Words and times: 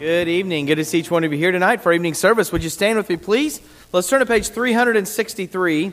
Good 0.00 0.28
evening. 0.28 0.64
Good 0.64 0.76
to 0.76 0.84
see 0.86 1.00
each 1.00 1.10
one 1.10 1.24
of 1.24 1.32
you 1.32 1.36
here 1.36 1.52
tonight 1.52 1.82
for 1.82 1.92
evening 1.92 2.14
service. 2.14 2.50
Would 2.52 2.64
you 2.64 2.70
stand 2.70 2.96
with 2.96 3.10
me, 3.10 3.18
please? 3.18 3.60
Let's 3.92 4.08
turn 4.08 4.20
to 4.20 4.26
page 4.26 4.48
363. 4.48 5.92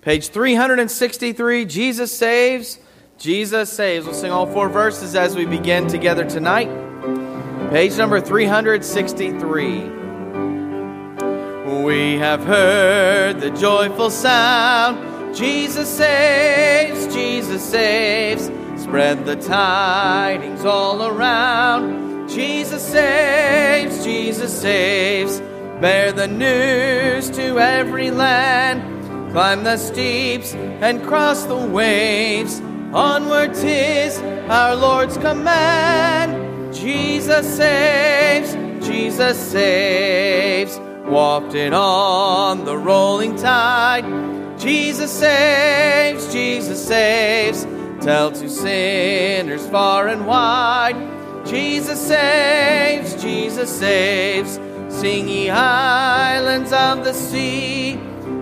Page 0.00 0.28
363 0.28 1.64
Jesus 1.64 2.16
saves. 2.16 2.78
Jesus 3.18 3.72
saves. 3.72 4.06
We'll 4.06 4.14
sing 4.14 4.30
all 4.30 4.46
four 4.46 4.68
verses 4.68 5.16
as 5.16 5.34
we 5.34 5.44
begin 5.44 5.88
together 5.88 6.24
tonight. 6.24 6.68
Page 7.70 7.96
number 7.98 8.20
363. 8.20 9.88
We 11.82 12.18
have 12.18 12.44
heard 12.44 13.40
the 13.40 13.50
joyful 13.50 14.10
sound. 14.10 15.34
Jesus 15.34 15.88
saves, 15.88 17.12
Jesus 17.12 17.68
saves. 17.68 18.44
Spread 18.80 19.24
the 19.24 19.34
tidings 19.34 20.64
all 20.64 21.04
around. 21.04 22.11
Jesus 22.34 22.82
saves, 22.82 24.04
Jesus 24.04 24.60
saves. 24.60 25.40
Bear 25.80 26.12
the 26.12 26.28
news 26.28 27.28
to 27.30 27.58
every 27.58 28.10
land. 28.10 29.32
Climb 29.32 29.64
the 29.64 29.76
steeps 29.76 30.54
and 30.54 31.02
cross 31.02 31.44
the 31.44 31.56
waves. 31.56 32.60
Onward 32.94 33.54
tis 33.54 34.18
our 34.48 34.74
Lord's 34.74 35.18
command. 35.18 36.74
Jesus 36.74 37.56
saves, 37.56 38.54
Jesus 38.86 39.38
saves. 39.38 40.78
Wafted 41.04 41.74
on 41.74 42.64
the 42.64 42.78
rolling 42.78 43.36
tide. 43.36 44.06
Jesus 44.58 45.10
saves, 45.10 46.32
Jesus 46.32 46.82
saves. 46.86 47.66
Tell 48.00 48.32
to 48.32 48.48
sinners 48.48 49.66
far 49.68 50.08
and 50.08 50.26
wide. 50.26 51.11
Jesus 51.44 52.00
saves, 52.00 53.20
Jesus 53.22 53.70
saves. 53.70 54.60
Sing 54.88 55.28
ye 55.28 55.50
islands 55.50 56.72
of 56.72 57.04
the 57.04 57.12
sea, 57.12 57.98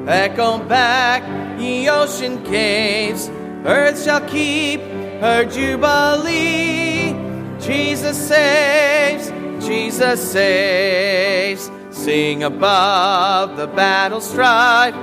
echo 0.06 0.58
back 0.58 1.22
ye 1.60 1.88
ocean 1.88 2.44
caves. 2.44 3.30
Earth 3.64 4.02
shall 4.02 4.20
keep 4.28 4.80
her 5.20 5.44
jubilee. 5.44 7.14
Jesus 7.60 8.16
saves, 8.28 9.30
Jesus 9.64 10.32
saves. 10.32 11.70
Sing 11.90 12.42
above 12.42 13.56
the 13.56 13.66
battle 13.68 14.20
strife. 14.20 14.94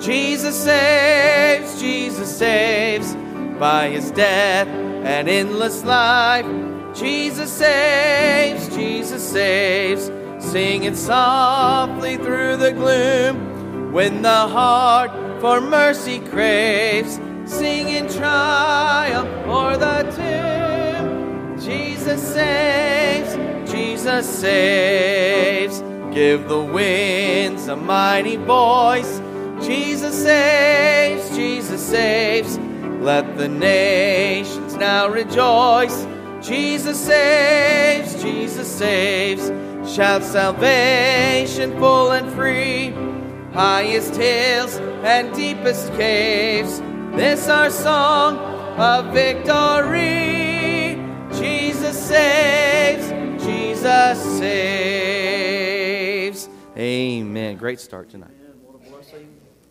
Jesus 0.00 0.56
saves, 0.64 1.80
Jesus 1.80 2.36
saves. 2.36 3.14
By 3.58 3.90
his 3.90 4.10
death 4.10 4.68
and 5.04 5.28
endless 5.28 5.84
life. 5.84 6.46
Jesus 6.94 7.52
saves, 7.52 8.74
Jesus 8.74 9.22
saves. 9.22 10.10
Sing 10.38 10.84
it 10.84 10.96
softly 10.96 12.16
through 12.16 12.56
the 12.56 12.72
gloom 12.72 13.92
when 13.92 14.22
the 14.22 14.48
heart 14.48 15.10
for 15.40 15.60
mercy 15.60 16.20
craves. 16.20 17.20
Sing 17.44 17.88
in 17.88 18.08
triumph 18.08 19.28
o'er 19.46 19.76
the 19.76 20.02
tomb. 20.16 21.60
Jesus 21.60 22.22
saves, 22.22 23.70
Jesus 23.70 24.26
saves. 24.26 25.82
Give 26.14 26.48
the 26.48 26.60
winds 26.60 27.68
a 27.68 27.76
mighty 27.76 28.36
voice. 28.36 29.20
Jesus 29.60 30.22
saves, 30.22 31.36
Jesus 31.36 31.84
saves. 31.84 32.58
Let 33.00 33.36
the 33.36 33.48
now 34.76 35.08
rejoice. 35.08 36.06
Jesus 36.40 36.98
saves, 37.00 38.22
Jesus 38.22 38.68
saves. 38.68 39.50
Shout 39.90 40.22
salvation 40.22 41.78
full 41.78 42.12
and 42.12 42.30
free. 42.32 42.92
Highest 43.52 44.16
hills 44.16 44.76
and 45.02 45.34
deepest 45.34 45.92
caves. 45.92 46.80
This 47.16 47.48
our 47.48 47.70
song 47.70 48.36
of 48.78 49.12
victory. 49.12 50.96
Jesus 51.32 51.96
saves, 52.08 53.10
Jesus 53.44 54.38
saves. 54.38 55.04
Amen. 56.76 57.56
Great 57.56 57.78
start 57.80 58.10
tonight. 58.10 58.30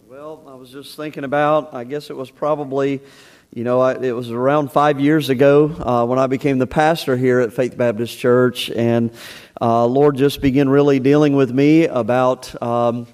Well, 0.08 0.44
I 0.48 0.54
was 0.54 0.72
just 0.72 0.96
thinking 0.96 1.24
about, 1.26 1.74
I 1.74 1.84
guess 1.84 2.10
it 2.10 2.16
was 2.16 2.32
probably 2.32 3.02
you 3.56 3.64
know, 3.64 3.82
I, 3.82 3.94
it 3.94 4.16
was 4.16 4.32
around 4.32 4.72
five 4.72 5.00
years 5.00 5.30
ago 5.30 5.66
uh, 5.66 6.08
when 6.08 6.18
I 6.18 6.26
became 6.26 6.58
the 6.58 6.66
pastor 6.66 7.16
here 7.16 7.40
at 7.40 7.54
Faith 7.54 7.78
Baptist 7.78 8.18
Church, 8.18 8.72
and 8.72 9.12
uh, 9.62 9.86
Lord 9.86 10.18
just 10.18 10.42
began 10.42 10.68
really 10.68 11.00
dealing 11.00 11.36
with 11.36 11.52
me 11.52 11.86
about, 11.86 12.60
um, 12.64 13.06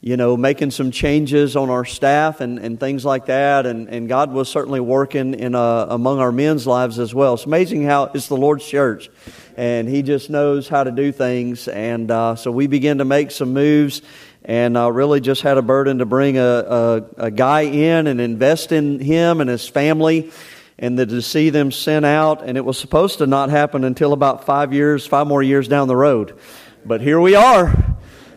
you 0.00 0.16
know, 0.16 0.36
making 0.36 0.72
some 0.72 0.90
changes 0.90 1.54
on 1.54 1.70
our 1.70 1.84
staff 1.84 2.40
and, 2.40 2.58
and 2.58 2.80
things 2.80 3.04
like 3.04 3.26
that. 3.26 3.64
And, 3.64 3.88
and 3.88 4.08
God 4.08 4.32
was 4.32 4.48
certainly 4.48 4.80
working 4.80 5.34
in 5.34 5.54
uh, 5.54 5.86
among 5.88 6.18
our 6.18 6.32
men's 6.32 6.66
lives 6.66 6.98
as 6.98 7.14
well. 7.14 7.34
It's 7.34 7.46
amazing 7.46 7.84
how 7.84 8.10
it's 8.12 8.26
the 8.26 8.36
Lord's 8.36 8.66
church, 8.66 9.08
and 9.56 9.88
He 9.88 10.02
just 10.02 10.30
knows 10.30 10.68
how 10.68 10.82
to 10.82 10.90
do 10.90 11.12
things. 11.12 11.68
And 11.68 12.10
uh, 12.10 12.34
so 12.34 12.50
we 12.50 12.66
began 12.66 12.98
to 12.98 13.04
make 13.04 13.30
some 13.30 13.52
moves 13.52 14.02
and 14.46 14.76
uh, 14.76 14.90
really 14.90 15.20
just 15.20 15.42
had 15.42 15.58
a 15.58 15.62
burden 15.62 15.98
to 15.98 16.06
bring 16.06 16.38
a, 16.38 16.40
a, 16.40 17.04
a, 17.16 17.30
guy 17.32 17.62
in 17.62 18.06
and 18.06 18.20
invest 18.20 18.70
in 18.70 19.00
him 19.00 19.40
and 19.40 19.50
his 19.50 19.68
family 19.68 20.30
and 20.78 20.96
to 20.96 21.20
see 21.20 21.50
them 21.50 21.72
sent 21.72 22.06
out. 22.06 22.44
And 22.44 22.56
it 22.56 22.64
was 22.64 22.78
supposed 22.78 23.18
to 23.18 23.26
not 23.26 23.50
happen 23.50 23.82
until 23.82 24.12
about 24.12 24.46
five 24.46 24.72
years, 24.72 25.04
five 25.04 25.26
more 25.26 25.42
years 25.42 25.66
down 25.66 25.88
the 25.88 25.96
road. 25.96 26.38
But 26.84 27.00
here 27.00 27.20
we 27.20 27.34
are. 27.34 27.96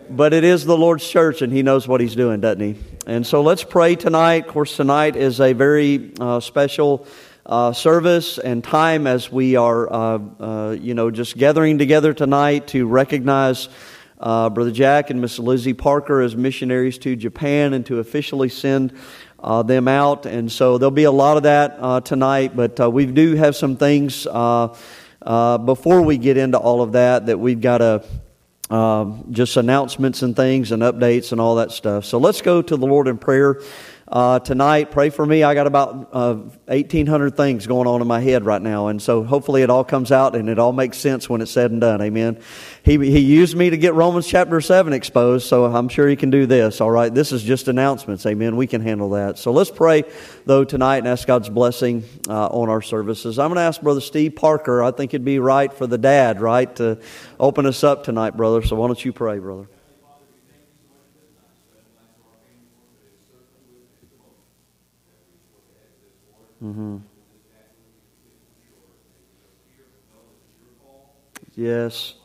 But 0.10 0.34
it 0.34 0.44
is 0.44 0.66
the 0.66 0.76
Lord's 0.76 1.08
church, 1.08 1.44
and 1.44 1.54
He 1.54 1.62
knows 1.62 1.88
what 1.88 2.02
He's 2.02 2.16
doing, 2.16 2.42
doesn't 2.42 2.62
He? 2.62 2.76
And 3.06 3.28
so 3.28 3.44
let's 3.44 3.64
pray 3.64 3.96
tonight. 3.96 4.48
Of 4.48 4.54
course, 4.54 4.76
tonight 4.76 5.16
is 5.16 5.40
a 5.40 5.54
very 5.54 6.12
uh, 6.20 6.40
special 6.40 7.06
uh, 7.46 7.74
service 7.74 8.40
and 8.40 8.64
time 8.64 9.06
as 9.06 9.32
we 9.32 9.56
are, 9.56 9.92
uh, 9.94 10.20
uh 10.40 10.78
you 10.80 10.96
know, 10.96 11.12
just 11.12 11.38
gathering 11.38 11.78
together 11.78 12.16
tonight 12.16 12.70
to 12.70 12.88
recognize 12.88 13.70
uh, 14.20 14.50
Brother 14.50 14.72
Jack 14.72 15.10
and 15.10 15.22
Miss 15.22 15.40
Lizzie 15.40 15.74
Parker 15.74 16.22
as 16.22 16.36
missionaries 16.36 16.98
to 17.00 17.16
Japan 17.16 17.74
and 17.74 17.86
to 17.86 18.00
officially 18.00 18.50
send 18.50 18.94
uh, 19.40 19.64
them 19.64 19.88
out. 19.88 20.26
And 20.26 20.52
so 20.52 20.78
there'll 20.78 20.92
be 20.92 21.06
a 21.06 21.12
lot 21.12 21.38
of 21.38 21.44
that 21.44 21.78
uh, 21.80 22.02
tonight, 22.02 22.56
but 22.56 22.80
uh, 22.80 22.90
we 22.90 23.06
do 23.06 23.36
have 23.36 23.56
some 23.56 23.78
things 23.78 24.28
uh, 24.28 24.76
uh, 25.22 25.58
before 25.58 26.02
we 26.02 26.18
get 26.18 26.38
into 26.38 26.58
all 26.58 26.82
of 26.82 26.94
that 26.94 27.28
that 27.28 27.38
we've 27.38 27.62
got 27.62 27.78
to. 27.80 28.04
just 29.32 29.58
announcements 29.58 30.22
and 30.22 30.36
things 30.36 30.72
and 30.72 30.84
updates 30.84 31.32
and 31.32 31.40
all 31.40 31.56
that 31.56 31.72
stuff. 31.72 32.06
So 32.06 32.18
let's 32.18 32.42
go 32.42 32.62
to 32.62 32.76
the 32.78 32.86
Lord 32.86 33.08
in 33.08 33.18
prayer 33.18 33.62
uh, 34.10 34.40
tonight. 34.40 34.90
Pray 34.90 35.10
for 35.12 35.26
me. 35.26 35.44
I 35.44 35.54
got 35.54 35.68
about 35.68 36.10
uh, 36.12 36.34
1,800 36.66 37.38
things 37.38 37.68
going 37.68 37.88
on 37.88 38.02
in 38.02 38.08
my 38.08 38.20
head 38.20 38.44
right 38.44 38.62
now. 38.62 38.88
And 38.88 39.02
so 39.02 39.24
hopefully 39.24 39.62
it 39.62 39.70
all 39.70 39.84
comes 39.84 40.12
out 40.12 40.36
and 40.36 40.50
it 40.50 40.58
all 40.58 40.74
makes 40.74 40.98
sense 40.98 41.30
when 41.30 41.42
it's 41.42 41.52
said 41.52 41.72
and 41.72 41.80
done. 41.80 42.02
Amen. 42.02 42.42
He, 42.84 42.98
he 42.98 43.20
used 43.20 43.56
me 43.56 43.70
to 43.70 43.78
get 43.78 43.94
Romans 43.94 44.28
chapter 44.28 44.60
7 44.62 44.94
exposed, 44.94 45.48
so 45.48 45.66
I'm 45.66 45.90
sure 45.90 46.08
he 46.08 46.16
can 46.16 46.32
do 46.32 46.48
this. 46.48 46.82
All 46.82 46.90
right. 46.90 47.14
This 47.14 47.32
is 47.32 47.44
just 47.44 47.68
announcements. 47.68 48.26
Amen. 48.26 48.56
We 48.56 48.66
can 48.66 48.82
handle 48.82 49.12
that. 49.12 49.38
So 49.38 49.52
let's 49.52 49.72
pray, 49.72 50.04
though, 50.46 50.64
tonight 50.64 50.98
and 50.98 51.08
ask 51.08 51.28
God's 51.28 51.50
blessing 51.50 52.04
uh, 52.28 52.48
on 52.48 52.70
our 52.70 52.82
services. 52.82 53.38
I'm 53.38 53.50
going 53.50 53.58
to 53.58 53.62
ask 53.62 53.80
Brother 53.80 54.02
Steve 54.02 54.36
Parker. 54.36 54.82
I 54.82 54.92
think 54.92 55.14
it'd 55.14 55.26
be 55.26 55.40
right 55.40 55.72
for 55.72 55.86
the 55.86 55.98
dad, 56.00 56.42
right, 56.42 56.74
to 56.78 57.00
open 57.40 57.68
us 57.68 57.84
up 57.84 58.04
tonight, 58.04 58.36
brother. 58.36 58.64
So 58.64 58.76
why 58.76 58.88
don't 58.88 59.04
you 59.04 59.14
pray, 59.14 59.38
brother? 59.38 59.68
Mm-hmm. 66.64 66.98
Yes. 71.56 72.19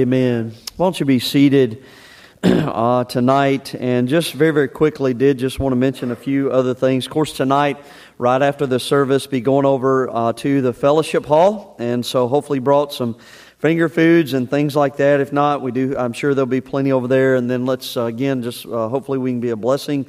Amen. 0.00 0.54
Why 0.78 0.86
don't 0.86 0.98
you 0.98 1.04
be 1.04 1.18
seated 1.18 1.84
uh, 2.42 3.04
tonight? 3.04 3.74
And 3.74 4.08
just 4.08 4.32
very, 4.32 4.50
very 4.50 4.68
quickly, 4.68 5.12
did 5.12 5.38
just 5.38 5.58
want 5.60 5.72
to 5.72 5.76
mention 5.76 6.10
a 6.10 6.16
few 6.16 6.50
other 6.50 6.72
things. 6.72 7.04
Of 7.04 7.12
course, 7.12 7.34
tonight, 7.34 7.76
right 8.16 8.40
after 8.40 8.66
the 8.66 8.80
service, 8.80 9.26
be 9.26 9.42
going 9.42 9.66
over 9.66 10.08
uh, 10.08 10.32
to 10.32 10.62
the 10.62 10.72
fellowship 10.72 11.26
hall, 11.26 11.76
and 11.78 12.04
so 12.06 12.28
hopefully 12.28 12.60
brought 12.60 12.94
some 12.94 13.18
finger 13.58 13.90
foods 13.90 14.32
and 14.32 14.48
things 14.48 14.74
like 14.74 14.96
that. 14.96 15.20
If 15.20 15.34
not, 15.34 15.60
we 15.60 15.70
do. 15.70 15.94
I'm 15.98 16.14
sure 16.14 16.32
there'll 16.32 16.46
be 16.46 16.62
plenty 16.62 16.92
over 16.92 17.06
there. 17.06 17.34
And 17.34 17.50
then 17.50 17.66
let's 17.66 17.94
uh, 17.98 18.04
again, 18.04 18.42
just 18.42 18.64
uh, 18.64 18.88
hopefully 18.88 19.18
we 19.18 19.32
can 19.32 19.40
be 19.40 19.50
a 19.50 19.56
blessing. 19.56 20.06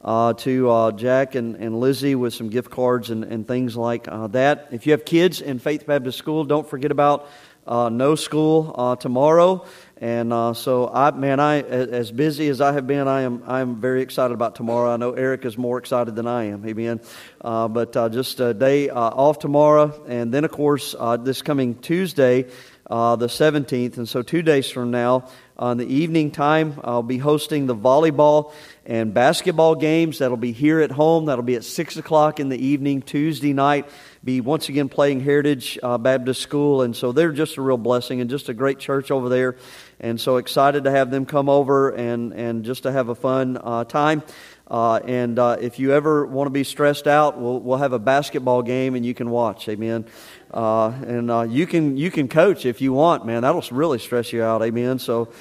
Uh, 0.00 0.34
to 0.34 0.68
uh, 0.68 0.92
Jack 0.92 1.34
and, 1.34 1.56
and 1.56 1.80
Lizzie 1.80 2.14
with 2.14 2.34
some 2.34 2.50
gift 2.50 2.70
cards 2.70 3.08
and, 3.08 3.24
and 3.24 3.48
things 3.48 3.74
like 3.74 4.06
uh, 4.06 4.26
that. 4.26 4.68
If 4.70 4.84
you 4.84 4.92
have 4.92 5.06
kids 5.06 5.40
in 5.40 5.58
Faith 5.58 5.86
Baptist 5.86 6.18
School, 6.18 6.44
don't 6.44 6.68
forget 6.68 6.90
about 6.90 7.26
uh, 7.66 7.88
no 7.88 8.14
school 8.14 8.74
uh, 8.76 8.96
tomorrow. 8.96 9.64
And 9.96 10.32
uh, 10.32 10.54
so, 10.54 10.90
I, 10.92 11.12
man, 11.12 11.40
I 11.40 11.60
as 11.60 12.12
busy 12.12 12.48
as 12.48 12.60
I 12.60 12.72
have 12.72 12.86
been, 12.86 13.08
I 13.08 13.22
am 13.22 13.42
I 13.46 13.60
am 13.60 13.80
very 13.80 14.02
excited 14.02 14.34
about 14.34 14.54
tomorrow. 14.54 14.92
I 14.92 14.96
know 14.96 15.12
Eric 15.12 15.44
is 15.44 15.56
more 15.56 15.78
excited 15.78 16.14
than 16.16 16.26
I 16.26 16.44
am. 16.44 16.66
Amen. 16.66 17.00
Uh, 17.40 17.68
but 17.68 17.96
uh, 17.96 18.08
just 18.08 18.40
a 18.40 18.52
day 18.52 18.90
uh, 18.90 19.00
off 19.00 19.38
tomorrow, 19.38 20.04
and 20.06 20.32
then 20.34 20.44
of 20.44 20.50
course 20.50 20.94
this 21.20 21.42
coming 21.42 21.76
Tuesday, 21.76 22.46
the 22.88 23.28
seventeenth, 23.28 23.96
and 23.96 24.08
so 24.08 24.20
two 24.22 24.42
days 24.42 24.68
from 24.68 24.90
now, 24.90 25.28
on 25.56 25.76
the 25.76 25.86
evening 25.86 26.32
time, 26.32 26.80
I'll 26.82 27.02
be 27.02 27.18
hosting 27.18 27.66
the 27.66 27.76
volleyball 27.76 28.52
and 28.84 29.14
basketball 29.14 29.76
games. 29.76 30.18
That'll 30.18 30.36
be 30.36 30.52
here 30.52 30.80
at 30.80 30.90
home. 30.90 31.26
That'll 31.26 31.44
be 31.44 31.54
at 31.54 31.64
six 31.64 31.96
o'clock 31.96 32.40
in 32.40 32.48
the 32.48 32.58
evening 32.58 33.02
Tuesday 33.02 33.52
night 33.52 33.86
be 34.24 34.40
once 34.40 34.70
again 34.70 34.88
playing 34.88 35.20
Heritage 35.20 35.78
uh, 35.82 35.98
Baptist 35.98 36.40
School. 36.40 36.80
And 36.80 36.96
so 36.96 37.12
they're 37.12 37.32
just 37.32 37.58
a 37.58 37.62
real 37.62 37.76
blessing 37.76 38.22
and 38.22 38.30
just 38.30 38.48
a 38.48 38.54
great 38.54 38.78
church 38.78 39.10
over 39.10 39.28
there. 39.28 39.56
And 40.00 40.18
so 40.18 40.38
excited 40.38 40.84
to 40.84 40.90
have 40.90 41.10
them 41.10 41.26
come 41.26 41.48
over 41.50 41.90
and, 41.90 42.32
and 42.32 42.64
just 42.64 42.84
to 42.84 42.92
have 42.92 43.10
a 43.10 43.14
fun 43.14 43.58
uh, 43.62 43.84
time. 43.84 44.22
Uh, 44.66 44.96
and 45.04 45.38
uh, 45.38 45.56
if 45.60 45.78
you 45.78 45.92
ever 45.92 46.24
want 46.24 46.46
to 46.46 46.50
be 46.50 46.64
stressed 46.64 47.06
out, 47.06 47.38
we'll, 47.38 47.60
we'll 47.60 47.78
have 47.78 47.92
a 47.92 47.98
basketball 47.98 48.62
game 48.62 48.94
and 48.94 49.04
you 49.04 49.14
can 49.14 49.28
watch. 49.28 49.68
Amen. 49.68 50.06
Uh, 50.50 50.88
and 51.06 51.30
uh, 51.30 51.42
you 51.42 51.66
can 51.66 51.96
you 51.96 52.10
can 52.10 52.28
coach 52.28 52.64
if 52.64 52.80
you 52.80 52.92
want, 52.92 53.26
man. 53.26 53.42
That'll 53.42 53.64
really 53.70 53.98
stress 53.98 54.32
you 54.32 54.42
out. 54.42 54.62
Amen. 54.62 54.98
So. 54.98 55.32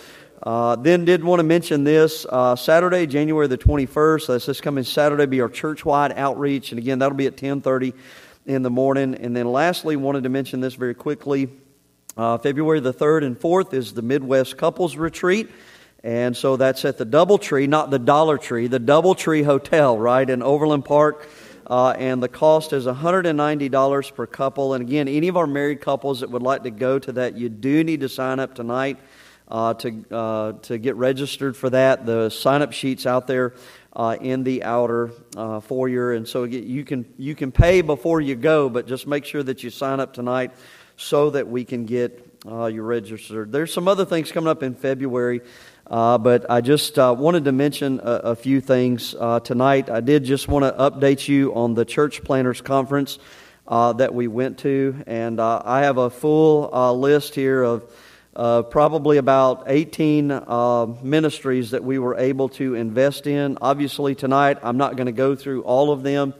Uh, 0.45 0.75
then 0.75 1.05
did 1.05 1.23
want 1.23 1.39
to 1.39 1.43
mention 1.43 1.85
this 1.85 2.25
uh, 2.29 2.53
Saturday, 2.53 3.07
January 3.07 3.47
the 3.47 3.57
21st. 3.57 4.27
That's 4.27 4.45
this 4.45 4.59
coming 4.59 4.83
Saturday. 4.83 5.25
Be 5.25 5.39
our 5.39 5.47
church-wide 5.47 6.11
outreach, 6.17 6.73
and 6.73 6.79
again 6.79 6.99
that'll 6.99 7.15
be 7.15 7.27
at 7.27 7.37
10:30 7.37 7.93
in 8.45 8.61
the 8.61 8.69
morning. 8.69 9.15
And 9.15 9.33
then 9.33 9.49
lastly, 9.49 9.95
wanted 9.95 10.23
to 10.23 10.29
mention 10.29 10.59
this 10.59 10.73
very 10.73 10.95
quickly. 10.95 11.47
February 12.17 12.81
the 12.81 12.93
3rd 12.93 13.23
and 13.23 13.39
4th 13.39 13.73
is 13.73 13.93
the 13.93 14.01
Midwest 14.01 14.57
Couples 14.57 14.97
Retreat. 14.97 15.49
And 16.03 16.35
so 16.35 16.57
that's 16.57 16.83
at 16.83 16.97
the 16.97 17.05
Doubletree, 17.05 17.67
not 17.69 17.89
the 17.89 17.99
Dollar 17.99 18.37
Tree, 18.37 18.67
the 18.67 18.79
Doubletree 18.79 19.45
Hotel, 19.45 19.97
right, 19.97 20.29
in 20.29 20.43
Overland 20.43 20.83
Park. 20.83 21.29
Uh, 21.65 21.91
and 21.91 22.21
the 22.21 22.27
cost 22.27 22.73
is 22.73 22.85
$190 22.85 24.15
per 24.15 24.27
couple. 24.27 24.73
And 24.73 24.81
again, 24.81 25.07
any 25.07 25.29
of 25.29 25.37
our 25.37 25.47
married 25.47 25.79
couples 25.79 26.19
that 26.19 26.29
would 26.29 26.41
like 26.41 26.63
to 26.63 26.71
go 26.71 26.99
to 26.99 27.13
that, 27.13 27.37
you 27.37 27.47
do 27.47 27.85
need 27.85 28.01
to 28.01 28.09
sign 28.09 28.41
up 28.41 28.53
tonight 28.53 28.99
uh, 29.47 29.73
to, 29.75 30.05
uh, 30.11 30.51
to 30.63 30.77
get 30.77 30.97
registered 30.97 31.55
for 31.55 31.69
that. 31.69 32.05
The 32.05 32.29
sign 32.29 32.61
up 32.61 32.73
sheet's 32.73 33.05
out 33.05 33.27
there 33.27 33.53
uh, 33.93 34.17
in 34.19 34.43
the 34.43 34.63
outer 34.63 35.11
uh, 35.37 35.61
foyer. 35.61 36.11
And 36.11 36.27
so 36.27 36.43
you 36.43 36.83
can, 36.83 37.05
you 37.17 37.33
can 37.33 37.53
pay 37.53 37.79
before 37.79 38.19
you 38.19 38.35
go, 38.35 38.67
but 38.67 38.87
just 38.87 39.07
make 39.07 39.23
sure 39.23 39.43
that 39.43 39.63
you 39.63 39.69
sign 39.69 40.01
up 40.01 40.13
tonight 40.13 40.51
so 40.97 41.29
that 41.29 41.47
we 41.47 41.63
can 41.63 41.85
get 41.85 42.29
uh, 42.45 42.65
you 42.65 42.81
registered. 42.81 43.51
There's 43.51 43.73
some 43.73 43.87
other 43.87 44.05
things 44.05 44.31
coming 44.31 44.49
up 44.49 44.63
in 44.63 44.75
February. 44.75 45.41
Uh, 45.85 46.17
but 46.17 46.49
I 46.49 46.61
just 46.61 46.97
uh, 46.97 47.13
wanted 47.17 47.43
to 47.45 47.51
mention 47.51 47.99
a, 47.99 48.03
a 48.03 48.35
few 48.35 48.61
things 48.61 49.15
uh, 49.19 49.41
tonight. 49.41 49.89
I 49.89 49.99
did 49.99 50.23
just 50.23 50.47
want 50.47 50.63
to 50.63 50.71
update 50.71 51.27
you 51.27 51.53
on 51.55 51.73
the 51.73 51.83
Church 51.83 52.23
Planners 52.23 52.61
Conference 52.61 53.19
uh, 53.67 53.91
that 53.93 54.13
we 54.13 54.29
went 54.29 54.59
to, 54.59 55.03
and 55.07 55.41
uh, 55.41 55.61
I 55.65 55.81
have 55.81 55.97
a 55.97 56.09
full 56.09 56.73
uh, 56.73 56.93
list 56.93 57.35
here 57.35 57.63
of 57.63 57.83
probably 58.71 59.17
about 59.17 59.65
18 59.67 60.31
uh, 60.31 60.85
ministries 61.01 61.71
that 61.71 61.83
we 61.83 61.99
were 61.99 62.15
able 62.15 62.47
to 62.49 62.75
invest 62.75 63.27
in. 63.27 63.57
Obviously, 63.59 64.15
tonight 64.15 64.59
I'm 64.63 64.77
not 64.77 64.95
going 64.95 65.07
to 65.07 65.11
go 65.11 65.35
through 65.35 65.63
all 65.63 65.91
of 65.91 66.01
them 66.01 66.33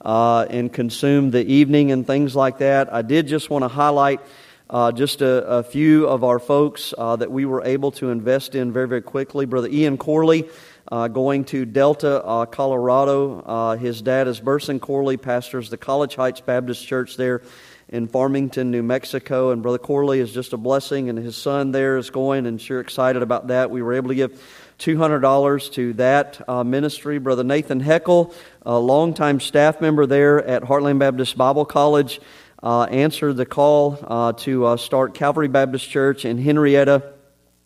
and 0.00 0.72
consume 0.72 1.30
the 1.30 1.44
evening 1.44 1.92
and 1.92 2.06
things 2.06 2.34
like 2.34 2.58
that. 2.58 2.92
I 2.92 3.02
did 3.02 3.26
just 3.26 3.50
want 3.50 3.62
to 3.62 3.68
highlight 3.68 4.20
uh, 4.68 4.92
just 4.92 5.22
a, 5.22 5.46
a, 5.46 5.62
few 5.62 6.06
of 6.06 6.24
our 6.24 6.38
folks 6.38 6.92
uh, 6.98 7.16
that 7.16 7.30
we 7.30 7.44
were 7.44 7.62
able 7.64 7.90
to 7.92 8.10
invest 8.10 8.54
in 8.54 8.72
very, 8.72 8.88
very 8.88 9.02
quickly. 9.02 9.46
Brother 9.46 9.68
Ian 9.68 9.96
Corley. 9.98 10.48
Uh, 10.88 11.08
going 11.08 11.44
to 11.44 11.64
Delta, 11.64 12.46
Colorado. 12.52 13.74
his 13.74 14.00
dad 14.02 14.28
is 14.28 14.38
Burson 14.38 14.78
Corley, 14.78 15.16
pastors 15.16 15.68
the 15.68 15.76
College 15.76 16.14
Heights 16.14 16.40
Baptist 16.40 16.86
Church 16.86 17.16
there 17.16 17.42
in 17.88 18.08
Farmington, 18.08 18.70
New 18.70 18.82
Mexico. 18.82 19.50
And 19.50 19.62
Brother 19.62 19.78
Corley 19.78 20.20
is 20.20 20.32
just 20.32 20.52
a 20.52 20.56
blessing, 20.56 21.08
and 21.08 21.18
his 21.18 21.36
son 21.36 21.72
there 21.72 21.96
is 21.96 22.10
going, 22.10 22.46
and 22.46 22.60
sure 22.60 22.80
excited 22.80 23.22
about 23.22 23.48
that. 23.48 23.70
We 23.70 23.82
were 23.82 23.94
able 23.94 24.08
to 24.08 24.14
give 24.14 24.40
$200 24.78 25.72
to 25.72 25.92
that 25.94 26.48
uh, 26.48 26.64
ministry. 26.64 27.18
Brother 27.18 27.44
Nathan 27.44 27.80
Heckel, 27.80 28.34
a 28.62 28.78
longtime 28.78 29.40
staff 29.40 29.80
member 29.80 30.06
there 30.06 30.44
at 30.44 30.62
Heartland 30.62 30.98
Baptist 30.98 31.36
Bible 31.38 31.64
College, 31.64 32.20
uh, 32.62 32.84
answered 32.84 33.36
the 33.36 33.46
call 33.46 33.98
uh, 34.02 34.32
to 34.32 34.66
uh, 34.66 34.76
start 34.76 35.14
Calvary 35.14 35.48
Baptist 35.48 35.88
Church 35.88 36.24
in 36.24 36.38
Henrietta, 36.38 37.12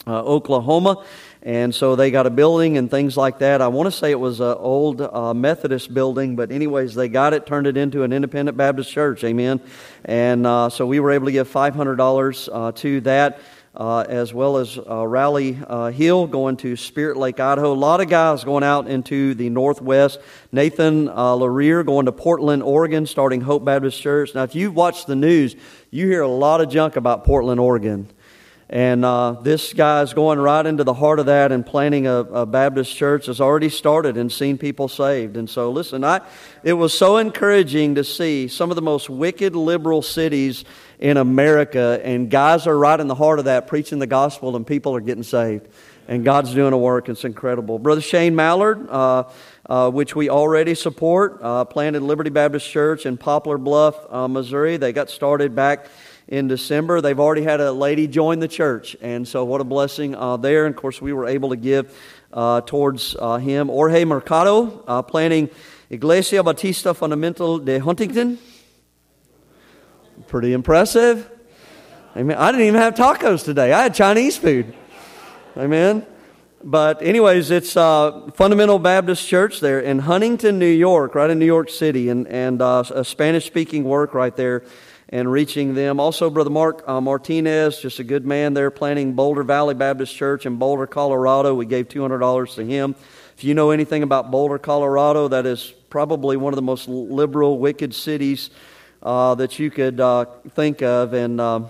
uh, 0.07 0.23
Oklahoma. 0.23 1.05
And 1.43 1.75
so 1.75 1.97
they 1.97 2.11
got 2.11 2.27
a 2.27 2.31
building 2.31 2.77
and 2.77 2.91
things 2.91 3.17
like 3.17 3.39
that. 3.39 3.63
I 3.63 3.69
want 3.69 3.87
to 3.87 3.93
say 3.93 4.11
it 4.11 4.21
was 4.21 4.41
an 4.41 4.57
old 4.59 5.01
uh, 5.01 5.33
Methodist 5.33 5.93
building, 5.95 6.37
but 6.37 6.53
anyways, 6.53 6.95
they 6.95 7.09
got 7.09 7.33
it, 7.33 7.47
turned 7.47 7.67
it 7.67 7.79
into 7.79 8.03
an 8.03 8.13
independent 8.13 8.59
Baptist 8.59 8.91
church. 8.91 9.25
Amen. 9.25 9.61
And 10.05 10.47
uh, 10.47 10.69
so 10.69 10.87
we 10.87 11.01
were 11.01 11.13
able 11.13 11.27
to 11.27 11.33
give 11.33 11.51
$500 11.51 12.49
uh, 12.53 12.73
to 12.73 13.01
that. 13.03 13.41
Uh, 13.73 14.01
as 14.09 14.35
well 14.35 14.57
as 14.57 14.79
uh, 14.79 15.07
Rally 15.07 15.57
uh, 15.69 15.93
Hill 15.93 16.27
going 16.27 16.57
to 16.57 16.75
Spirit 16.75 17.17
Lake, 17.17 17.39
Idaho. 17.39 17.73
A 17.73 17.75
lot 17.75 18.01
of 18.01 18.09
guys 18.09 18.43
going 18.43 18.65
out 18.65 18.89
into 18.89 19.33
the 19.35 19.49
Northwest. 19.49 20.19
Nathan 20.51 21.09
uh, 21.09 21.37
going 21.37 22.07
to 22.07 22.13
Portland, 22.13 22.65
Oregon, 22.65 23.07
starting 23.07 23.41
Hope 23.41 23.65
Baptist 23.65 24.03
Church. 24.03 24.35
Now, 24.35 24.43
if 24.43 24.57
you've 24.57 24.75
watched 24.75 25.07
the 25.07 25.15
news, 25.15 25.55
you 25.93 26.09
hear 26.09 26.23
a 26.23 26.29
lot 26.29 26.61
of 26.61 26.69
junk 26.69 26.97
about 26.97 27.23
Portland, 27.25 27.61
Oregon. 27.61 28.09
And 28.73 29.05
uh, 29.05 29.33
this 29.43 29.73
guy 29.73 30.01
is 30.03 30.15
going 30.15 30.39
right 30.39 30.65
into 30.65 30.85
the 30.85 30.95
heart 30.95 31.19
of 31.19 31.27
that 31.27 31.51
and 31.51 31.67
planning 31.67 32.07
a, 32.07 32.19
a, 32.19 32.47
Baptist 32.47 32.97
church 32.97 33.27
has 33.27 33.41
already 33.41 33.69
started 33.69 34.17
and 34.17 34.31
seen 34.31 34.59
people 34.59 34.87
saved. 34.87 35.37
And 35.37 35.51
so, 35.51 35.73
listen, 35.73 36.05
I, 36.05 36.21
it 36.63 36.75
was 36.75 36.97
so 36.97 37.17
encouraging 37.17 37.97
to 37.97 38.05
see 38.05 38.47
some 38.47 38.71
of 38.71 38.77
the 38.77 38.83
most 38.83 39.11
wicked 39.11 39.57
liberal 39.57 40.03
cities 40.03 40.65
in 41.01 41.17
America, 41.17 42.01
and 42.05 42.31
guys 42.31 42.69
are 42.69 42.79
right 42.79 43.01
in 43.01 43.09
the 43.09 43.15
heart 43.17 43.41
of 43.41 43.47
that 43.47 43.67
preaching 43.67 43.99
the 43.99 44.07
gospel, 44.07 44.55
and 44.55 44.65
people 44.65 44.95
are 44.95 45.01
getting 45.01 45.25
saved. 45.25 45.67
And 46.07 46.25
God's 46.25 46.55
doing 46.55 46.73
a 46.73 46.79
work. 46.79 47.09
It's 47.09 47.25
incredible. 47.25 47.81
Brother 47.81 48.01
Shane 48.01 48.37
Mallard, 48.37 48.89
uh, 48.89 49.25
uh, 49.67 49.91
which 49.91 50.15
we 50.15 50.29
already 50.29 50.77
support, 50.77 51.41
uh, 51.43 51.65
planted 51.65 52.03
Liberty 52.03 52.31
Baptist 52.31 52.69
Church 52.69 53.05
in 53.05 53.17
Poplar 53.17 53.59
Bluff, 53.59 53.97
uh, 54.13 54.29
Missouri. 54.29 54.77
They 54.77 54.93
got 54.93 55.11
started 55.11 55.57
back 55.57 55.87
in 56.31 56.47
December. 56.47 57.01
They've 57.01 57.19
already 57.19 57.43
had 57.43 57.61
a 57.61 57.73
lady 57.73 58.07
join 58.07 58.39
the 58.39 58.49
church, 58.49 58.97
and 59.03 59.27
so 59.27 59.45
what 59.45 59.61
a 59.61 59.65
blessing 59.65 60.15
uh, 60.15 60.37
there. 60.37 60.65
And 60.65 60.75
of 60.75 60.81
course, 60.81 61.03
we 61.03 61.13
were 61.13 61.27
able 61.27 61.51
to 61.51 61.57
give 61.57 61.95
uh, 62.33 62.63
towards 62.63 63.17
uh, 63.19 63.39
him. 63.39 63.69
Jorge 63.69 64.05
Mercado 64.05 64.85
uh, 64.87 65.03
planning 65.03 65.51
Iglesia 65.91 66.43
Batista 66.43 66.93
Fundamental 66.93 67.59
de 67.59 67.79
Huntington. 67.79 68.39
Pretty 70.29 70.53
impressive. 70.53 71.29
Amen. 72.17 72.37
I 72.37 72.53
didn't 72.53 72.67
even 72.69 72.81
have 72.81 72.95
tacos 72.95 73.45
today. 73.45 73.73
I 73.73 73.83
had 73.83 73.95
Chinese 73.95 74.37
food. 74.37 74.75
Amen. 75.57 76.07
But 76.63 77.03
anyways, 77.03 77.51
it's 77.51 77.77
uh, 77.77 78.31
Fundamental 78.35 78.79
Baptist 78.79 79.27
Church 79.27 79.61
there 79.61 79.81
in 79.81 80.01
Huntington, 80.01 80.59
New 80.59 80.67
York, 80.67 81.15
right 81.15 81.31
in 81.31 81.39
New 81.39 81.47
York 81.47 81.71
City, 81.71 82.11
and 82.11 82.29
and 82.29 82.61
uh, 82.61 82.85
a 82.95 83.05
Spanish-speaking 83.05 83.83
work 83.83 84.13
right 84.13 84.37
there 84.37 84.63
and 85.11 85.31
reaching 85.31 85.75
them. 85.75 85.99
Also, 85.99 86.31
Brother 86.31 86.51
Mark 86.51 86.89
uh, 86.89 87.01
Martinez, 87.01 87.81
just 87.81 87.99
a 87.99 88.05
good 88.05 88.25
man 88.25 88.55
there, 88.55 88.71
planning 88.71 89.15
Boulder 89.15 89.43
Valley 89.43 89.75
Baptist 89.75 90.15
Church 90.15 90.47
in 90.47 90.57
Boulder, 90.57 90.87
Colorado. 90.87 91.53
We 91.53 91.67
gave 91.67 91.89
$200 91.89 92.55
to 92.55 92.65
him. 92.65 92.95
If 93.37 93.43
you 93.43 93.55
know 93.55 93.71
anything 93.71 94.05
about 94.05 94.31
Boulder, 94.31 94.59
Colorado, 94.59 95.27
that 95.29 95.47
is 95.47 95.75
probably 95.91 96.37
one 96.37 96.53
of 96.53 96.57
the 96.57 96.63
most 96.63 96.89
liberal, 96.89 97.59
wicked 97.59 97.93
cities 97.93 98.51
uh, 99.03 99.35
that 99.35 99.59
you 99.59 99.71
could 99.71 99.99
uh, 99.99 100.27
think 100.51 100.83
of, 100.83 101.13
and 101.13 101.41
uh, 101.41 101.63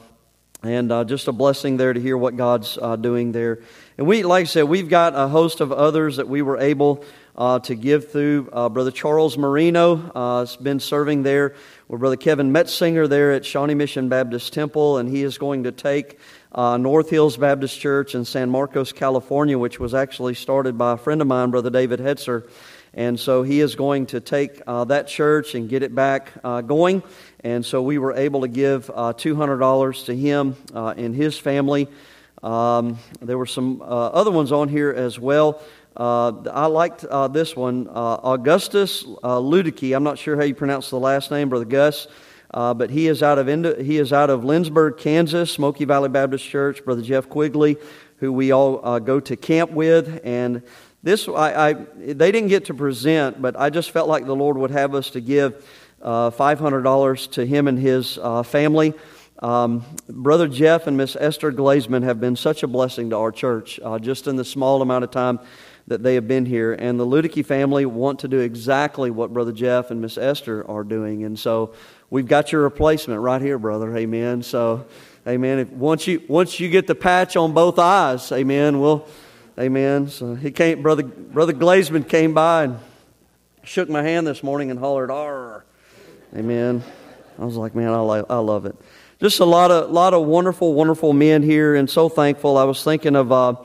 and 0.63 0.93
uh, 0.93 1.05
just 1.05 1.27
a 1.27 1.33
blessing 1.33 1.79
there 1.79 1.95
to 1.95 2.01
hear 2.01 2.19
what 2.19 2.37
God's 2.37 2.77
uh, 2.77 2.97
doing 2.97 3.33
there. 3.33 3.61
And 3.97 4.07
we, 4.07 4.25
like 4.25 4.43
I 4.43 4.45
said, 4.45 4.65
we've 4.65 4.91
got 4.91 5.15
a 5.15 5.27
host 5.27 5.63
of 5.63 5.73
others 5.73 6.17
that 6.17 6.29
we 6.29 6.43
were 6.43 6.59
able 6.59 7.03
to 7.39 7.75
give 7.75 8.11
through. 8.11 8.43
Brother 8.51 8.91
Charles 8.91 9.39
Marino 9.39 10.11
has 10.15 10.57
been 10.57 10.79
serving 10.79 11.23
there 11.23 11.55
with 11.91 11.99
Brother 11.99 12.17
Kevin 12.17 12.53
Metzinger 12.53 13.09
there 13.09 13.33
at 13.33 13.45
Shawnee 13.45 13.75
Mission 13.75 14.09
Baptist 14.09 14.53
Temple, 14.53 14.99
and 14.99 15.09
he 15.09 15.25
is 15.25 15.39
going 15.39 15.65
to 15.65 15.73
take 15.73 16.21
uh, 16.53 16.77
North 16.77 17.11
Hills 17.11 17.37
Baptist 17.37 17.81
Church 17.81 18.15
in 18.15 18.25
San 18.25 18.49
Marcos, 18.49 18.93
California, 18.93 19.59
which 19.59 19.81
was 19.81 19.93
actually 19.93 20.35
started 20.35 20.79
by 20.79 20.93
a 20.93 20.97
friend 20.97 21.21
of 21.21 21.27
mine, 21.27 21.51
Brother 21.51 21.69
David 21.69 21.99
Hetzer. 21.99 22.49
And 22.95 23.19
so 23.19 23.43
he 23.43 23.59
is 23.59 23.75
going 23.75 24.07
to 24.07 24.21
take 24.21 24.63
uh, 24.69 24.85
that 24.85 25.09
church 25.09 25.57
and 25.57 25.69
get 25.69 25.83
it 25.83 25.93
back 25.93 26.31
uh, 26.45 26.61
going. 26.61 27.03
And 27.43 27.67
so 27.67 27.83
we 27.83 27.99
were 27.99 28.13
able 28.13 28.43
to 28.43 28.49
give 28.49 28.89
uh, 28.91 29.13
$200 29.13 30.05
to 30.05 30.15
him 30.15 30.55
uh, 30.73 30.95
and 30.97 31.13
his 31.13 31.39
family. 31.39 31.89
Um, 32.41 32.99
there 33.21 33.37
were 33.37 33.47
some 33.47 33.83
uh, 33.83 33.85
other 33.85 34.31
ones 34.31 34.53
on 34.53 34.69
here 34.69 34.91
as 34.91 35.19
well. 35.19 35.61
Uh, 35.97 36.33
I 36.53 36.67
liked 36.67 37.05
uh, 37.05 37.29
this 37.29 37.57
one, 37.57 37.89
uh, 37.89 38.15
Augustus 38.23 39.05
uh, 39.25 39.39
Ludicky. 39.39 39.95
I'm 39.95 40.05
not 40.05 40.19
sure 40.19 40.37
how 40.37 40.45
you 40.45 40.55
pronounce 40.55 40.89
the 40.91 41.01
last 41.01 41.31
name, 41.31 41.49
Brother 41.49 41.65
Gus, 41.65 42.07
uh, 42.55 42.75
but 42.75 42.91
he 42.91 43.09
is 43.09 43.23
out 43.23 43.39
of 43.39 43.49
he 43.85 43.99
is 43.99 44.13
out 44.13 44.31
of 44.31 44.43
Lindsborg, 44.43 44.99
Kansas, 44.99 45.51
Smoky 45.51 45.85
Valley 45.85 46.09
Baptist 46.09 46.45
Church. 46.45 46.85
Brother 46.85 47.03
Jeff 47.03 47.29
Quigley, 47.29 47.77
who 48.19 48.33
we 48.33 48.53
all 48.53 48.87
uh, 48.87 48.99
go 49.01 49.19
to 49.19 49.37
camp 49.37 49.73
with, 49.73 50.21
and 50.23 50.63
this 51.03 51.29
I, 51.29 51.71
I, 51.71 51.73
they 51.73 52.31
didn't 52.31 52.49
get 52.49 52.67
to 52.67 52.75
present, 52.75 53.43
but 53.43 53.59
I 53.59 53.71
just 53.71 53.91
felt 53.91 54.09
like 54.09 54.27
the 54.27 54.37
Lord 54.37 54.57
would 54.59 54.71
have 54.71 54.95
us 54.95 55.11
to 55.11 55.21
give 55.21 55.65
$500 56.03 57.31
to 57.33 57.47
him 57.47 57.69
and 57.69 57.79
his 57.79 58.19
family. 58.45 58.95
Um, 59.41 59.85
Brother 60.07 60.49
Jeff 60.49 60.87
and 60.87 60.99
Miss 60.99 61.17
Esther 61.17 61.51
Glazman 61.51 62.03
have 62.03 62.21
been 62.21 62.37
such 62.37 62.63
a 62.63 62.67
blessing 62.67 63.11
to 63.11 63.17
our 63.17 63.33
church 63.33 63.81
uh, 63.83 63.99
just 63.99 64.27
in 64.27 64.37
the 64.37 64.45
small 64.45 64.83
amount 64.83 65.05
of 65.05 65.11
time 65.11 65.41
that 65.91 66.05
they 66.05 66.15
have 66.15 66.29
been 66.29 66.47
here. 66.47 66.73
And 66.73 66.99
the 67.01 67.05
Ludicky 67.05 67.45
family 67.45 67.85
want 67.85 68.21
to 68.21 68.29
do 68.29 68.39
exactly 68.39 69.11
what 69.11 69.33
Brother 69.33 69.51
Jeff 69.51 69.91
and 69.91 70.01
Miss 70.01 70.17
Esther 70.17 70.65
are 70.71 70.85
doing. 70.85 71.25
And 71.25 71.37
so 71.37 71.75
we've 72.11 72.29
got 72.29 72.53
your 72.53 72.63
replacement 72.63 73.21
right 73.21 73.43
here, 73.43 73.59
brother. 73.59 73.97
Amen. 73.97 74.45
So, 74.45 74.87
amen. 75.27 75.59
If, 75.59 75.71
once, 75.71 76.07
you, 76.07 76.23
once 76.29 76.61
you 76.61 76.71
get 76.71 76.87
the 76.87 76.95
patch 76.95 77.37
on 77.37 77.53
both 77.53 77.77
eyes, 77.81 78.31
amen, 78.31 78.81
we'll, 78.81 79.05
amen. 79.59 80.09
So 80.09 80.37
he 80.37 80.53
came, 80.53 80.81
Brother, 80.81 81.03
Brother 81.03 81.55
Glazman 81.55 82.09
came 82.09 82.35
by 82.35 82.65
and 82.65 82.79
shook 83.65 83.89
my 83.89 84.05
hand 84.05 84.29
this 84.29 84.45
morning 84.45 84.71
and 84.71 84.79
hollered, 84.79 85.11
R. 85.11 85.65
Amen. 86.37 86.85
I 87.37 87.45
was 87.45 87.57
like, 87.57 87.75
man, 87.75 87.89
I, 87.89 87.99
I 88.31 88.39
love 88.39 88.65
it 88.65 88.77
just 89.21 89.41
a 89.41 89.45
lot 89.45 89.71
of 89.71 89.91
lot 89.91 90.15
of 90.15 90.25
wonderful, 90.25 90.73
wonderful 90.73 91.13
men 91.13 91.43
here, 91.43 91.75
and 91.75 91.91
so 91.91 92.09
thankful. 92.09 92.57
I 92.57 92.65
was 92.65 92.83
thinking 92.83 93.15
of 93.15 93.31
uh, 93.31 93.57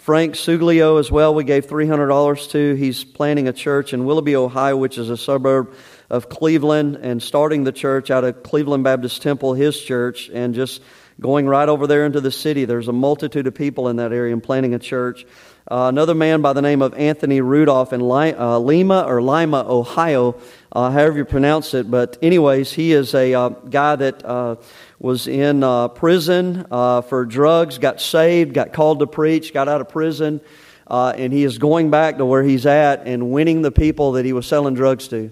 Frank 0.00 0.34
Suglio 0.34 0.98
as 0.98 1.10
well. 1.10 1.34
We 1.34 1.44
gave 1.44 1.66
three 1.66 1.86
hundred 1.86 2.08
dollars 2.08 2.46
to. 2.48 2.72
He's 2.72 3.04
planting 3.04 3.48
a 3.48 3.52
church 3.52 3.92
in 3.92 4.06
Willoughby, 4.06 4.34
Ohio, 4.34 4.74
which 4.74 4.96
is 4.96 5.10
a 5.10 5.16
suburb 5.16 5.74
of 6.08 6.30
Cleveland, 6.30 6.96
and 7.02 7.22
starting 7.22 7.64
the 7.64 7.72
church 7.72 8.10
out 8.10 8.24
of 8.24 8.42
Cleveland 8.42 8.82
Baptist 8.82 9.20
Temple, 9.20 9.52
his 9.52 9.78
church, 9.78 10.30
and 10.32 10.54
just 10.54 10.80
going 11.20 11.46
right 11.46 11.68
over 11.68 11.86
there 11.86 12.06
into 12.06 12.22
the 12.22 12.30
city. 12.30 12.64
There's 12.64 12.88
a 12.88 12.94
multitude 12.94 13.46
of 13.46 13.54
people 13.54 13.88
in 13.88 13.96
that 13.96 14.10
area 14.10 14.32
and 14.32 14.42
planting 14.42 14.72
a 14.72 14.78
church. 14.78 15.26
Uh, 15.70 15.88
another 15.88 16.14
man 16.14 16.40
by 16.40 16.54
the 16.54 16.62
name 16.62 16.80
of 16.80 16.94
Anthony 16.94 17.42
Rudolph 17.42 17.92
in 17.92 18.00
uh, 18.00 18.58
Lima 18.58 19.04
or 19.06 19.20
Lima, 19.20 19.66
Ohio, 19.68 20.40
uh, 20.72 20.90
however 20.90 21.18
you 21.18 21.24
pronounce 21.26 21.74
it. 21.74 21.90
But, 21.90 22.16
anyways, 22.22 22.72
he 22.72 22.92
is 22.92 23.14
a 23.14 23.34
uh, 23.34 23.48
guy 23.50 23.96
that 23.96 24.24
uh, 24.24 24.56
was 25.00 25.26
in 25.26 25.64
uh, 25.64 25.88
prison 25.88 26.64
for 26.68 27.24
drugs, 27.24 27.78
got 27.78 28.00
saved, 28.00 28.54
got 28.54 28.72
called 28.72 29.00
to 29.00 29.06
preach, 29.06 29.52
got 29.52 29.66
out 29.66 29.80
of 29.80 29.88
prison, 29.88 30.40
and 30.86 31.32
he 31.32 31.42
is 31.42 31.58
going 31.58 31.90
back 31.90 32.18
to 32.18 32.24
where 32.24 32.42
he's 32.42 32.66
at 32.66 33.06
and 33.06 33.32
winning 33.32 33.62
the 33.62 33.72
people 33.72 34.12
that 34.12 34.24
he 34.24 34.32
was 34.32 34.46
selling 34.46 34.74
drugs 34.74 35.08
to. 35.08 35.30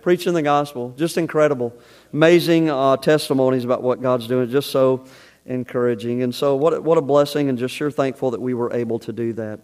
Preaching 0.00 0.32
the 0.32 0.42
gospel. 0.42 0.94
Just 0.96 1.16
incredible. 1.18 1.72
Amazing 2.12 2.66
testimonies 3.02 3.64
about 3.64 3.82
what 3.82 4.02
God's 4.02 4.26
doing. 4.26 4.50
Just 4.50 4.70
so 4.70 5.04
encouraging. 5.46 6.22
And 6.22 6.34
so, 6.34 6.56
what, 6.56 6.82
what 6.82 6.98
a 6.98 7.02
blessing, 7.02 7.48
and 7.48 7.58
just 7.58 7.74
sure 7.74 7.90
thankful 7.90 8.30
that 8.32 8.40
we 8.40 8.54
were 8.54 8.72
able 8.72 8.98
to 9.00 9.12
do 9.12 9.32
that. 9.34 9.60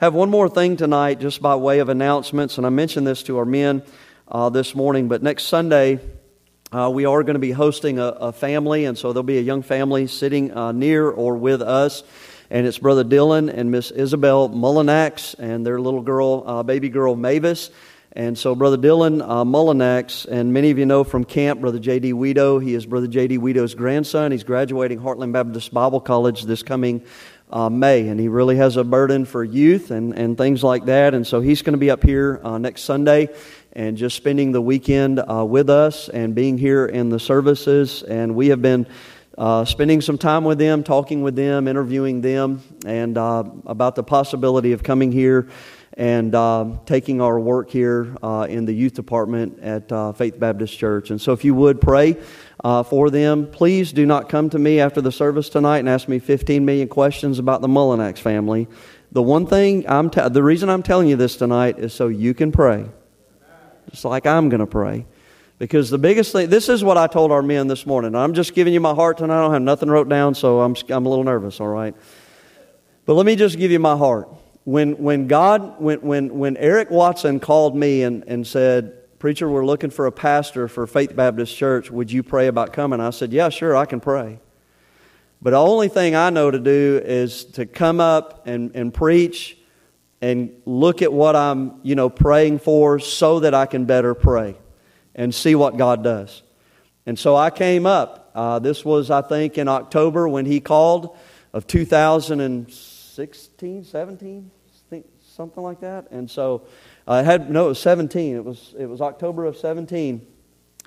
Have 0.00 0.14
one 0.14 0.30
more 0.30 0.48
thing 0.48 0.76
tonight, 0.76 1.20
just 1.20 1.42
by 1.42 1.54
way 1.56 1.80
of 1.80 1.88
announcements, 1.88 2.58
and 2.58 2.66
I 2.66 2.70
mentioned 2.70 3.06
this 3.06 3.22
to 3.24 3.38
our 3.38 3.44
men 3.44 3.82
uh, 4.28 4.48
this 4.48 4.74
morning, 4.74 5.08
but 5.08 5.22
next 5.22 5.44
Sunday, 5.44 6.00
uh, 6.70 6.90
we 6.92 7.06
are 7.06 7.22
going 7.22 7.34
to 7.34 7.40
be 7.40 7.52
hosting 7.52 7.98
a, 7.98 8.04
a, 8.04 8.32
family, 8.32 8.84
and 8.84 8.98
so 8.98 9.12
there'll 9.12 9.22
be 9.22 9.38
a 9.38 9.42
young 9.42 9.62
family 9.62 10.06
sitting 10.06 10.54
uh, 10.54 10.70
near 10.72 11.08
or 11.08 11.34
with 11.36 11.62
us. 11.62 12.02
And 12.50 12.66
it's 12.66 12.78
Brother 12.78 13.04
Dylan 13.04 13.52
and 13.52 13.70
Miss 13.70 13.90
Isabel 13.90 14.50
Mullinax 14.50 15.34
and 15.38 15.66
their 15.66 15.80
little 15.80 16.02
girl, 16.02 16.44
uh, 16.46 16.62
baby 16.62 16.90
girl 16.90 17.16
Mavis. 17.16 17.70
And 18.12 18.36
so, 18.36 18.54
Brother 18.54 18.76
Dylan 18.76 19.22
uh, 19.22 19.44
Mullinax, 19.44 20.26
and 20.26 20.52
many 20.52 20.70
of 20.70 20.78
you 20.78 20.86
know 20.86 21.04
from 21.04 21.24
camp, 21.24 21.60
Brother 21.60 21.78
J.D. 21.78 22.14
Weedo. 22.14 22.62
He 22.62 22.74
is 22.74 22.84
Brother 22.84 23.06
J.D. 23.06 23.38
Weedo's 23.38 23.74
grandson. 23.74 24.32
He's 24.32 24.44
graduating 24.44 24.98
Heartland 24.98 25.32
Baptist 25.32 25.72
Bible 25.72 26.00
College 26.00 26.44
this 26.44 26.62
coming 26.62 27.02
uh, 27.50 27.68
May, 27.68 28.08
and 28.08 28.18
he 28.18 28.28
really 28.28 28.56
has 28.56 28.76
a 28.76 28.84
burden 28.84 29.24
for 29.24 29.44
youth 29.44 29.90
and, 29.90 30.14
and 30.14 30.36
things 30.36 30.64
like 30.64 30.86
that. 30.86 31.14
And 31.14 31.26
so, 31.26 31.40
he's 31.40 31.62
going 31.62 31.74
to 31.74 31.78
be 31.78 31.90
up 31.90 32.02
here 32.02 32.40
uh, 32.42 32.56
next 32.58 32.82
Sunday 32.82 33.28
and 33.78 33.96
just 33.96 34.16
spending 34.16 34.50
the 34.50 34.60
weekend 34.60 35.20
uh, 35.20 35.44
with 35.44 35.70
us 35.70 36.08
and 36.08 36.34
being 36.34 36.58
here 36.58 36.84
in 36.84 37.10
the 37.10 37.20
services. 37.20 38.02
And 38.02 38.34
we 38.34 38.48
have 38.48 38.60
been 38.60 38.88
uh, 39.38 39.64
spending 39.64 40.00
some 40.00 40.18
time 40.18 40.42
with 40.42 40.58
them, 40.58 40.82
talking 40.82 41.22
with 41.22 41.36
them, 41.36 41.68
interviewing 41.68 42.20
them, 42.20 42.60
and 42.84 43.16
uh, 43.16 43.44
about 43.66 43.94
the 43.94 44.02
possibility 44.02 44.72
of 44.72 44.82
coming 44.82 45.12
here 45.12 45.48
and 45.96 46.34
uh, 46.34 46.76
taking 46.86 47.20
our 47.20 47.38
work 47.38 47.70
here 47.70 48.16
uh, 48.20 48.48
in 48.50 48.64
the 48.64 48.72
youth 48.72 48.94
department 48.94 49.60
at 49.60 49.90
uh, 49.92 50.10
Faith 50.12 50.40
Baptist 50.40 50.76
Church. 50.76 51.10
And 51.10 51.20
so, 51.20 51.32
if 51.32 51.44
you 51.44 51.54
would 51.54 51.80
pray 51.80 52.16
for 52.84 53.10
them, 53.10 53.48
please 53.48 53.92
do 53.92 54.06
not 54.06 54.28
come 54.28 54.50
to 54.50 54.58
me 54.58 54.80
after 54.80 55.00
the 55.00 55.12
service 55.12 55.48
tonight 55.48 55.78
and 55.78 55.88
ask 55.88 56.08
me 56.08 56.18
15 56.18 56.64
million 56.64 56.88
questions 56.88 57.38
about 57.38 57.60
the 57.60 57.68
Mullinax 57.68 58.18
family. 58.18 58.66
The 59.12 59.22
one 59.22 59.46
thing 59.46 59.88
I'm 59.88 60.10
te- 60.10 60.28
the 60.28 60.42
reason 60.42 60.68
I'm 60.68 60.82
telling 60.82 61.08
you 61.08 61.14
this 61.14 61.36
tonight 61.36 61.78
is 61.78 61.94
so 61.94 62.08
you 62.08 62.34
can 62.34 62.50
pray, 62.50 62.86
just 63.90 64.04
like 64.04 64.26
I'm 64.26 64.48
going 64.48 64.60
to 64.60 64.66
pray. 64.66 65.06
Because 65.58 65.90
the 65.90 65.98
biggest 65.98 66.32
thing, 66.32 66.48
this 66.48 66.68
is 66.68 66.84
what 66.84 66.96
I 66.96 67.08
told 67.08 67.32
our 67.32 67.42
men 67.42 67.66
this 67.66 67.84
morning. 67.84 68.14
I'm 68.14 68.34
just 68.34 68.54
giving 68.54 68.72
you 68.72 68.80
my 68.80 68.94
heart 68.94 69.18
tonight. 69.18 69.38
I 69.38 69.42
don't 69.42 69.52
have 69.52 69.62
nothing 69.62 69.90
wrote 69.90 70.08
down, 70.08 70.34
so 70.34 70.60
I'm, 70.60 70.76
I'm 70.88 71.04
a 71.04 71.08
little 71.08 71.24
nervous, 71.24 71.60
all 71.60 71.68
right? 71.68 71.94
But 73.06 73.14
let 73.14 73.26
me 73.26 73.34
just 73.34 73.58
give 73.58 73.70
you 73.72 73.80
my 73.80 73.96
heart 73.96 74.28
when, 74.64 74.98
when 74.98 75.26
God, 75.26 75.80
when, 75.80 76.00
when, 76.02 76.38
when 76.38 76.56
Eric 76.58 76.90
Watson 76.90 77.40
called 77.40 77.74
me 77.74 78.02
and, 78.02 78.22
and 78.28 78.46
said, 78.46 78.94
Preacher, 79.18 79.48
we're 79.48 79.66
looking 79.66 79.90
for 79.90 80.06
a 80.06 80.12
pastor 80.12 80.68
for 80.68 80.86
Faith 80.86 81.16
Baptist 81.16 81.56
Church. 81.56 81.90
Would 81.90 82.12
you 82.12 82.22
pray 82.22 82.46
about 82.46 82.72
coming? 82.72 83.00
I 83.00 83.10
said, 83.10 83.32
Yeah, 83.32 83.48
sure, 83.48 83.76
I 83.76 83.84
can 83.84 83.98
pray. 83.98 84.38
But 85.42 85.50
the 85.50 85.56
only 85.56 85.88
thing 85.88 86.14
I 86.14 86.30
know 86.30 86.50
to 86.50 86.58
do 86.60 87.00
is 87.04 87.46
to 87.46 87.66
come 87.66 87.98
up 87.98 88.46
and, 88.46 88.72
and 88.76 88.94
preach 88.94 89.57
and 90.20 90.50
look 90.64 91.02
at 91.02 91.12
what 91.12 91.36
I'm, 91.36 91.78
you 91.82 91.94
know, 91.94 92.10
praying 92.10 92.58
for 92.58 92.98
so 92.98 93.38
that 93.40 93.54
I 93.54 93.66
can 93.66 93.84
better 93.84 94.14
pray 94.14 94.56
and 95.14 95.32
see 95.34 95.54
what 95.54 95.76
God 95.76 96.02
does. 96.02 96.42
And 97.06 97.18
so 97.18 97.36
I 97.36 97.50
came 97.50 97.84
up. 97.86 98.30
Uh, 98.34 98.58
this 98.58 98.84
was, 98.84 99.10
I 99.10 99.22
think, 99.22 99.56
in 99.58 99.68
October 99.68 100.28
when 100.28 100.46
he 100.46 100.60
called 100.60 101.16
of 101.52 101.66
2016, 101.66 103.84
17 103.84 104.50
something 105.38 105.62
like 105.62 105.78
that. 105.78 106.10
And 106.10 106.28
so 106.28 106.66
I 107.06 107.22
had, 107.22 107.48
no, 107.48 107.66
it 107.66 107.68
was 107.68 107.80
17. 107.80 108.34
It 108.34 108.44
was, 108.44 108.74
it 108.76 108.86
was 108.86 109.00
October 109.00 109.44
of 109.44 109.56
17. 109.56 110.26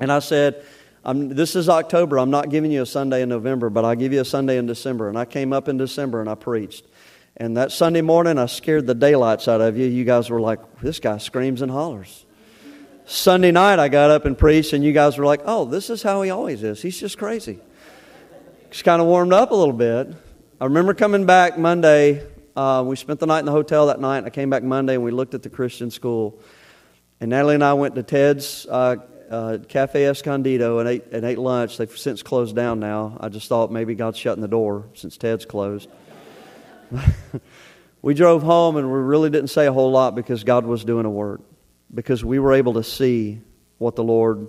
And 0.02 0.12
I 0.12 0.20
said, 0.20 0.66
this 1.06 1.56
is 1.56 1.70
October. 1.70 2.20
I'm 2.20 2.32
not 2.32 2.50
giving 2.50 2.70
you 2.70 2.82
a 2.82 2.86
Sunday 2.86 3.22
in 3.22 3.30
November, 3.30 3.70
but 3.70 3.86
I'll 3.86 3.96
give 3.96 4.12
you 4.12 4.20
a 4.20 4.26
Sunday 4.26 4.58
in 4.58 4.66
December. 4.66 5.08
And 5.08 5.18
I 5.18 5.24
came 5.24 5.54
up 5.54 5.70
in 5.70 5.78
December 5.78 6.20
and 6.20 6.30
I 6.30 6.36
preached. 6.36 6.86
And 7.38 7.58
that 7.58 7.72
Sunday 7.72 8.02
morning, 8.02 8.38
I 8.38 8.46
scared 8.46 8.88
the 8.88 8.94
daylights 8.94 9.48
out 9.48 9.62
of 9.62 9.78
you. 9.78 9.86
You 9.88 10.04
guys 10.04 10.30
were 10.30 10.42
like, 10.42 10.60
this 10.82 11.00
guy 11.00 11.18
screams 11.18 11.62
and 11.62 11.72
hollers. 11.72 12.26
Sunday 13.06 13.52
night, 13.52 13.80
I 13.80 13.90
got 13.90 14.12
up 14.12 14.26
and 14.26 14.38
preached, 14.38 14.74
and 14.74 14.84
you 14.84 14.94
guys 14.94 15.18
were 15.18 15.26
like, 15.26 15.42
oh, 15.46 15.66
this 15.66 15.90
is 15.90 16.04
how 16.04 16.22
he 16.22 16.30
always 16.30 16.64
is. 16.64 16.82
He's 16.82 17.00
just 17.00 17.18
crazy. 17.18 17.60
Just 18.70 18.84
kind 18.84 19.02
of 19.02 19.08
warmed 19.08 19.34
up 19.34 19.52
a 19.52 19.56
little 19.56 19.74
bit. 19.74 20.14
I 20.60 20.66
remember 20.66 20.94
coming 20.94 21.26
back 21.26 21.58
Monday 21.58 22.26
uh, 22.56 22.84
we 22.86 22.96
spent 22.96 23.20
the 23.20 23.26
night 23.26 23.40
in 23.40 23.46
the 23.46 23.52
hotel 23.52 23.88
that 23.88 24.00
night. 24.00 24.26
I 24.26 24.30
came 24.30 24.50
back 24.50 24.64
Monday 24.64 24.96
and 24.96 25.04
we 25.04 25.12
looked 25.12 25.34
at 25.34 25.44
the 25.44 25.50
Christian 25.50 25.90
school. 25.90 26.40
And 27.20 27.30
Natalie 27.30 27.56
and 27.56 27.64
I 27.64 27.74
went 27.74 27.96
to 27.96 28.04
Ted's 28.04 28.66
uh, 28.70 28.98
uh, 29.30 29.58
Cafe 29.70 30.06
Escondido 30.06 30.80
and 30.80 30.90
ate, 30.90 31.06
and 31.12 31.24
ate 31.24 31.38
lunch. 31.38 31.78
They've 31.78 31.98
since 31.98 32.24
closed 32.24 32.56
down 32.56 32.80
now. 32.80 33.18
I 33.22 33.30
just 33.30 33.48
thought 33.48 33.72
maybe 33.72 33.96
God's 33.96 34.18
shutting 34.18 34.42
the 34.42 34.48
door 34.48 34.90
since 34.94 35.18
Ted's 35.18 35.46
closed. 35.46 35.90
we 38.02 38.14
drove 38.14 38.44
home 38.44 38.78
and 38.78 38.92
we 38.92 39.00
really 39.00 39.30
didn't 39.30 39.50
say 39.50 39.68
a 39.68 39.74
whole 39.74 39.92
lot 39.92 40.16
because 40.16 40.44
God 40.44 40.66
was 40.66 40.84
doing 40.84 41.06
a 41.06 41.10
work. 41.10 41.42
Because 41.94 42.24
we 42.24 42.40
were 42.40 42.54
able 42.54 42.74
to 42.74 42.84
see 42.84 43.42
what 43.78 43.96
the 43.96 44.04
Lord, 44.04 44.48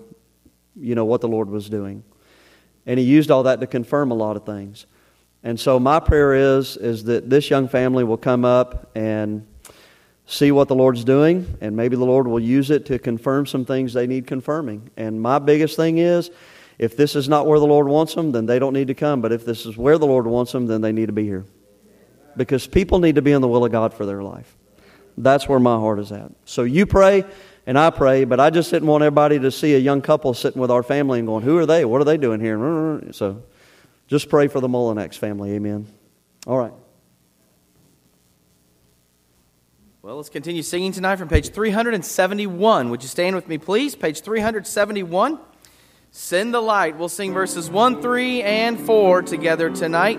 you 0.76 0.94
know, 0.94 1.04
what 1.04 1.20
the 1.20 1.28
Lord 1.28 1.50
was 1.50 1.68
doing. 1.68 2.04
And 2.86 2.98
He 2.98 3.04
used 3.04 3.30
all 3.30 3.44
that 3.44 3.60
to 3.60 3.66
confirm 3.66 4.10
a 4.10 4.14
lot 4.14 4.36
of 4.36 4.46
things. 4.46 4.86
And 5.42 5.58
so 5.58 5.80
my 5.80 5.98
prayer 5.98 6.34
is 6.34 6.76
is 6.76 7.04
that 7.04 7.28
this 7.28 7.50
young 7.50 7.66
family 7.68 8.04
will 8.04 8.16
come 8.16 8.44
up 8.44 8.90
and 8.94 9.46
see 10.24 10.52
what 10.52 10.68
the 10.68 10.74
Lord's 10.74 11.02
doing, 11.02 11.58
and 11.60 11.76
maybe 11.76 11.96
the 11.96 12.04
Lord 12.04 12.28
will 12.28 12.40
use 12.40 12.70
it 12.70 12.86
to 12.86 12.98
confirm 12.98 13.46
some 13.46 13.64
things 13.64 13.92
they 13.92 14.06
need 14.06 14.26
confirming. 14.26 14.90
And 14.96 15.20
my 15.20 15.38
biggest 15.40 15.76
thing 15.76 15.98
is 15.98 16.30
If 16.78 16.96
this 16.96 17.14
is 17.14 17.28
not 17.28 17.46
where 17.46 17.58
the 17.58 17.66
Lord 17.66 17.86
wants 17.86 18.14
them, 18.14 18.32
then 18.32 18.46
they 18.46 18.58
don't 18.58 18.72
need 18.72 18.88
to 18.88 18.94
come. 18.94 19.20
But 19.20 19.30
if 19.30 19.44
this 19.44 19.66
is 19.66 19.76
where 19.76 19.98
the 19.98 20.06
Lord 20.06 20.26
wants 20.26 20.52
them, 20.52 20.66
then 20.66 20.80
they 20.80 20.92
need 20.92 21.06
to 21.06 21.12
be 21.12 21.24
here. 21.24 21.44
Because 22.36 22.66
people 22.66 22.98
need 22.98 23.16
to 23.16 23.22
be 23.22 23.32
in 23.32 23.40
the 23.40 23.48
will 23.48 23.64
of 23.64 23.72
God 23.72 23.94
for 23.94 24.06
their 24.06 24.22
life. 24.22 24.56
That's 25.16 25.48
where 25.48 25.58
my 25.58 25.76
heart 25.76 25.98
is 25.98 26.10
at. 26.12 26.32
So 26.44 26.62
you 26.62 26.86
pray 26.86 27.24
and 27.66 27.78
I 27.78 27.90
pray, 27.90 28.24
but 28.24 28.40
I 28.40 28.50
just 28.50 28.70
didn't 28.70 28.88
want 28.88 29.02
everybody 29.04 29.38
to 29.38 29.50
see 29.50 29.74
a 29.74 29.78
young 29.78 30.00
couple 30.02 30.34
sitting 30.34 30.60
with 30.60 30.70
our 30.70 30.82
family 30.82 31.18
and 31.18 31.28
going, 31.28 31.44
Who 31.44 31.58
are 31.58 31.66
they? 31.66 31.84
What 31.84 32.00
are 32.00 32.04
they 32.04 32.16
doing 32.16 32.40
here? 32.40 33.12
So 33.12 33.42
just 34.08 34.28
pray 34.28 34.48
for 34.48 34.60
the 34.60 34.68
Mullinax 34.68 35.16
family. 35.16 35.52
Amen. 35.52 35.86
All 36.46 36.58
right. 36.58 36.72
Well, 40.02 40.16
let's 40.16 40.28
continue 40.28 40.62
singing 40.62 40.90
tonight 40.90 41.16
from 41.16 41.28
page 41.28 41.50
371. 41.50 42.90
Would 42.90 43.02
you 43.02 43.08
stand 43.08 43.36
with 43.36 43.46
me, 43.46 43.58
please? 43.58 43.94
Page 43.94 44.22
371. 44.22 45.38
Send 46.10 46.52
the 46.52 46.60
light. 46.60 46.98
We'll 46.98 47.08
sing 47.08 47.32
verses 47.32 47.70
1, 47.70 48.02
3, 48.02 48.42
and 48.42 48.80
4 48.80 49.22
together 49.22 49.70
tonight. 49.70 50.18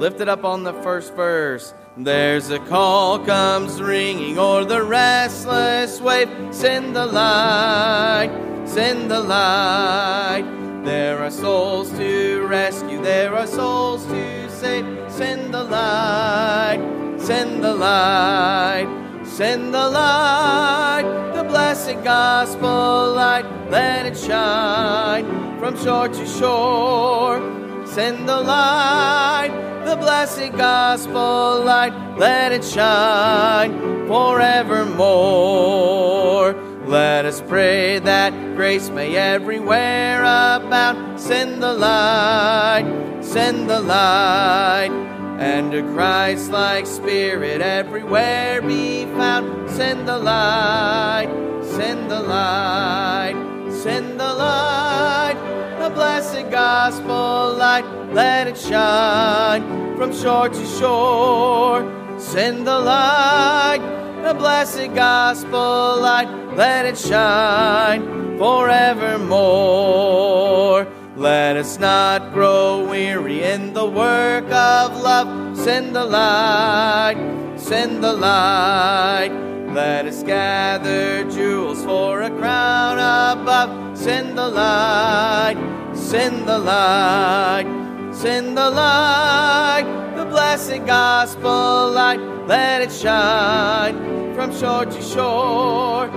Lift 0.00 0.20
it 0.20 0.28
up 0.28 0.44
on 0.44 0.64
the 0.64 0.72
first 0.82 1.14
verse. 1.14 1.74
There's 1.96 2.50
a 2.50 2.58
call 2.58 3.18
comes 3.18 3.80
ringing 3.80 4.38
o'er 4.38 4.64
the 4.64 4.82
restless 4.82 6.00
wave. 6.00 6.30
Send 6.50 6.96
the 6.96 7.06
light, 7.06 8.30
send 8.64 9.10
the 9.10 9.20
light. 9.20 10.44
There 10.84 11.18
are 11.22 11.30
souls 11.30 11.90
to 11.98 12.46
rescue, 12.46 13.02
there 13.02 13.36
are 13.36 13.46
souls 13.46 14.04
to 14.06 14.50
save. 14.50 14.86
Send 15.12 15.52
the 15.52 15.64
light 15.64 17.00
Send 17.20 17.62
the 17.62 17.74
light, 17.74 18.88
send 19.24 19.74
the 19.74 19.90
light, 19.90 21.04
the 21.34 21.44
blessed 21.44 22.02
gospel 22.02 23.12
light, 23.12 23.44
let 23.70 24.06
it 24.06 24.16
shine 24.16 25.26
from 25.60 25.76
shore 25.76 26.08
to 26.08 26.26
shore. 26.26 27.69
Send 27.90 28.28
the 28.28 28.40
light, 28.40 29.50
the 29.84 29.96
blessed 29.96 30.52
gospel 30.56 31.62
light, 31.64 31.92
let 32.16 32.52
it 32.52 32.64
shine 32.64 34.06
forevermore. 34.06 36.54
Let 36.86 37.24
us 37.24 37.40
pray 37.40 37.98
that 37.98 38.32
grace 38.54 38.90
may 38.90 39.16
everywhere 39.16 40.22
abound. 40.22 41.20
Send 41.20 41.60
the 41.62 41.72
light, 41.72 42.84
send 43.22 43.68
the 43.68 43.80
light 43.80 45.10
and 45.40 45.72
a 45.72 45.82
Christ 45.94 46.50
like 46.50 46.86
spirit 46.86 47.62
everywhere 47.62 48.60
be 48.60 49.06
found. 49.16 49.70
Send 49.70 50.06
the 50.06 50.18
light, 50.18 51.30
send 51.62 52.10
the 52.10 52.20
light, 52.20 53.34
send 53.70 54.20
the 54.20 54.34
light, 54.34 55.29
blessed 55.90 56.50
gospel 56.50 57.54
light, 57.56 57.84
let 58.12 58.46
it 58.48 58.56
shine 58.56 59.96
from 59.96 60.12
shore 60.14 60.48
to 60.48 60.66
shore. 60.78 61.84
Send 62.18 62.66
the 62.66 62.78
light, 62.78 63.80
the 64.22 64.34
blessed 64.34 64.94
gospel 64.94 66.00
light, 66.00 66.28
let 66.56 66.86
it 66.86 66.98
shine 66.98 68.38
forevermore. 68.38 70.10
Let 71.16 71.56
us 71.56 71.78
not 71.78 72.32
grow 72.32 72.88
weary 72.88 73.42
in 73.42 73.74
the 73.74 73.84
work 73.84 74.50
of 74.50 74.96
love. 75.02 75.56
Send 75.56 75.94
the 75.94 76.04
light, 76.04 77.16
send 77.56 78.02
the 78.02 78.12
light. 78.14 79.30
Let 79.74 80.06
us 80.06 80.22
gather 80.22 81.22
jewels 81.30 81.84
for 81.84 82.22
a 82.22 82.30
crown 82.30 82.98
above. 82.98 83.96
Send 83.96 84.36
the 84.36 84.48
light, 84.48 85.56
send 86.10 86.48
the 86.48 86.58
light, 86.58 87.66
send 88.12 88.56
the 88.56 88.70
light. 88.70 89.84
The 90.16 90.24
blessed 90.26 90.86
gospel 90.86 91.90
light, 91.92 92.20
let 92.46 92.82
it 92.82 92.92
shine 92.92 94.34
from 94.34 94.56
shore 94.56 94.84
to 94.84 95.02
shore. 95.02 96.10